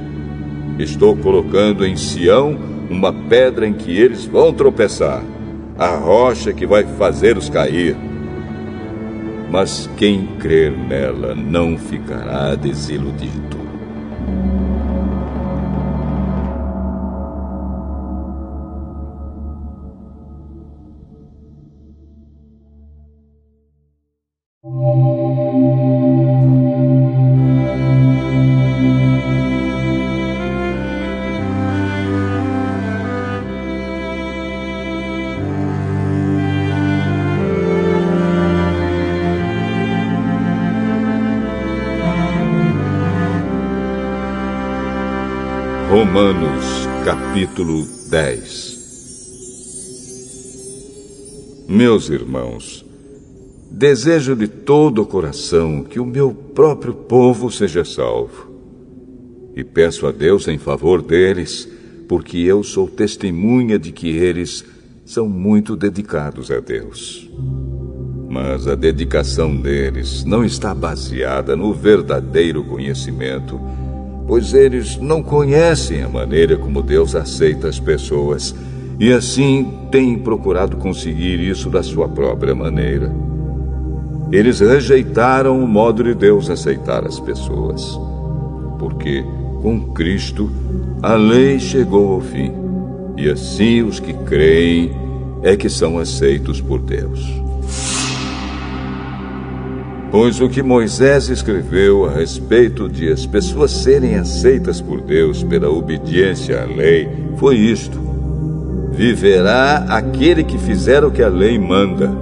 estou 0.79 1.17
colocando 1.17 1.87
em 1.87 1.97
Sião 1.97 2.74
uma 2.91 3.13
pedra 3.13 3.67
em 3.67 3.73
que 3.73 3.97
eles 3.97 4.25
vão 4.25 4.53
tropeçar, 4.53 5.23
a 5.79 5.97
rocha 5.97 6.53
que 6.53 6.67
vai 6.67 6.85
fazê-los 6.85 7.49
cair 7.49 7.97
mas 9.55 9.89
quem 9.97 10.27
crer 10.41 10.77
nela 10.77 11.33
não 11.33 11.79
ficará 11.79 12.57
desiludido. 12.57 13.55
Romanos 46.15 46.87
capítulo 47.05 47.85
10 48.09 48.85
Meus 51.69 52.09
irmãos, 52.09 52.87
desejo 53.69 54.37
de 54.37 54.47
todo 54.47 55.03
o 55.03 55.07
coração 55.07 55.83
que 55.83 55.99
o 55.99 56.07
meu 56.07 56.33
próprio 56.33 56.95
povo 56.95 57.51
seja 57.51 57.85
salvo. 57.85 58.49
E 59.57 59.65
peço 59.65 60.07
a 60.07 60.13
Deus 60.13 60.47
em 60.47 60.57
favor 60.57 61.03
deles, 61.03 61.69
porque 62.09 62.39
eu 62.39 62.63
sou 62.63 62.87
testemunha 62.87 63.77
de 63.77 63.91
que 63.91 64.11
eles 64.11 64.65
são 65.05 65.29
muito 65.29 65.75
dedicados 65.75 66.49
a 66.49 66.61
Deus. 66.61 67.29
Mas 68.31 68.69
a 68.69 68.77
dedicação 68.77 69.57
deles 69.57 70.23
não 70.25 70.45
está 70.45 70.73
baseada 70.73 71.57
no 71.57 71.75
verdadeiro 71.75 72.63
conhecimento 72.63 73.61
pois 74.27 74.55
eles 74.55 74.97
não 74.99 75.23
conhecem 75.23 76.03
a 76.03 76.09
maneira 76.09 76.57
como 76.57 76.83
Deus 76.83 77.15
aceita 77.15 77.69
as 77.69 77.79
pessoas 77.79 78.55
e 78.99 79.13
assim 79.13 79.87
têm 79.91 80.19
procurado 80.19 80.77
conseguir 80.77 81.41
isso 81.41 81.69
da 81.69 81.83
sua 81.83 82.09
própria 82.09 82.55
maneira. 82.55 83.13
Eles 84.33 84.61
rejeitaram 84.61 85.63
o 85.63 85.69
modo 85.69 86.03
de 86.03 86.15
Deus 86.15 86.49
aceitar 86.49 87.05
as 87.05 87.21
pessoas, 87.21 87.99
porque 88.79 89.25
com 89.63 89.93
Cristo 89.93 90.51
a 91.03 91.15
lei 91.15 91.61
chegou 91.61 92.15
ao 92.15 92.21
fim 92.21 92.53
e 93.17 93.29
assim 93.29 93.83
os 93.83 94.01
que 94.01 94.13
creem 94.13 94.91
é 95.43 95.57
que 95.57 95.69
são 95.69 95.99
aceitos 95.99 96.61
por 96.61 96.81
Deus. 96.81 97.21
Pois 100.15 100.41
o 100.41 100.49
que 100.49 100.63
Moisés 100.63 101.29
escreveu 101.29 102.07
a 102.07 102.13
respeito 102.13 102.89
de 102.89 103.11
as 103.11 103.27
pessoas 103.27 103.73
serem 103.73 104.15
aceitas 104.15 104.81
por 104.81 105.01
Deus 105.01 105.43
pela 105.43 105.69
obediência 105.69 106.63
à 106.63 106.67
lei 106.67 107.09
foi 107.37 107.57
isto: 107.57 107.99
Viverá 108.93 109.79
aquele 109.89 110.45
que 110.45 110.57
fizer 110.57 111.03
o 111.03 111.11
que 111.11 111.21
a 111.21 111.29
lei 111.29 111.59
manda. 111.59 112.13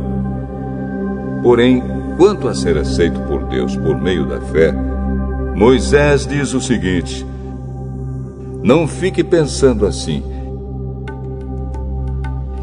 Porém, 1.43 1.83
quanto 2.17 2.49
a 2.49 2.55
ser 2.55 2.79
aceito 2.79 3.21
por 3.29 3.45
Deus 3.51 3.77
por 3.77 4.01
meio 4.01 4.25
da 4.25 4.41
fé, 4.41 4.73
Moisés 5.55 6.27
diz 6.27 6.55
o 6.55 6.63
seguinte: 6.63 7.27
Não 8.63 8.89
fique 8.89 9.23
pensando 9.23 9.85
assim. 9.85 10.23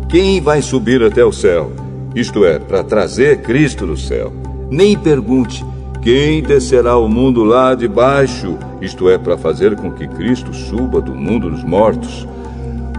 Quem 0.10 0.42
vai 0.42 0.64
subir 0.64 1.04
até 1.04 1.24
o 1.24 1.32
céu? 1.32 1.72
Isto 2.16 2.44
é, 2.46 2.58
para 2.58 2.84
trazer 2.84 3.44
Cristo 3.44 3.86
do 3.86 3.96
céu 3.96 4.49
nem 4.70 4.98
pergunte 4.98 5.66
quem 6.02 6.42
descerá 6.42 6.92
ao 6.92 7.10
mundo 7.10 7.44
lá 7.44 7.76
de 7.76 7.88
baixo, 7.88 8.58
isto 8.82 9.10
é, 9.10 9.18
para 9.18 9.38
fazer 9.38 9.76
com 9.76 9.92
que 9.92 10.08
Cristo 10.08 10.54
suba 10.54 11.02
do 11.02 11.14
mundo 11.14 11.50
dos 11.50 11.64
mortos. 11.64 12.28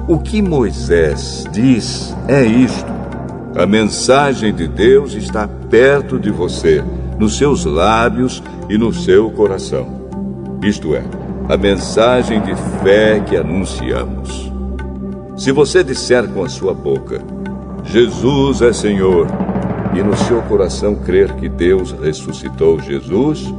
O 0.06 0.18
que 0.18 0.42
Moisés 0.42 1.46
diz 1.52 2.14
é 2.28 2.44
isto: 2.44 2.90
a 3.56 3.64
mensagem 3.64 4.52
de 4.52 4.68
Deus 4.68 5.14
está 5.14 5.48
perto 5.48 6.18
de 6.18 6.30
você, 6.30 6.84
nos 7.18 7.38
seus 7.38 7.64
lábios 7.64 8.42
e 8.68 8.76
no 8.76 8.92
seu 8.92 9.30
coração. 9.30 10.00
Isto 10.62 10.94
é, 10.94 11.04
a 11.48 11.56
mensagem 11.56 12.40
de 12.42 12.54
fé 12.82 13.20
que 13.20 13.36
anunciamos. 13.36 14.52
Se 15.36 15.52
você 15.52 15.82
disser 15.82 16.28
com 16.28 16.44
a 16.44 16.48
sua 16.48 16.74
boca, 16.74 17.22
Jesus 17.84 18.60
é 18.60 18.72
Senhor, 18.72 19.26
e 20.00 20.02
no 20.02 20.16
seu 20.16 20.40
coração 20.42 20.94
crer 20.94 21.34
que 21.34 21.46
Deus 21.46 21.92
ressuscitou 21.92 22.80
Jesus, 22.80 23.52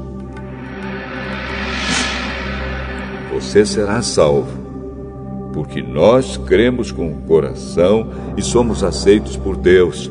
você 3.32 3.64
será 3.64 4.02
salvo. 4.02 4.60
Porque 5.54 5.84
nós 5.84 6.38
cremos 6.38 6.92
com 6.92 7.12
o 7.12 7.22
coração 7.28 8.10
e 8.36 8.42
somos 8.42 8.84
aceitos 8.84 9.38
por 9.38 9.56
Deus. 9.56 10.10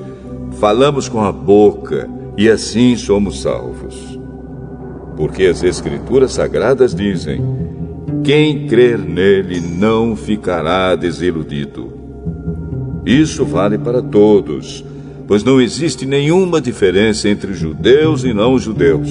Falamos 0.61 1.09
com 1.09 1.21
a 1.21 1.33
boca 1.33 2.09
e 2.37 2.49
assim 2.49 2.97
somos 2.97 3.43
salvos. 3.43 4.17
Porque 5.17 5.47
as 5.47 5.65
Escrituras 5.65 6.33
Sagradas 6.33 6.95
dizem: 6.95 7.43
quem 8.23 8.69
crer 8.69 8.99
nele 8.99 9.61
não 9.61 10.15
ficará 10.15 10.95
desiludido. 10.95 11.93
Isso 13.05 13.45
vale 13.45 13.79
para 13.79 14.01
todos, 14.01 14.85
pois 15.31 15.45
não 15.45 15.61
existe 15.61 16.07
nenhuma 16.07 16.61
diferença 16.61 17.29
entre 17.29 17.55
judeus 17.55 18.25
e 18.25 18.35
não 18.35 18.59
judeus. 18.59 19.09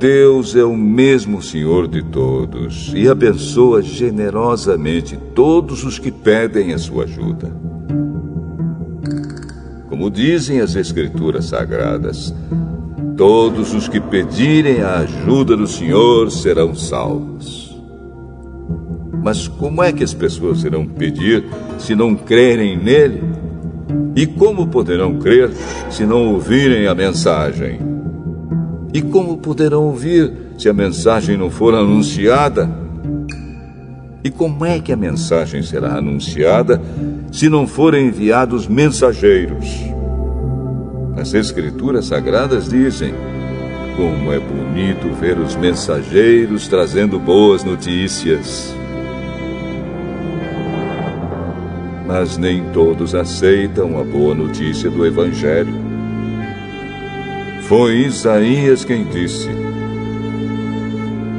Deus 0.00 0.56
é 0.56 0.64
o 0.64 0.76
mesmo 0.76 1.40
Senhor 1.40 1.86
de 1.86 2.02
todos 2.02 2.92
e 2.92 3.08
abençoa 3.08 3.80
generosamente 3.80 5.16
todos 5.32 5.84
os 5.84 5.96
que 5.96 6.10
pedem 6.10 6.72
a 6.72 6.78
sua 6.78 7.04
ajuda. 7.04 7.52
Como 9.88 10.10
dizem 10.10 10.60
as 10.60 10.74
Escrituras 10.74 11.44
Sagradas, 11.44 12.34
todos 13.16 13.72
os 13.72 13.86
que 13.86 14.00
pedirem 14.00 14.80
a 14.80 14.96
ajuda 14.96 15.56
do 15.56 15.68
Senhor 15.68 16.32
serão 16.32 16.74
salvos. 16.74 17.80
Mas 19.22 19.46
como 19.46 19.84
é 19.84 19.92
que 19.92 20.02
as 20.02 20.12
pessoas 20.12 20.64
irão 20.64 20.84
pedir 20.84 21.44
se 21.78 21.94
não 21.94 22.16
crerem 22.16 22.76
nele? 22.76 23.39
E 24.14 24.26
como 24.26 24.66
poderão 24.66 25.18
crer 25.18 25.50
se 25.90 26.04
não 26.04 26.34
ouvirem 26.34 26.86
a 26.86 26.94
mensagem? 26.94 27.80
E 28.92 29.00
como 29.00 29.38
poderão 29.38 29.84
ouvir 29.84 30.32
se 30.58 30.68
a 30.68 30.72
mensagem 30.72 31.36
não 31.36 31.50
for 31.50 31.74
anunciada? 31.74 32.68
E 34.22 34.30
como 34.30 34.64
é 34.66 34.80
que 34.80 34.92
a 34.92 34.96
mensagem 34.96 35.62
será 35.62 35.94
anunciada 35.96 36.80
se 37.32 37.48
não 37.48 37.66
forem 37.66 38.08
enviados 38.08 38.66
mensageiros? 38.66 39.66
As 41.16 41.32
Escrituras 41.32 42.06
Sagradas 42.06 42.68
dizem: 42.68 43.14
Como 43.96 44.32
é 44.32 44.38
bonito 44.38 45.08
ver 45.20 45.38
os 45.38 45.56
mensageiros 45.56 46.68
trazendo 46.68 47.18
boas 47.18 47.64
notícias. 47.64 48.74
Mas 52.12 52.36
nem 52.36 52.64
todos 52.72 53.14
aceitam 53.14 53.96
a 53.96 54.02
boa 54.02 54.34
notícia 54.34 54.90
do 54.90 55.06
Evangelho. 55.06 55.72
Foi 57.68 57.98
Isaías 57.98 58.84
quem 58.84 59.04
disse: 59.04 59.48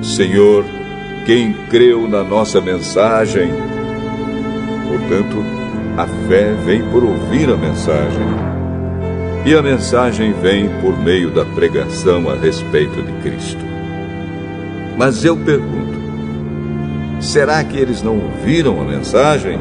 Senhor, 0.02 0.64
quem 1.26 1.52
creu 1.70 2.08
na 2.08 2.24
nossa 2.24 2.62
mensagem? 2.62 3.50
Portanto, 4.88 5.44
a 5.98 6.08
fé 6.30 6.54
vem 6.66 6.82
por 6.90 7.04
ouvir 7.04 7.50
a 7.50 7.58
mensagem. 7.58 8.26
E 9.46 9.54
a 9.54 9.62
mensagem 9.62 10.32
vem 10.32 10.70
por 10.80 10.98
meio 10.98 11.32
da 11.32 11.44
pregação 11.44 12.30
a 12.30 12.36
respeito 12.36 13.02
de 13.02 13.12
Cristo. 13.22 13.66
Mas 14.98 15.26
eu 15.26 15.36
pergunto: 15.36 16.00
será 17.20 17.62
que 17.62 17.78
eles 17.78 18.02
não 18.02 18.18
ouviram 18.18 18.80
a 18.80 18.86
mensagem? 18.86 19.60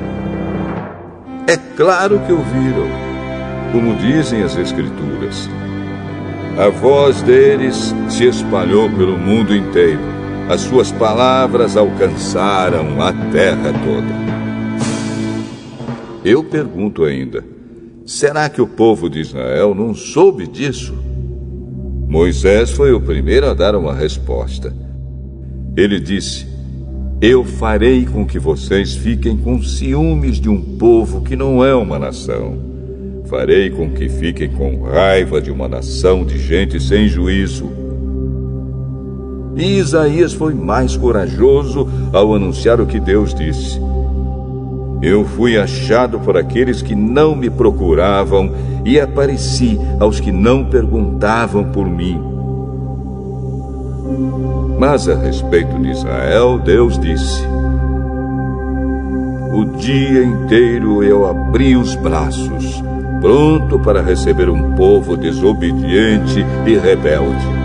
É 1.51 1.57
claro 1.57 2.21
que 2.21 2.33
ouviram, 2.33 2.87
como 3.73 3.97
dizem 3.97 4.41
as 4.45 4.57
Escrituras. 4.57 5.49
A 6.57 6.69
voz 6.69 7.23
deles 7.23 7.93
se 8.09 8.23
espalhou 8.29 8.89
pelo 8.89 9.19
mundo 9.19 9.53
inteiro. 9.53 9.99
As 10.49 10.61
suas 10.61 10.93
palavras 10.93 11.77
alcançaram 11.77 13.03
a 13.03 13.13
terra 13.33 13.73
toda. 13.73 14.15
Eu 16.25 16.45
pergunto 16.45 17.03
ainda: 17.03 17.45
será 18.07 18.49
que 18.49 18.63
o 18.63 18.69
povo 18.69 19.11
de 19.11 19.19
Israel 19.19 19.75
não 19.75 19.93
soube 19.93 20.47
disso? 20.47 20.97
Moisés 22.07 22.71
foi 22.71 22.93
o 22.93 23.01
primeiro 23.01 23.51
a 23.51 23.55
dar 23.55 23.75
uma 23.75 23.93
resposta. 23.93 24.73
Ele 25.77 25.99
disse: 25.99 26.47
Eu 27.23 27.45
farei 27.45 28.07
com 28.07 28.25
que 28.25 28.39
vocês 28.39 28.95
fiquem 28.95 29.37
com 29.37 29.63
ciúmes 29.63 30.41
de 30.41 30.49
um 30.49 30.59
povo 30.79 31.21
que 31.21 31.37
não 31.37 31.63
é 31.63 31.75
uma 31.75 31.99
nação. 31.99 32.57
Farei 33.27 33.69
com 33.69 33.91
que 33.91 34.09
fiquem 34.09 34.49
com 34.49 34.85
raiva 34.85 35.39
de 35.39 35.51
uma 35.51 35.69
nação 35.69 36.25
de 36.25 36.39
gente 36.39 36.81
sem 36.81 37.09
juízo. 37.09 37.71
E 39.55 39.77
Isaías 39.77 40.33
foi 40.33 40.55
mais 40.55 40.97
corajoso 40.97 41.87
ao 42.11 42.35
anunciar 42.35 42.81
o 42.81 42.87
que 42.87 42.99
Deus 42.99 43.35
disse. 43.35 43.79
Eu 45.03 45.23
fui 45.27 45.59
achado 45.59 46.19
por 46.21 46.39
aqueles 46.39 46.81
que 46.81 46.95
não 46.95 47.37
me 47.37 47.51
procuravam 47.51 48.51
e 48.83 48.99
apareci 48.99 49.79
aos 49.99 50.21
que 50.21 50.33
não 50.33 50.65
perguntavam 50.65 51.65
por 51.65 51.87
mim. 51.87 52.30
Mas 54.81 55.07
a 55.11 55.15
respeito 55.15 55.79
de 55.79 55.91
Israel, 55.91 56.59
Deus 56.59 56.99
disse: 56.99 57.47
O 59.53 59.63
dia 59.77 60.25
inteiro 60.25 61.05
eu 61.05 61.29
abri 61.29 61.77
os 61.77 61.95
braços 61.97 62.83
pronto 63.21 63.79
para 63.79 64.01
receber 64.01 64.49
um 64.49 64.73
povo 64.73 65.19
desobediente 65.19 66.43
e 66.67 66.79
rebelde. 66.79 67.60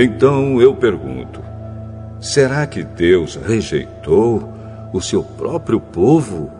Então 0.00 0.60
eu 0.62 0.74
pergunto: 0.74 1.42
será 2.20 2.66
que 2.66 2.84
Deus 2.84 3.34
rejeitou 3.34 4.48
o 4.92 5.00
seu 5.00 5.24
próprio 5.24 5.80
povo? 5.80 6.50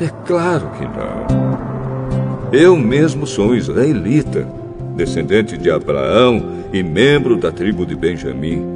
É 0.00 0.08
claro 0.26 0.70
que 0.70 0.84
não. 0.84 2.50
Eu 2.50 2.76
mesmo 2.76 3.26
sou 3.26 3.54
israelita, 3.54 4.46
descendente 4.96 5.58
de 5.58 5.70
Abraão 5.70 6.64
e 6.72 6.82
membro 6.82 7.36
da 7.36 7.52
tribo 7.52 7.84
de 7.84 7.94
Benjamim. 7.94 8.74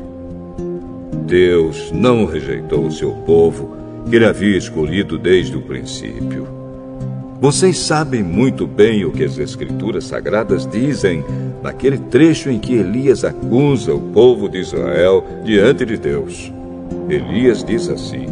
Deus 1.27 1.91
não 1.91 2.27
rejeitou 2.27 2.87
o 2.87 2.93
seu 2.93 3.13
povo, 3.13 3.75
que 4.09 4.17
ele 4.17 4.27
havia 4.27 4.59
escolhido 4.59 5.19
desde 5.19 5.57
o 5.57 5.63
princípio. 5.63 6.64
Vocês 7.45 7.79
sabem 7.79 8.23
muito 8.23 8.67
bem 8.67 9.05
o 9.05 9.13
que 9.13 9.23
as 9.23 9.37
Escrituras 9.37 10.05
Sagradas 10.05 10.67
dizem 10.67 11.23
naquele 11.63 11.99
trecho 11.99 12.49
em 12.49 12.59
que 12.59 12.73
Elias 12.73 13.23
acusa 13.23 13.95
o 13.95 14.01
povo 14.01 14.49
de 14.49 14.61
Israel 14.61 15.23
diante 15.45 15.85
de 15.85 15.99
Deus. 15.99 16.51
Elias 17.07 17.63
diz 17.63 17.91
assim: 17.91 18.25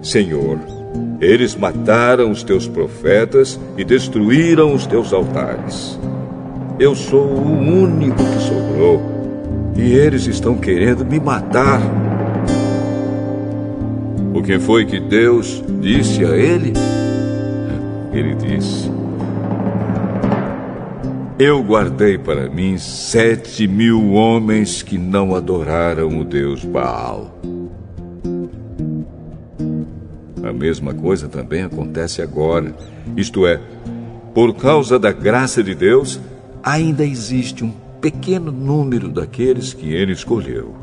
Senhor, 0.00 0.60
eles 1.20 1.56
mataram 1.56 2.30
os 2.30 2.44
teus 2.44 2.68
profetas 2.68 3.58
e 3.76 3.82
destruíram 3.82 4.72
os 4.72 4.86
teus 4.86 5.12
altares. 5.12 5.98
Eu 6.78 6.94
sou 6.94 7.26
o 7.26 7.50
único 7.50 8.14
que 8.14 8.42
sobrou 8.42 9.02
e 9.76 9.92
eles 9.92 10.24
estão 10.28 10.56
querendo 10.56 11.04
me 11.04 11.18
matar. 11.18 11.82
O 14.32 14.40
que 14.40 14.56
foi 14.60 14.86
que 14.86 15.00
Deus 15.00 15.64
disse 15.80 16.24
a 16.24 16.36
ele? 16.36 16.72
Ele 18.12 18.34
disse: 18.34 18.90
eu 21.38 21.62
guardei 21.62 22.18
para 22.18 22.50
mim 22.50 22.76
sete 22.78 23.68
mil 23.68 24.14
homens 24.14 24.82
que 24.82 24.98
não 24.98 25.36
adoraram 25.36 26.18
o 26.18 26.24
Deus 26.24 26.64
Baal. 26.64 27.38
A 30.42 30.52
mesma 30.52 30.92
coisa 30.92 31.28
também 31.28 31.62
acontece 31.62 32.20
agora. 32.20 32.74
Isto 33.16 33.46
é, 33.46 33.60
por 34.34 34.52
causa 34.56 34.98
da 34.98 35.12
graça 35.12 35.62
de 35.62 35.76
Deus, 35.76 36.18
ainda 36.60 37.04
existe 37.04 37.64
um 37.64 37.72
pequeno 38.00 38.50
número 38.50 39.08
daqueles 39.08 39.72
que 39.72 39.94
ele 39.94 40.10
escolheu. 40.10 40.74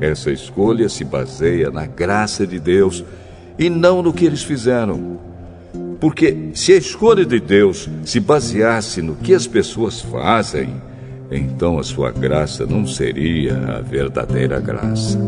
Essa 0.00 0.30
escolha 0.30 0.88
se 0.88 1.04
baseia 1.04 1.70
na 1.70 1.84
graça 1.84 2.46
de 2.46 2.58
Deus 2.58 3.04
e 3.58 3.68
não 3.68 4.00
no 4.00 4.10
que 4.10 4.24
eles 4.24 4.42
fizeram. 4.42 5.29
Porque 6.00 6.50
se 6.54 6.72
a 6.72 6.76
escolha 6.76 7.26
de 7.26 7.38
Deus 7.38 7.88
se 8.04 8.18
baseasse 8.18 9.02
no 9.02 9.14
que 9.16 9.34
as 9.34 9.46
pessoas 9.46 10.00
fazem, 10.00 10.70
então 11.30 11.78
a 11.78 11.82
sua 11.82 12.10
graça 12.10 12.64
não 12.64 12.86
seria 12.86 13.76
a 13.76 13.80
verdadeira 13.80 14.58
graça. 14.58 15.18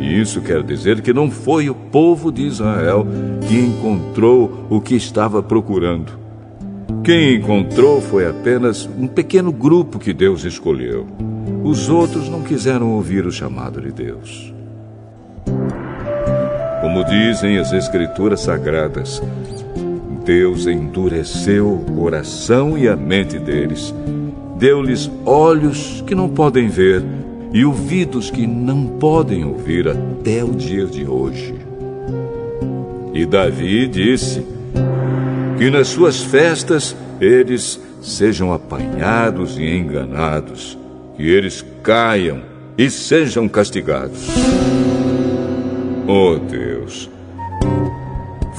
E 0.00 0.20
isso 0.20 0.40
quer 0.42 0.62
dizer 0.62 1.00
que 1.00 1.12
não 1.12 1.30
foi 1.30 1.68
o 1.70 1.74
povo 1.74 2.30
de 2.30 2.42
Israel 2.42 3.06
que 3.48 3.58
encontrou 3.58 4.66
o 4.68 4.80
que 4.80 4.94
estava 4.94 5.42
procurando. 5.42 6.12
Quem 7.02 7.36
encontrou 7.36 8.00
foi 8.00 8.28
apenas 8.28 8.88
um 8.98 9.06
pequeno 9.06 9.50
grupo 9.50 9.98
que 9.98 10.12
Deus 10.12 10.44
escolheu. 10.44 11.06
Os 11.64 11.88
outros 11.88 12.28
não 12.28 12.42
quiseram 12.42 12.92
ouvir 12.92 13.26
o 13.26 13.32
chamado 13.32 13.80
de 13.80 13.90
Deus. 13.90 14.57
Como 16.88 17.04
dizem 17.04 17.58
as 17.58 17.70
Escrituras 17.70 18.40
Sagradas, 18.40 19.22
Deus 20.24 20.66
endureceu 20.66 21.74
o 21.74 21.84
coração 21.84 22.78
e 22.78 22.88
a 22.88 22.96
mente 22.96 23.38
deles, 23.38 23.94
deu-lhes 24.56 25.10
olhos 25.26 26.02
que 26.06 26.14
não 26.14 26.30
podem 26.30 26.66
ver 26.68 27.04
e 27.52 27.62
ouvidos 27.62 28.30
que 28.30 28.46
não 28.46 28.86
podem 28.86 29.44
ouvir 29.44 29.86
até 29.86 30.42
o 30.42 30.48
dia 30.48 30.86
de 30.86 31.06
hoje. 31.06 31.56
E 33.12 33.26
Davi 33.26 33.86
disse 33.86 34.42
que 35.58 35.68
nas 35.68 35.88
suas 35.88 36.22
festas 36.22 36.96
eles 37.20 37.78
sejam 38.00 38.50
apanhados 38.50 39.58
e 39.58 39.62
enganados, 39.62 40.78
que 41.18 41.28
eles 41.28 41.62
caiam 41.82 42.40
e 42.78 42.88
sejam 42.88 43.46
castigados. 43.46 44.26
Oh 46.10 46.38
Deus, 46.38 47.10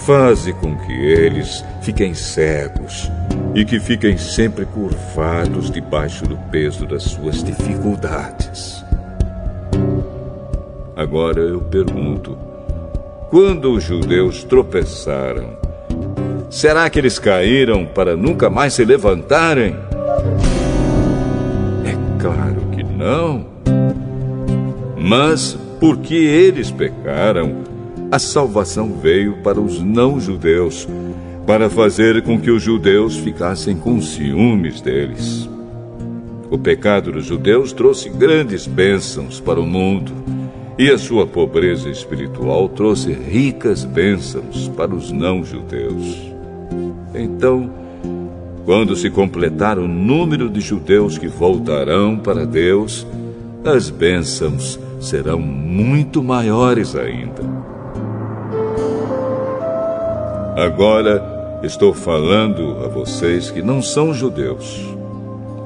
faze 0.06 0.54
com 0.54 0.78
que 0.78 0.94
eles 0.94 1.66
fiquem 1.82 2.14
cegos 2.14 3.10
e 3.56 3.66
que 3.66 3.80
fiquem 3.80 4.20
sempre 4.20 4.68
curvados 4.68 5.72
debaixo 5.72 6.28
do 6.28 6.38
peso 6.52 6.86
das 6.86 7.02
suas 7.02 7.44
dificuldades. 7.44 8.86
Agora 10.96 11.40
eu 11.40 11.60
pergunto: 11.60 12.38
quando 13.32 13.74
os 13.74 13.84
judeus 13.84 14.44
tropeçaram, 14.44 15.58
será 16.52 16.88
que 16.88 17.00
eles 17.00 17.18
caíram 17.18 17.84
para 17.84 18.16
nunca 18.16 18.48
mais 18.48 18.76
se 18.76 18.86
levantarem? 18.86 19.76
É 21.84 22.22
claro 22.22 22.62
que 22.72 22.84
não. 22.84 23.48
Mas 24.96 25.58
porque 25.80 26.16
eles 26.16 26.70
pecaram, 26.70 27.64
a 28.12 28.20
salvação 28.20 28.94
veio 29.02 29.38
para 29.38 29.60
os 29.60 29.82
não-judeus, 29.82 30.88
para 31.48 31.70
fazer 31.70 32.22
com 32.24 32.40
que 32.40 32.52
os 32.52 32.62
judeus 32.62 33.16
ficassem 33.18 33.78
com 33.78 34.02
ciúmes 34.02 34.82
deles. 34.82 35.50
O 36.52 36.58
pecado 36.58 37.12
dos 37.12 37.26
judeus 37.26 37.72
trouxe 37.72 38.10
grandes 38.10 38.68
bênçãos 38.68 39.40
para 39.40 39.60
o 39.60 39.66
mundo, 39.66 40.12
e 40.78 40.90
a 40.90 40.98
sua 40.98 41.28
pobreza 41.28 41.90
espiritual 41.90 42.68
trouxe 42.70 43.12
ricas 43.12 43.84
bênçãos 43.84 44.68
para 44.70 44.94
os 44.94 45.12
não-judeus. 45.12 46.34
Então, 47.14 47.70
quando 48.66 48.96
se 48.96 49.10
completar 49.10 49.78
o 49.78 49.88
número 49.88 50.50
de 50.50 50.62
judeus 50.62 51.18
que 51.18 51.28
voltarão 51.28 52.18
para 52.18 52.46
Deus, 52.46 53.06
as 53.64 53.90
bênçãos 53.90 54.80
serão 55.00 55.40
muito 55.40 56.24
maiores 56.24 56.96
ainda. 56.96 57.44
Agora 60.58 61.60
estou 61.64 61.94
falando 61.94 62.84
a 62.84 62.88
vocês 62.88 63.50
que 63.50 63.62
não 63.62 63.82
são 63.82 64.14
judeus. 64.14 64.80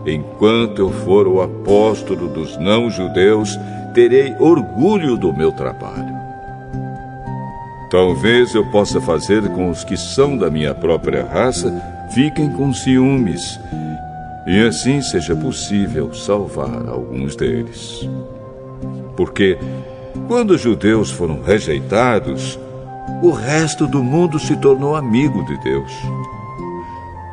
Enquanto 0.05 0.79
eu 0.79 0.91
for 0.91 1.27
o 1.27 1.41
apóstolo 1.41 2.27
dos 2.27 2.57
não-judeus, 2.57 3.57
terei 3.93 4.35
orgulho 4.39 5.17
do 5.17 5.33
meu 5.33 5.51
trabalho. 5.51 6.13
Talvez 7.89 8.53
eu 8.53 8.65
possa 8.71 8.99
fazer 8.99 9.47
com 9.49 9.69
os 9.69 9.83
que 9.83 9.95
são 9.95 10.37
da 10.37 10.49
minha 10.49 10.73
própria 10.73 11.23
raça 11.23 11.71
fiquem 12.13 12.49
com 12.49 12.71
ciúmes, 12.73 13.59
e 14.45 14.67
assim 14.67 15.01
seja 15.01 15.35
possível 15.35 16.13
salvar 16.13 16.87
alguns 16.87 17.35
deles. 17.35 18.07
Porque 19.15 19.57
quando 20.27 20.51
os 20.51 20.61
judeus 20.61 21.11
foram 21.11 21.41
rejeitados, 21.41 22.59
o 23.21 23.31
resto 23.31 23.87
do 23.87 24.03
mundo 24.03 24.39
se 24.39 24.55
tornou 24.57 24.95
amigo 24.95 25.43
de 25.45 25.57
Deus. 25.63 25.91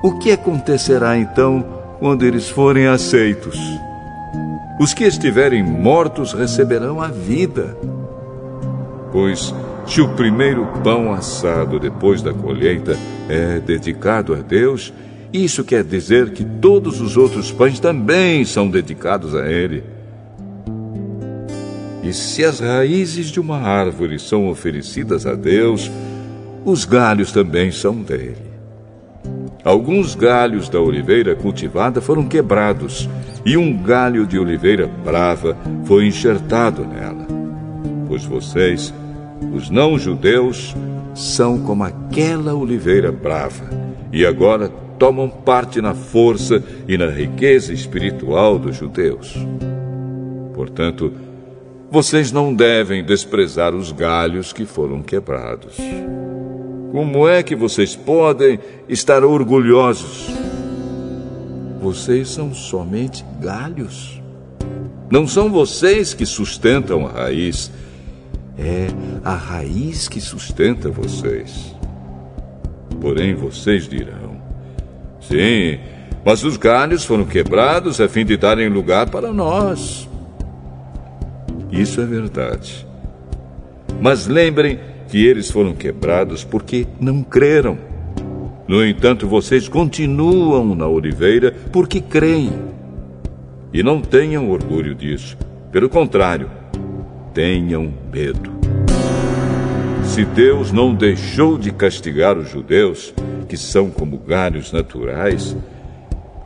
O 0.03 0.19
que 0.19 0.33
acontecerá 0.33 1.19
então 1.19 1.65
quando 1.99 2.25
eles 2.25 2.49
forem 2.49 2.87
aceitos? 2.87 3.59
Os 4.81 4.95
que 4.95 5.05
estiverem 5.05 5.63
mortos 5.63 6.33
receberão 6.33 7.01
a 7.01 7.09
vida. 7.09 7.77
Pois, 9.13 9.55
se 9.87 10.01
o 10.01 10.09
primeiro 10.15 10.67
pão 10.83 11.13
assado 11.13 11.79
depois 11.79 12.23
da 12.23 12.33
colheita 12.33 12.97
é 13.29 13.59
dedicado 13.59 14.33
a 14.33 14.37
Deus, 14.37 14.93
isso 15.33 15.65
quer 15.65 15.85
dizer 15.85 16.31
que 16.31 16.45
todos 16.45 17.01
os 17.01 17.17
outros 17.17 17.53
pães 17.53 17.79
também 17.79 18.45
são 18.45 18.71
dedicados 18.71 19.35
a 19.35 19.47
Ele. 19.47 19.85
E 22.11 22.13
se 22.13 22.45
as 22.45 22.59
raízes 22.59 23.29
de 23.29 23.39
uma 23.39 23.59
árvore 23.59 24.19
são 24.19 24.49
oferecidas 24.49 25.27
a 25.27 25.35
Deus, 25.37 25.89
os 26.65 26.85
galhos 26.85 27.31
também 27.31 27.71
são 27.71 28.03
dele. 28.03 28.51
Alguns 29.63 30.17
galhos 30.17 30.69
da 30.69 30.81
oliveira 30.81 31.37
cultivada 31.37 32.01
foram 32.01 32.27
quebrados, 32.27 33.09
e 33.47 33.57
um 33.57 33.81
galho 33.81 34.27
de 34.27 34.41
oliveira 34.41 34.89
brava 34.89 35.57
foi 35.85 36.09
enxertado 36.09 36.85
nela. 36.85 37.29
Pois 38.09 38.25
vocês, 38.25 38.93
os 39.55 39.71
não-judeus, 39.71 40.75
são 41.15 41.61
como 41.61 41.85
aquela 41.85 42.55
oliveira 42.55 43.13
brava, 43.13 43.71
e 44.13 44.27
agora 44.27 44.69
tomam 44.99 45.29
parte 45.29 45.81
na 45.81 45.95
força 45.95 46.61
e 46.89 46.99
na 46.99 47.07
riqueza 47.07 47.73
espiritual 47.73 48.59
dos 48.59 48.75
judeus. 48.75 49.37
Portanto, 50.53 51.30
vocês 51.91 52.31
não 52.31 52.55
devem 52.55 53.05
desprezar 53.05 53.75
os 53.75 53.91
galhos 53.91 54.53
que 54.53 54.65
foram 54.65 55.03
quebrados. 55.03 55.77
Como 56.93 57.29
é 57.29 57.43
que 57.43 57.57
vocês 57.57 57.97
podem 57.97 58.61
estar 58.89 59.25
orgulhosos? 59.25 60.29
Vocês 61.81 62.29
são 62.29 62.55
somente 62.55 63.25
galhos. 63.41 64.23
Não 65.11 65.27
são 65.27 65.51
vocês 65.51 66.15
que 66.15 66.25
sustentam 66.25 67.07
a 67.07 67.11
raiz. 67.11 67.73
É 68.57 68.89
a 69.25 69.35
raiz 69.35 70.07
que 70.07 70.21
sustenta 70.21 70.91
vocês. 70.91 71.75
Porém, 73.01 73.35
vocês 73.35 73.89
dirão: 73.89 74.41
Sim, 75.21 75.81
mas 76.25 76.45
os 76.45 76.57
galhos 76.57 77.05
foram 77.05 77.25
quebrados 77.25 78.01
a 78.01 78.09
fim 78.09 78.25
de 78.25 78.37
darem 78.37 78.69
lugar 78.69 79.09
para 79.09 79.33
nós. 79.33 80.10
Isso 81.71 82.01
é 82.01 82.05
verdade. 82.05 82.87
Mas 84.01 84.27
lembrem 84.27 84.81
que 85.09 85.25
eles 85.25 85.51
foram 85.51 85.75
quebrados 85.75 86.45
porque 86.45 86.87
não 87.01 87.23
creram. 87.23 87.79
No 88.67 88.85
entanto, 88.87 89.27
vocês 89.27 89.69
continuam 89.69 90.75
na 90.75 90.87
oliveira 90.87 91.53
porque 91.73 92.01
creem. 92.01 92.53
E 93.73 93.83
não 93.83 94.01
tenham 94.01 94.51
orgulho 94.51 94.95
disso. 94.95 95.37
Pelo 95.71 95.89
contrário, 95.89 96.51
tenham 97.35 97.93
medo. 98.13 98.51
Se 100.05 100.25
Deus 100.25 100.73
não 100.73 100.95
deixou 100.95 101.57
de 101.57 101.71
castigar 101.71 102.37
os 102.37 102.51
judeus, 102.51 103.15
que 103.49 103.57
são 103.57 103.91
como 103.91 104.19
galhos 104.19 104.73
naturais, 104.73 105.57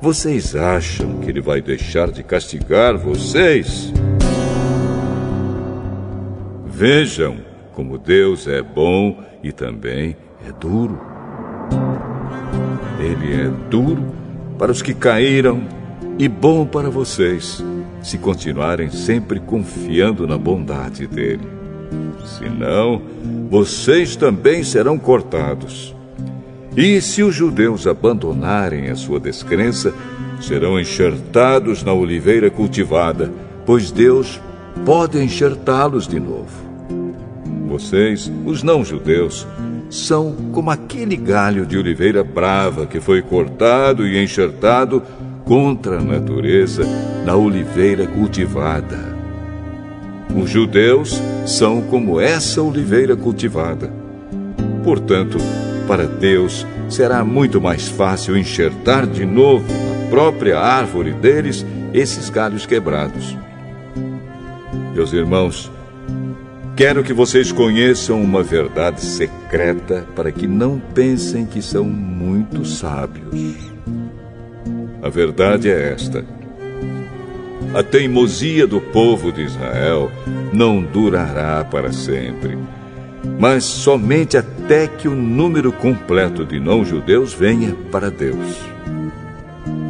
vocês 0.01 0.55
acham 0.55 1.20
que 1.20 1.30
Ele 1.30 1.40
vai 1.40 1.62
deixar 1.62 2.10
de 2.10 2.22
castigar 2.22 2.96
vocês? 2.98 3.92
Vejam 6.76 7.36
como 7.72 7.96
Deus 7.96 8.48
é 8.48 8.60
bom 8.60 9.22
e 9.44 9.52
também 9.52 10.16
é 10.44 10.51
duro. 10.51 11.01
Ele 12.98 13.32
é 13.32 13.48
duro 13.70 14.05
para 14.59 14.72
os 14.72 14.82
que 14.82 14.92
caíram 14.92 15.62
e 16.18 16.26
bom 16.26 16.66
para 16.66 16.90
vocês, 16.90 17.62
se 18.02 18.18
continuarem 18.18 18.90
sempre 18.90 19.38
confiando 19.38 20.26
na 20.26 20.36
bondade 20.36 21.06
dele. 21.06 21.46
Senão, 22.24 23.01
vocês 23.48 24.16
também 24.16 24.64
serão 24.64 24.98
cortados. 24.98 25.94
E 26.76 27.01
se 27.01 27.22
os 27.22 27.36
judeus 27.36 27.86
abandonarem 27.86 28.90
a 28.90 28.96
sua 28.96 29.20
descrença, 29.20 29.94
serão 30.40 30.78
enxertados 30.80 31.84
na 31.84 31.92
oliveira 31.92 32.51
cultivada, 32.51 33.32
pois 33.64 33.92
Deus 33.92 34.40
pode 34.84 35.22
enxertá-los 35.22 36.09
de 36.09 36.18
novo. 36.18 36.64
Vocês, 37.74 38.30
os 38.46 38.62
não-judeus, 38.62 39.44
são 39.90 40.32
como 40.52 40.70
aquele 40.70 41.16
galho 41.16 41.66
de 41.66 41.76
oliveira 41.76 42.22
brava 42.22 42.86
que 42.86 43.01
foi 43.01 43.20
cortado 43.20 44.06
e 44.06 44.16
enxertado 44.22 45.02
contra 45.44 45.98
a 45.98 46.01
natureza 46.01 46.84
na 47.26 47.34
oliveira 47.34 48.06
cultivada. 48.06 48.96
Os 50.40 50.48
judeus 50.48 51.20
são 51.48 51.82
como 51.82 52.20
essa 52.20 52.62
oliveira 52.62 53.16
cultivada. 53.16 53.92
Portanto, 54.84 55.38
para 55.88 56.06
Deus 56.06 56.64
será 56.88 57.24
muito 57.24 57.60
mais 57.60 57.88
fácil 57.88 58.38
enxertar 58.38 59.05
de 59.05 59.26
novo 59.26 59.66
na 59.66 60.10
própria 60.10 60.60
árvore 60.60 61.10
deles 61.10 61.66
esses 61.92 62.30
galhos 62.30 62.66
quebrados. 62.66 63.36
Meus 64.94 65.12
irmãos, 65.12 65.68
quero 66.76 67.05
que 67.05 67.12
vocês 67.12 67.52
conheçam 67.52 68.20
uma 68.20 68.42
verdade 68.42 69.01
secreta 69.01 70.06
para 70.14 70.32
que 70.32 70.46
não 70.46 70.78
pensem 70.78 71.46
que 71.46 71.62
são 71.62 71.84
muito 71.84 72.64
sábios. 72.64 73.72
A 75.02 75.09
verdade 75.09 75.70
é 75.70 75.92
esta: 75.92 76.24
a 77.74 77.82
teimosia 77.82 78.66
do 78.66 78.80
povo 78.80 79.30
de 79.30 79.42
Israel 79.42 80.10
não 80.52 80.82
durará 80.82 81.64
para 81.64 81.92
sempre, 81.92 82.59
mas 83.38 83.64
somente 83.64 84.36
até 84.36 84.86
que 84.86 85.06
o 85.06 85.14
número 85.14 85.72
completo 85.72 86.44
de 86.44 86.59
não-judeus 86.59 87.32
venha 87.32 87.74
para 87.90 88.10
Deus. 88.10 88.64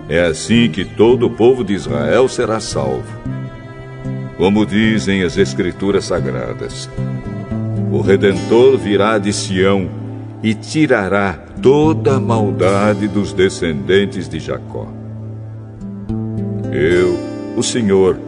É 0.08 0.26
assim 0.26 0.68
que 0.70 0.84
todo 0.84 1.26
o 1.26 1.30
povo 1.30 1.64
de 1.64 1.72
Israel 1.72 2.28
será 2.28 2.60
salvo 2.60 3.33
como 4.36 4.66
dizem 4.66 5.22
as 5.22 5.36
Escrituras 5.36 6.06
Sagradas. 6.06 6.88
O 7.92 8.00
Redentor 8.00 8.76
virá 8.76 9.18
de 9.18 9.32
Sião 9.32 9.88
e 10.42 10.54
tirará 10.54 11.38
toda 11.62 12.16
a 12.16 12.20
maldade 12.20 13.08
dos 13.08 13.32
descendentes 13.32 14.28
de 14.28 14.38
Jacó. 14.38 14.88
Eu, 16.72 17.16
o 17.56 17.62
Senhor, 17.62 18.18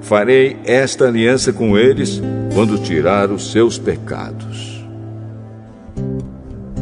farei 0.00 0.58
esta 0.64 1.06
aliança 1.06 1.52
com 1.52 1.76
eles 1.76 2.20
quando 2.52 2.78
tirar 2.78 3.30
os 3.30 3.50
seus 3.50 3.78
pecados. 3.78 4.84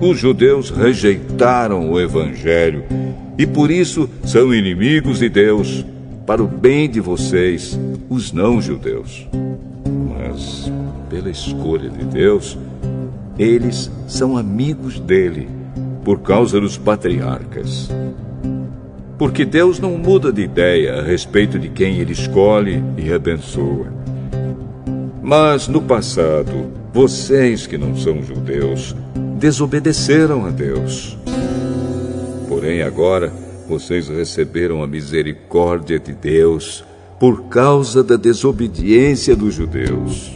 Os 0.00 0.18
judeus 0.18 0.68
rejeitaram 0.68 1.90
o 1.90 2.00
Evangelho 2.00 2.84
e 3.38 3.46
por 3.46 3.70
isso 3.70 4.10
são 4.24 4.52
inimigos 4.52 5.20
de 5.20 5.28
Deus 5.28 5.84
para 6.26 6.42
o 6.42 6.46
bem 6.46 6.88
de 6.88 7.00
vocês, 7.00 7.78
os 8.08 8.32
não-judeus. 8.32 9.28
Mas, 10.08 10.70
pela 11.10 11.30
escolha 11.30 11.90
de 11.90 12.04
Deus, 12.04 12.56
eles 13.38 13.90
são 14.06 14.36
amigos 14.36 15.00
dele, 15.00 15.48
por 16.04 16.20
causa 16.20 16.60
dos 16.60 16.76
patriarcas. 16.76 17.90
Porque 19.18 19.44
Deus 19.44 19.78
não 19.78 19.96
muda 19.98 20.32
de 20.32 20.42
ideia 20.42 21.00
a 21.00 21.02
respeito 21.02 21.58
de 21.58 21.68
quem 21.68 21.98
ele 21.98 22.12
escolhe 22.12 22.82
e 22.96 23.12
abençoa. 23.12 23.86
Mas 25.22 25.68
no 25.68 25.80
passado, 25.80 26.72
vocês 26.92 27.66
que 27.66 27.78
não 27.78 27.96
são 27.96 28.22
judeus, 28.22 28.94
desobedeceram 29.38 30.44
a 30.44 30.50
Deus. 30.50 31.16
Porém, 32.48 32.82
agora, 32.82 33.32
vocês 33.72 34.06
receberam 34.08 34.82
a 34.82 34.86
misericórdia 34.86 35.98
de 35.98 36.12
Deus 36.12 36.84
por 37.18 37.44
causa 37.44 38.04
da 38.04 38.16
desobediência 38.16 39.34
dos 39.34 39.54
judeus. 39.54 40.30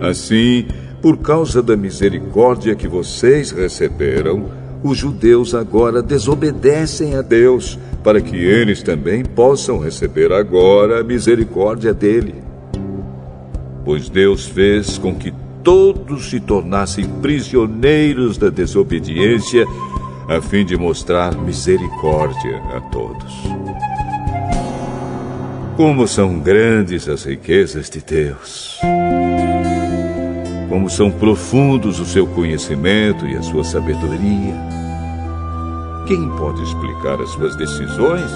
Assim, 0.00 0.66
por 1.02 1.18
causa 1.18 1.62
da 1.62 1.76
misericórdia 1.76 2.74
que 2.74 2.88
vocês 2.88 3.50
receberam, 3.50 4.46
os 4.82 4.96
judeus 4.96 5.54
agora 5.54 6.02
desobedecem 6.02 7.14
a 7.14 7.20
Deus, 7.20 7.78
para 8.02 8.22
que 8.22 8.36
eles 8.36 8.82
também 8.82 9.22
possam 9.22 9.78
receber 9.78 10.32
agora 10.32 11.00
a 11.00 11.04
misericórdia 11.04 11.92
dele. 11.92 12.36
Pois 13.84 14.08
Deus 14.08 14.46
fez 14.46 14.96
com 14.96 15.14
que 15.14 15.34
todos 15.62 16.30
se 16.30 16.40
tornassem 16.40 17.06
prisioneiros 17.20 18.38
da 18.38 18.48
desobediência 18.48 19.66
a 20.30 20.40
fim 20.40 20.64
de 20.64 20.76
mostrar 20.76 21.34
misericórdia 21.34 22.62
a 22.72 22.80
todos. 22.82 23.34
Como 25.76 26.06
são 26.06 26.38
grandes 26.38 27.08
as 27.08 27.24
riquezas 27.24 27.90
de 27.90 28.00
Deus! 28.00 28.78
Como 30.68 30.88
são 30.88 31.10
profundos 31.10 31.98
o 31.98 32.04
seu 32.04 32.28
conhecimento 32.28 33.26
e 33.26 33.36
a 33.36 33.42
sua 33.42 33.64
sabedoria! 33.64 34.54
Quem 36.06 36.28
pode 36.36 36.62
explicar 36.62 37.20
as 37.20 37.30
suas 37.30 37.56
decisões? 37.56 38.30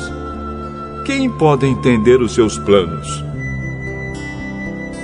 Quem 1.06 1.30
pode 1.30 1.64
entender 1.64 2.20
os 2.20 2.34
seus 2.34 2.58
planos? 2.58 3.24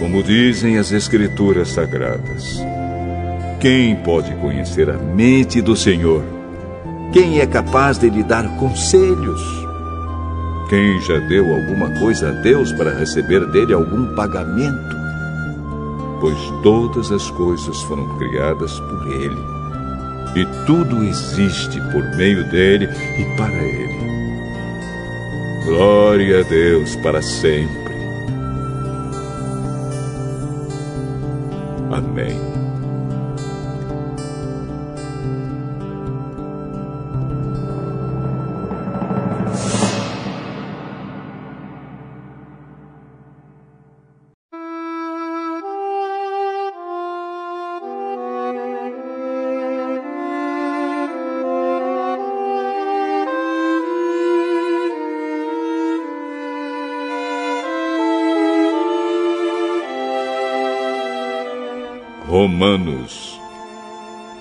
Como 0.01 0.25
dizem 0.25 0.77
as 0.77 0.91
Escrituras 0.91 1.69
Sagradas, 1.69 2.61
quem 3.61 3.95
pode 3.95 4.35
conhecer 4.37 4.91
a 4.91 4.99
mente 4.99 5.63
do 5.63 5.77
Senhor? 5.77 6.40
Quem 7.13 7.41
é 7.41 7.47
capaz 7.47 7.99
de 7.99 8.09
lhe 8.09 8.23
dar 8.23 8.49
conselhos? 8.57 9.43
Quem 10.69 11.01
já 11.01 11.19
deu 11.19 11.53
alguma 11.53 11.91
coisa 11.99 12.29
a 12.29 12.33
Deus 12.43 12.71
para 12.73 12.95
receber 12.95 13.45
dele 13.47 13.73
algum 13.73 14.15
pagamento? 14.15 14.97
Pois 16.21 16.39
todas 16.63 17.11
as 17.11 17.29
coisas 17.33 17.83
foram 17.83 18.07
criadas 18.17 18.79
por 18.79 19.09
ele, 19.09 19.43
e 20.37 20.47
tudo 20.67 21.03
existe 21.03 21.81
por 21.91 22.05
meio 22.17 22.49
dele 22.49 22.89
e 23.19 23.37
para 23.37 23.61
ele. 23.61 24.11
Glória 25.65 26.41
a 26.41 26.43
Deus 26.45 26.95
para 26.97 27.21
sempre. 27.21 27.91
Amém. 31.91 32.50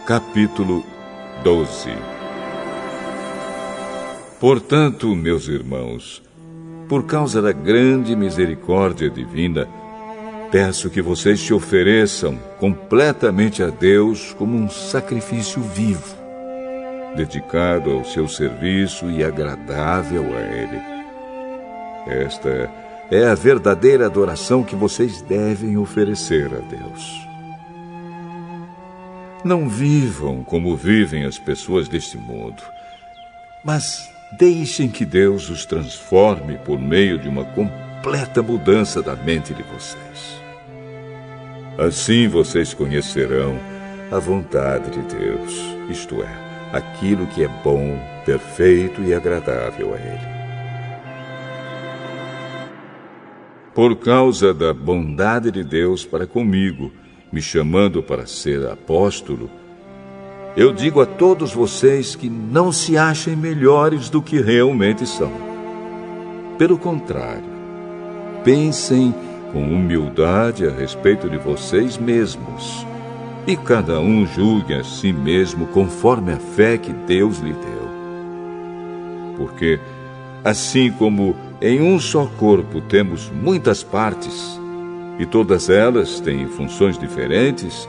Capítulo 0.10 0.84
12. 1.44 1.92
Portanto, 4.40 5.16
meus 5.16 5.48
irmãos, 5.48 6.24
por 6.88 7.06
causa 7.06 7.44
da 7.44 7.52
grande 7.52 8.16
misericórdia 8.16 9.08
divina, 9.08 9.70
peço 10.50 10.90
que 10.90 11.00
vocês 11.00 11.40
se 11.40 11.54
ofereçam 11.54 12.40
completamente 12.60 13.62
a 13.62 13.68
Deus 13.68 14.34
como 14.34 14.58
um 14.58 14.68
sacrifício 14.68 15.62
vivo, 15.62 16.18
dedicado 17.16 17.92
ao 17.92 18.04
seu 18.04 18.28
serviço 18.28 19.12
e 19.12 19.24
agradável 19.24 20.24
a 20.36 20.42
Ele. 20.42 20.82
Esta 22.08 22.68
é 23.12 23.28
a 23.28 23.36
verdadeira 23.36 24.08
adoração 24.08 24.64
que 24.64 24.76
vocês 24.76 25.22
devem 25.22 25.78
oferecer 25.78 26.48
a 26.48 26.62
Deus. 26.62 27.29
Não 29.44 29.70
vivam 29.70 30.44
como 30.44 30.76
vivem 30.76 31.24
as 31.24 31.40
pessoas 31.40 31.88
deste 31.88 32.18
mundo, 32.18 32.62
mas 33.64 34.12
deixem 34.38 34.90
que 34.90 35.06
Deus 35.06 35.50
os 35.50 35.66
transforme 35.66 36.58
por 36.58 36.78
meio 36.78 37.18
de 37.18 37.30
uma 37.30 37.46
completa 37.46 38.44
mudança 38.44 39.02
da 39.02 39.16
mente 39.16 39.54
de 39.54 39.64
vocês. 39.64 40.42
Assim 41.78 42.28
vocês 42.28 42.74
conhecerão 42.74 43.58
a 44.12 44.20
vontade 44.20 44.92
de 44.92 45.16
Deus, 45.16 45.54
isto 45.90 46.22
é, 46.22 46.74
aquilo 46.74 47.26
que 47.28 47.42
é 47.42 47.48
bom, 47.64 47.98
perfeito 48.26 49.02
e 49.02 49.14
agradável 49.14 49.94
a 49.94 49.98
Ele. 49.98 50.40
Por 53.74 53.96
causa 53.96 54.54
da 54.54 54.74
bondade 54.74 55.50
de 55.50 55.64
Deus 55.64 56.04
para 56.04 56.28
comigo, 56.28 56.92
me 57.32 57.42
chamando 57.42 58.02
para 58.02 58.26
ser 58.26 58.68
apóstolo, 58.68 59.50
eu 60.58 60.74
digo 60.74 61.00
a 61.00 61.06
todos 61.06 61.54
vocês 61.54 62.16
que 62.16 62.30
não 62.30 62.72
se 62.72 62.98
achem 62.98 63.36
melhores 63.36 64.10
do 64.10 64.22
que 64.22 64.42
realmente 64.42 65.06
são. 65.06 65.32
Pelo 66.58 66.78
contrário, 66.78 67.44
pensem 68.44 69.14
com 69.54 69.62
humildade 69.62 70.66
a 70.66 70.72
respeito 70.72 71.30
de 71.30 71.38
vocês 71.38 71.98
mesmos, 71.98 72.86
e 73.48 73.56
cada 73.56 74.00
um 74.00 74.26
julgue 74.26 74.74
a 74.74 74.84
si 74.84 75.14
mesmo 75.14 75.68
conforme 75.68 76.34
a 76.34 76.38
fé 76.38 76.78
que 76.78 76.92
Deus 76.92 77.40
lhe 77.40 77.54
deu. 77.54 77.90
Porque, 79.38 79.80
assim 80.44 80.92
como 80.92 81.36
em 81.62 81.82
um 81.82 82.00
só 82.00 82.26
corpo 82.38 82.82
temos 82.82 83.32
muitas 83.32 83.84
partes, 83.84 84.59
e 85.20 85.26
todas 85.26 85.70
elas 85.70 86.22
têm 86.22 86.48
funções 86.48 86.98
diferentes, 86.98 87.88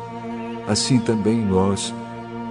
assim 0.67 0.99
também 0.99 1.39
nós, 1.39 1.95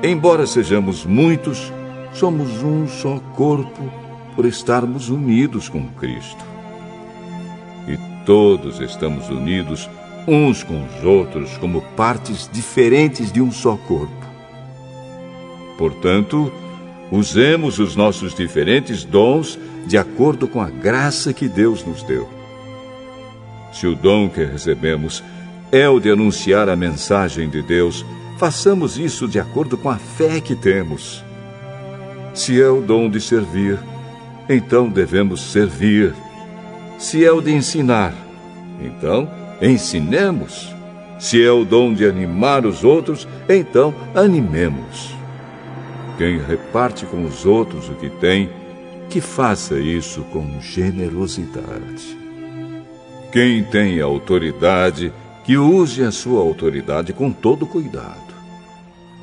embora 0.01 0.47
sejamos 0.47 1.06
muitos, 1.06 1.72
somos 2.14 2.64
um 2.64 2.88
só 2.88 3.19
corpo 3.35 3.91
por 4.38 4.45
estarmos 4.45 5.10
unidos 5.10 5.68
com 5.68 5.85
Cristo. 5.89 6.43
E 7.89 7.97
todos 8.26 8.80
estamos 8.80 9.30
unidos 9.30 9.89
uns 10.26 10.64
com 10.64 10.81
os 10.85 11.03
outros 11.03 11.57
como 11.57 11.81
partes 11.97 12.49
diferentes 12.51 13.34
de 13.34 13.41
um 13.41 13.51
só 13.51 13.76
corpo. 13.76 14.14
Portanto, 15.77 16.51
usemos 17.11 17.80
os 17.80 17.97
nossos 17.97 18.34
diferentes 18.34 19.03
dons 19.03 19.60
de 19.85 19.97
acordo 19.97 20.47
com 20.47 20.61
a 20.61 20.69
graça 20.69 21.34
que 21.34 21.49
Deus 21.49 21.84
nos 21.84 22.01
deu. 22.03 22.39
Se 23.71 23.87
o 23.87 23.95
dom 23.95 24.29
que 24.29 24.43
recebemos 24.43 25.23
é 25.71 25.87
o 25.87 25.99
de 25.99 26.09
anunciar 26.09 26.69
a 26.69 26.75
mensagem 26.75 27.49
de 27.49 27.61
Deus, 27.61 28.05
façamos 28.37 28.97
isso 28.97 29.27
de 29.27 29.39
acordo 29.39 29.77
com 29.77 29.89
a 29.89 29.97
fé 29.97 30.41
que 30.41 30.55
temos. 30.55 31.23
Se 32.33 32.61
é 32.61 32.69
o 32.69 32.81
dom 32.81 33.09
de 33.09 33.21
servir, 33.21 33.79
então 34.47 34.89
devemos 34.89 35.41
servir. 35.41 36.13
Se 36.97 37.23
é 37.23 37.31
o 37.31 37.41
de 37.41 37.53
ensinar, 37.53 38.13
então 38.81 39.29
ensinemos. 39.61 40.73
Se 41.19 41.43
é 41.43 41.51
o 41.51 41.65
dom 41.65 41.93
de 41.93 42.05
animar 42.05 42.65
os 42.65 42.83
outros, 42.83 43.27
então 43.47 43.93
animemos. 44.15 45.13
Quem 46.17 46.39
reparte 46.39 47.05
com 47.05 47.25
os 47.25 47.45
outros 47.45 47.89
o 47.89 47.93
que 47.95 48.09
tem, 48.09 48.49
que 49.09 49.21
faça 49.21 49.77
isso 49.79 50.21
com 50.31 50.59
generosidade. 50.61 52.18
Quem 53.31 53.64
tem 53.64 54.01
autoridade, 54.01 55.14
que 55.43 55.57
use 55.57 56.03
a 56.03 56.11
sua 56.11 56.41
autoridade 56.41 57.14
com 57.14 57.31
todo 57.31 57.65
cuidado. 57.65 58.34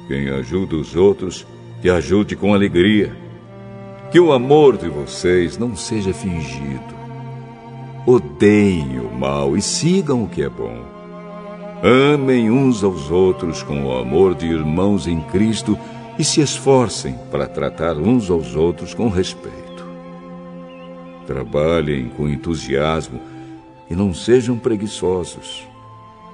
Quem 0.09 0.29
ajuda 0.31 0.77
os 0.77 0.95
outros, 0.95 1.47
que 1.83 1.91
ajude 1.91 2.37
com 2.37 2.55
alegria 2.55 3.27
que 4.11 4.21
o 4.21 4.33
amor 4.33 4.77
de 4.77 4.89
vocês 4.89 5.59
não 5.59 5.75
seja 5.75 6.13
fingido. 6.13 6.95
Odeiem 8.07 9.01
o 9.01 9.13
mal 9.13 9.57
e 9.57 9.63
sigam 9.63 10.25
o 10.25 10.29
que 10.29 10.43
é 10.43 10.49
bom. 10.49 10.79
Amem 11.83 12.51
uns 12.51 12.85
aos 12.85 13.11
outros 13.11 13.63
com 13.63 13.85
o 13.85 13.99
amor 13.99 14.35
de 14.35 14.47
irmãos 14.47 15.07
em 15.07 15.21
Cristo 15.21 15.77
e 16.19 16.25
se 16.25 16.41
esforcem 16.41 17.15
para 17.31 17.47
tratar 17.47 17.97
uns 17.97 18.31
aos 18.31 18.55
outros 18.55 18.95
com 18.95 19.09
respeito. 19.09 19.85
Trabalhem 21.27 22.09
com 22.09 22.29
entusiasmo 22.29 23.21
e 23.89 23.95
não 23.95 24.13
sejam 24.13 24.59
preguiçosos. 24.59 25.67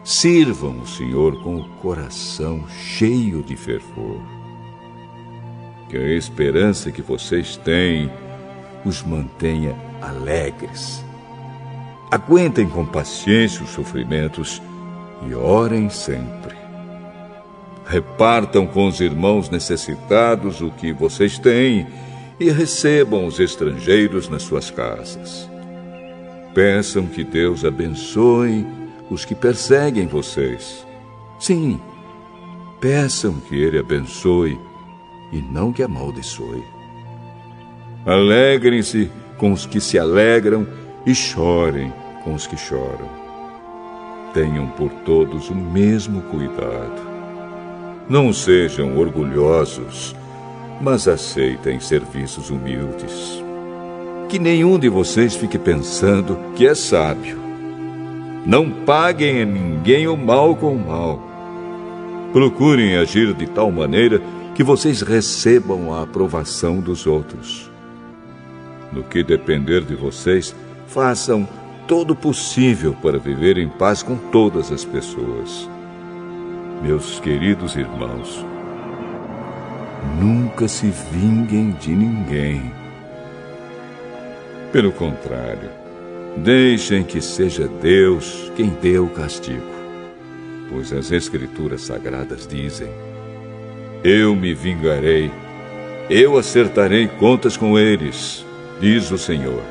Sirvam 0.05 0.81
o 0.81 0.87
Senhor 0.87 1.43
com 1.43 1.57
o 1.57 1.69
coração 1.77 2.65
cheio 2.69 3.43
de 3.43 3.57
fervor 3.57 4.21
que 5.93 5.99
a 5.99 6.09
esperança 6.09 6.91
que 6.91 7.03
vocês 7.03 7.59
têm 7.59 8.11
os 8.83 9.03
mantenha 9.03 9.77
alegres. 10.01 11.05
Aguentem 12.11 12.67
com 12.67 12.87
paciência 12.87 13.63
os 13.63 13.69
sofrimentos 13.69 14.63
e 15.29 15.35
orem 15.35 15.91
sempre. 15.91 16.57
Repartam 17.85 18.67
com 18.67 18.87
os 18.87 19.01
irmãos 19.01 19.51
necessitados 19.51 20.63
o 20.63 20.71
que 20.71 20.95
vocês 20.95 21.39
têm 21.39 21.87
e 22.41 22.51
recebam 22.51 23.27
os 23.27 23.39
estrangeiros 23.39 24.31
nas 24.31 24.45
suas 24.45 24.71
casas. 24.71 25.52
Peçam 26.55 27.07
que 27.07 27.25
Deus 27.25 27.65
abençoe 27.65 28.67
os 29.11 29.25
que 29.25 29.35
perseguem 29.35 30.07
vocês. 30.07 30.87
Sim, 31.39 31.81
peçam 32.81 33.35
que 33.49 33.57
Ele 33.57 33.79
abençoe 33.79 34.59
e 35.33 35.39
não 35.41 35.73
que 35.73 35.83
amaldiçoe. 35.83 36.63
Alegrem-se 38.05 39.11
com 39.39 39.53
os 39.53 39.65
que 39.65 39.81
se 39.81 39.99
alegram 39.99 40.67
e 41.07 41.15
chorem 41.15 41.93
com 42.23 42.35
os 42.35 42.47
que 42.47 42.57
choram. 42.57 43.09
Tenham 44.35 44.67
por 44.69 44.91
todos 45.05 45.51
o 45.51 45.55
mesmo 45.55 46.23
cuidado. 46.23 47.13
Não 48.09 48.33
sejam 48.33 48.99
orgulhosos, 48.99 50.15
mas 50.81 51.09
aceitem 51.09 51.81
serviços 51.81 52.51
humildes. 52.51 53.42
Que 54.33 54.39
nenhum 54.39 54.79
de 54.79 54.89
vocês 54.89 55.37
fique 55.37 55.59
pensando 55.59 56.39
que 56.57 56.67
é 56.67 56.75
sábio. 56.75 57.37
Não 58.47 58.71
paguem 58.71 59.43
a 59.43 59.45
ninguém 59.45 60.09
o 60.09 60.17
mal 60.17 60.57
com 60.57 60.75
o 60.75 60.89
mal. 60.89 61.21
Procurem 62.33 62.97
agir 62.97 63.35
de 63.35 63.47
tal 63.47 63.71
maneira 63.71 64.23
que 64.55 64.65
vocês 64.65 65.03
recebam 65.03 65.93
a 65.93 66.01
aprovação 66.01 66.81
dos 66.81 67.07
outros. 67.07 67.71
No 68.91 69.03
que 69.03 69.23
depender 69.23 69.83
de 69.83 69.95
vocês, 69.95 70.57
façam 70.87 71.47
todo 71.87 72.13
o 72.13 72.17
possível 72.17 72.97
para 73.03 73.19
viver 73.19 73.59
em 73.59 73.69
paz 73.69 74.03
com 74.03 74.17
todas 74.17 74.73
as 74.73 74.83
pessoas. 74.83 75.69
Meus 76.83 77.21
queridos 77.21 77.77
irmãos, 77.77 78.47
nunca 80.19 80.67
se 80.69 80.87
vinguem 80.87 81.73
de 81.73 81.95
ninguém. 81.95 82.82
Pelo 84.73 84.91
contrário, 84.91 85.71
deixem 86.39 87.05
que 87.05 87.21
seja 87.21 87.69
Deus 87.69 88.51
quem 88.57 88.71
dê 88.81 88.99
o 88.99 89.09
castigo, 89.09 89.63
pois 90.71 90.93
as 90.93 91.13
Escrituras 91.13 91.83
Sagradas 91.83 92.47
dizem 92.47 92.89
eu 94.05 94.35
me 94.35 94.53
vingarei, 94.53 95.31
eu 96.11 96.37
acertarei 96.37 97.07
contas 97.07 97.57
com 97.57 97.79
eles, 97.79 98.45
diz 98.81 99.13
o 99.13 99.19
Senhor. 99.19 99.63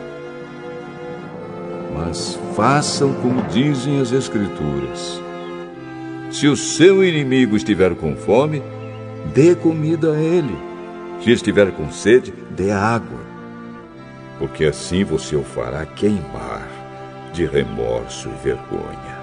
Mas 1.93 2.39
façam 2.55 3.13
como 3.15 3.41
dizem 3.49 3.99
as 3.99 4.13
Escrituras. 4.13 5.21
Se 6.31 6.47
o 6.47 6.55
seu 6.55 7.03
inimigo 7.03 7.57
estiver 7.57 7.93
com 7.93 8.15
fome, 8.15 8.63
dê 9.33 9.53
comida 9.53 10.13
a 10.13 10.21
ele. 10.21 10.55
Se 11.21 11.31
estiver 11.31 11.71
com 11.71 11.91
sede, 11.91 12.33
dê 12.51 12.71
água. 12.71 13.30
Porque 14.41 14.65
assim 14.65 15.05
você 15.05 15.37
o 15.37 15.43
fará 15.43 15.85
queimar 15.85 16.67
de 17.31 17.45
remorso 17.45 18.27
e 18.27 18.43
vergonha. 18.43 19.21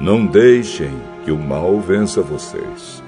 Não 0.00 0.26
deixem 0.26 0.90
que 1.24 1.30
o 1.30 1.38
mal 1.38 1.78
vença 1.78 2.20
vocês 2.20 3.02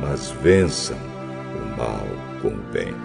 mas 0.00 0.30
vençam 0.30 0.96
o 0.96 1.76
mal 1.76 2.06
com 2.42 2.48
o 2.48 2.72
bem. 2.72 3.03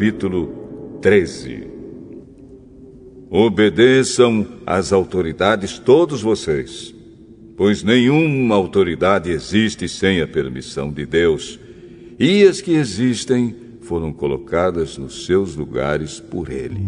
Capítulo 0.00 0.98
13. 1.02 1.66
Obedeçam 3.30 4.46
às 4.64 4.94
autoridades 4.94 5.78
todos 5.78 6.22
vocês, 6.22 6.94
pois 7.54 7.82
nenhuma 7.82 8.54
autoridade 8.54 9.30
existe 9.30 9.86
sem 9.90 10.22
a 10.22 10.26
permissão 10.26 10.90
de 10.90 11.04
Deus, 11.04 11.60
e 12.18 12.44
as 12.44 12.62
que 12.62 12.72
existem 12.72 13.54
foram 13.82 14.10
colocadas 14.10 14.96
nos 14.96 15.26
seus 15.26 15.54
lugares 15.54 16.18
por 16.18 16.50
Ele. 16.50 16.80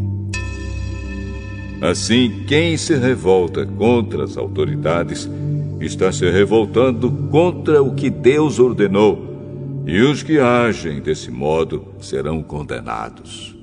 Assim, 1.82 2.44
quem 2.48 2.78
se 2.78 2.94
revolta 2.94 3.66
contra 3.66 4.24
as 4.24 4.38
autoridades 4.38 5.28
está 5.82 6.10
se 6.10 6.30
revoltando 6.30 7.10
contra 7.30 7.82
o 7.82 7.94
que 7.94 8.08
Deus 8.08 8.58
ordenou 8.58 9.31
e 9.86 10.00
os 10.00 10.22
que 10.22 10.38
agem 10.38 11.00
desse 11.00 11.30
modo 11.30 11.88
serão 12.00 12.42
condenados. 12.42 13.54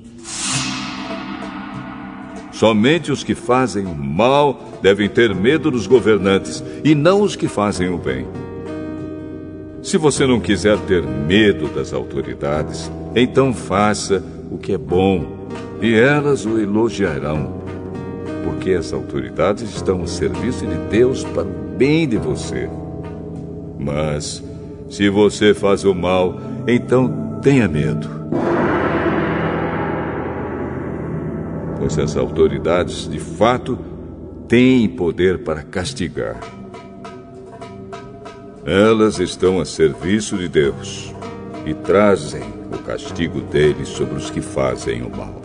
Somente 2.52 3.10
os 3.10 3.24
que 3.24 3.34
fazem 3.34 3.86
o 3.86 3.94
mal 3.94 4.78
devem 4.82 5.08
ter 5.08 5.34
medo 5.34 5.70
dos 5.70 5.86
governantes 5.86 6.62
e 6.84 6.94
não 6.94 7.22
os 7.22 7.34
que 7.34 7.48
fazem 7.48 7.88
o 7.88 7.96
bem. 7.96 8.26
Se 9.82 9.96
você 9.96 10.26
não 10.26 10.38
quiser 10.38 10.78
ter 10.80 11.02
medo 11.02 11.68
das 11.68 11.94
autoridades, 11.94 12.92
então 13.16 13.54
faça 13.54 14.22
o 14.50 14.58
que 14.58 14.74
é 14.74 14.78
bom 14.78 15.48
e 15.80 15.94
elas 15.94 16.44
o 16.44 16.58
elogiarão, 16.58 17.62
porque 18.44 18.72
as 18.72 18.92
autoridades 18.92 19.74
estão 19.74 20.02
a 20.02 20.06
serviço 20.06 20.66
de 20.66 20.76
Deus 20.90 21.24
para 21.24 21.44
o 21.44 21.76
bem 21.78 22.06
de 22.06 22.18
você. 22.18 22.68
Mas, 23.78 24.44
se 24.90 25.08
você 25.08 25.54
faz 25.54 25.84
o 25.84 25.94
mal, 25.94 26.38
então 26.66 27.38
tenha 27.40 27.68
medo. 27.68 28.08
Pois 31.78 31.96
as 31.98 32.16
autoridades, 32.16 33.08
de 33.08 33.20
fato, 33.20 33.78
têm 34.48 34.88
poder 34.88 35.44
para 35.44 35.62
castigar. 35.62 36.40
Elas 38.66 39.20
estão 39.20 39.60
a 39.60 39.64
serviço 39.64 40.36
de 40.36 40.48
Deus 40.48 41.14
e 41.64 41.72
trazem 41.72 42.42
o 42.72 42.78
castigo 42.78 43.40
dele 43.40 43.86
sobre 43.86 44.16
os 44.16 44.28
que 44.28 44.40
fazem 44.40 45.02
o 45.02 45.16
mal. 45.16 45.40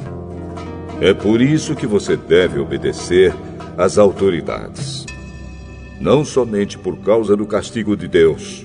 É 1.00 1.14
por 1.14 1.40
isso 1.40 1.76
que 1.76 1.86
você 1.86 2.18
deve 2.18 2.60
obedecer 2.60 3.34
às 3.78 3.98
autoridades. 3.98 5.06
Não 6.00 6.26
somente 6.26 6.78
por 6.78 6.98
causa 6.98 7.36
do 7.36 7.46
castigo 7.46 7.96
de 7.96 8.08
Deus, 8.08 8.65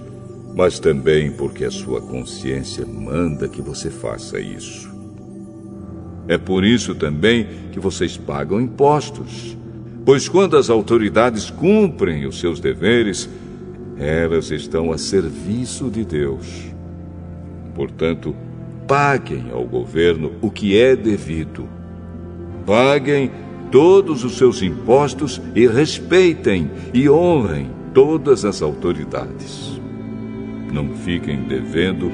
mas 0.54 0.78
também 0.78 1.30
porque 1.30 1.64
a 1.64 1.70
sua 1.70 2.00
consciência 2.00 2.86
manda 2.86 3.48
que 3.48 3.62
você 3.62 3.90
faça 3.90 4.38
isso. 4.38 4.90
É 6.28 6.38
por 6.38 6.64
isso 6.64 6.94
também 6.94 7.46
que 7.72 7.80
vocês 7.80 8.16
pagam 8.16 8.60
impostos. 8.60 9.56
Pois 10.04 10.28
quando 10.28 10.56
as 10.56 10.70
autoridades 10.70 11.50
cumprem 11.50 12.26
os 12.26 12.38
seus 12.40 12.60
deveres, 12.60 13.28
elas 13.98 14.50
estão 14.50 14.92
a 14.92 14.98
serviço 14.98 15.90
de 15.90 16.04
Deus. 16.04 16.46
Portanto, 17.74 18.34
paguem 18.86 19.50
ao 19.52 19.64
governo 19.64 20.32
o 20.40 20.50
que 20.50 20.78
é 20.78 20.96
devido 20.96 21.80
Paguem 22.66 23.30
todos 23.70 24.24
os 24.24 24.36
seus 24.36 24.62
impostos 24.62 25.40
e 25.54 25.66
respeitem 25.66 26.70
e 26.92 27.08
honrem 27.08 27.70
todas 27.94 28.44
as 28.44 28.62
autoridades. 28.62 29.79
Não 30.72 30.88
fiquem 30.94 31.42
devendo 31.42 32.10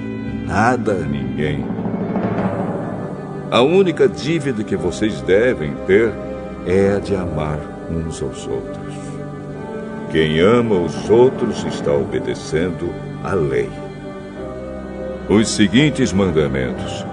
nada 0.46 0.92
a 0.92 1.00
ninguém. 1.00 1.64
A 3.50 3.60
única 3.62 4.08
dívida 4.08 4.64
que 4.64 4.76
vocês 4.76 5.20
devem 5.22 5.74
ter 5.86 6.12
é 6.66 6.96
a 6.96 6.98
de 6.98 7.14
amar 7.14 7.58
uns 7.90 8.22
aos 8.22 8.46
outros. 8.46 8.94
Quem 10.10 10.40
ama 10.40 10.76
os 10.76 11.08
outros 11.10 11.64
está 11.64 11.92
obedecendo 11.92 12.92
à 13.22 13.34
lei. 13.34 13.68
Os 15.28 15.48
seguintes 15.48 16.12
mandamentos: 16.12 17.04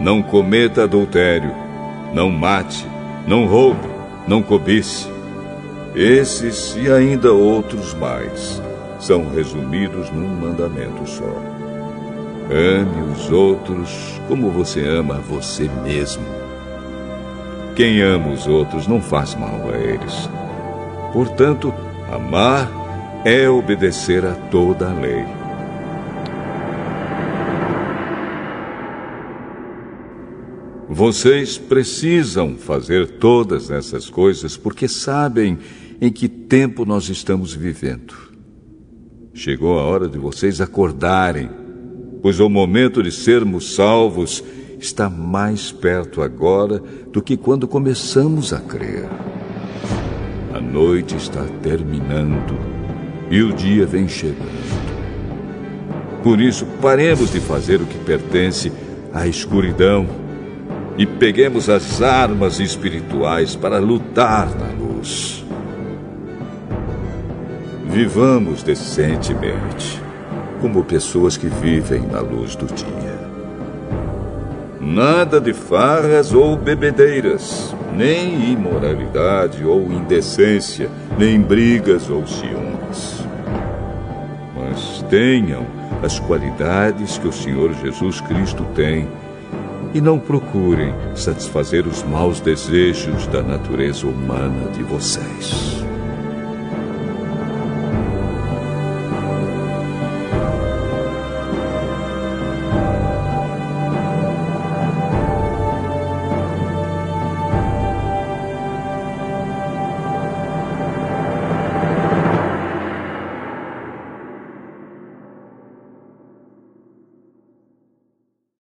não 0.00 0.22
cometa 0.22 0.84
adultério 0.84 1.68
não 2.12 2.30
mate, 2.30 2.86
não 3.26 3.46
roube, 3.46 3.88
não 4.26 4.42
cobice. 4.42 5.06
Esses 5.94 6.76
e 6.76 6.90
ainda 6.90 7.32
outros 7.32 7.94
mais 7.94 8.62
são 8.98 9.30
resumidos 9.30 10.10
num 10.10 10.28
mandamento 10.28 11.08
só. 11.08 11.58
Ame 12.50 13.12
os 13.12 13.30
outros 13.30 14.20
como 14.26 14.50
você 14.50 14.86
ama 14.86 15.14
você 15.16 15.68
mesmo. 15.84 16.24
Quem 17.76 18.00
ama 18.02 18.32
os 18.32 18.46
outros 18.46 18.86
não 18.86 19.00
faz 19.00 19.34
mal 19.34 19.70
a 19.72 19.78
eles. 19.78 20.28
Portanto, 21.12 21.72
amar 22.12 22.68
é 23.24 23.48
obedecer 23.48 24.24
a 24.24 24.34
toda 24.34 24.90
a 24.90 24.94
lei. 24.94 25.24
Vocês 30.88 31.58
precisam 31.58 32.56
fazer 32.56 33.18
todas 33.18 33.70
essas 33.70 34.08
coisas 34.08 34.56
porque 34.56 34.88
sabem 34.88 35.58
em 36.00 36.10
que 36.10 36.28
tempo 36.28 36.84
nós 36.84 37.08
estamos 37.08 37.54
vivendo. 37.54 38.27
Chegou 39.38 39.78
a 39.78 39.84
hora 39.84 40.08
de 40.08 40.18
vocês 40.18 40.60
acordarem, 40.60 41.48
pois 42.20 42.40
o 42.40 42.48
momento 42.48 43.00
de 43.00 43.12
sermos 43.12 43.76
salvos 43.76 44.42
está 44.80 45.08
mais 45.08 45.70
perto 45.70 46.22
agora 46.22 46.82
do 47.12 47.22
que 47.22 47.36
quando 47.36 47.68
começamos 47.68 48.52
a 48.52 48.58
crer. 48.58 49.08
A 50.52 50.60
noite 50.60 51.14
está 51.14 51.44
terminando 51.62 52.58
e 53.30 53.40
o 53.40 53.52
dia 53.52 53.86
vem 53.86 54.08
chegando. 54.08 54.42
Por 56.24 56.40
isso, 56.40 56.66
paremos 56.82 57.30
de 57.30 57.38
fazer 57.38 57.80
o 57.80 57.86
que 57.86 57.98
pertence 57.98 58.72
à 59.14 59.28
escuridão 59.28 60.04
e 60.98 61.06
peguemos 61.06 61.68
as 61.68 62.02
armas 62.02 62.58
espirituais 62.58 63.54
para 63.54 63.78
lutar 63.78 64.48
na 64.56 64.72
luz. 64.72 65.37
Vivamos 67.90 68.62
decentemente, 68.62 69.98
como 70.60 70.84
pessoas 70.84 71.38
que 71.38 71.46
vivem 71.48 72.02
na 72.02 72.20
luz 72.20 72.54
do 72.54 72.66
dia. 72.66 73.18
Nada 74.78 75.40
de 75.40 75.54
farras 75.54 76.34
ou 76.34 76.54
bebedeiras, 76.54 77.74
nem 77.96 78.52
imoralidade 78.52 79.64
ou 79.64 79.90
indecência, 79.90 80.90
nem 81.16 81.40
brigas 81.40 82.10
ou 82.10 82.26
ciúmes. 82.26 83.24
Mas 84.54 85.02
tenham 85.08 85.66
as 86.02 86.20
qualidades 86.20 87.16
que 87.16 87.26
o 87.26 87.32
Senhor 87.32 87.72
Jesus 87.72 88.20
Cristo 88.20 88.66
tem 88.74 89.08
e 89.94 90.00
não 90.00 90.18
procurem 90.18 90.92
satisfazer 91.14 91.86
os 91.86 92.02
maus 92.02 92.38
desejos 92.38 93.26
da 93.28 93.42
natureza 93.42 94.06
humana 94.06 94.70
de 94.72 94.82
vocês. 94.82 95.87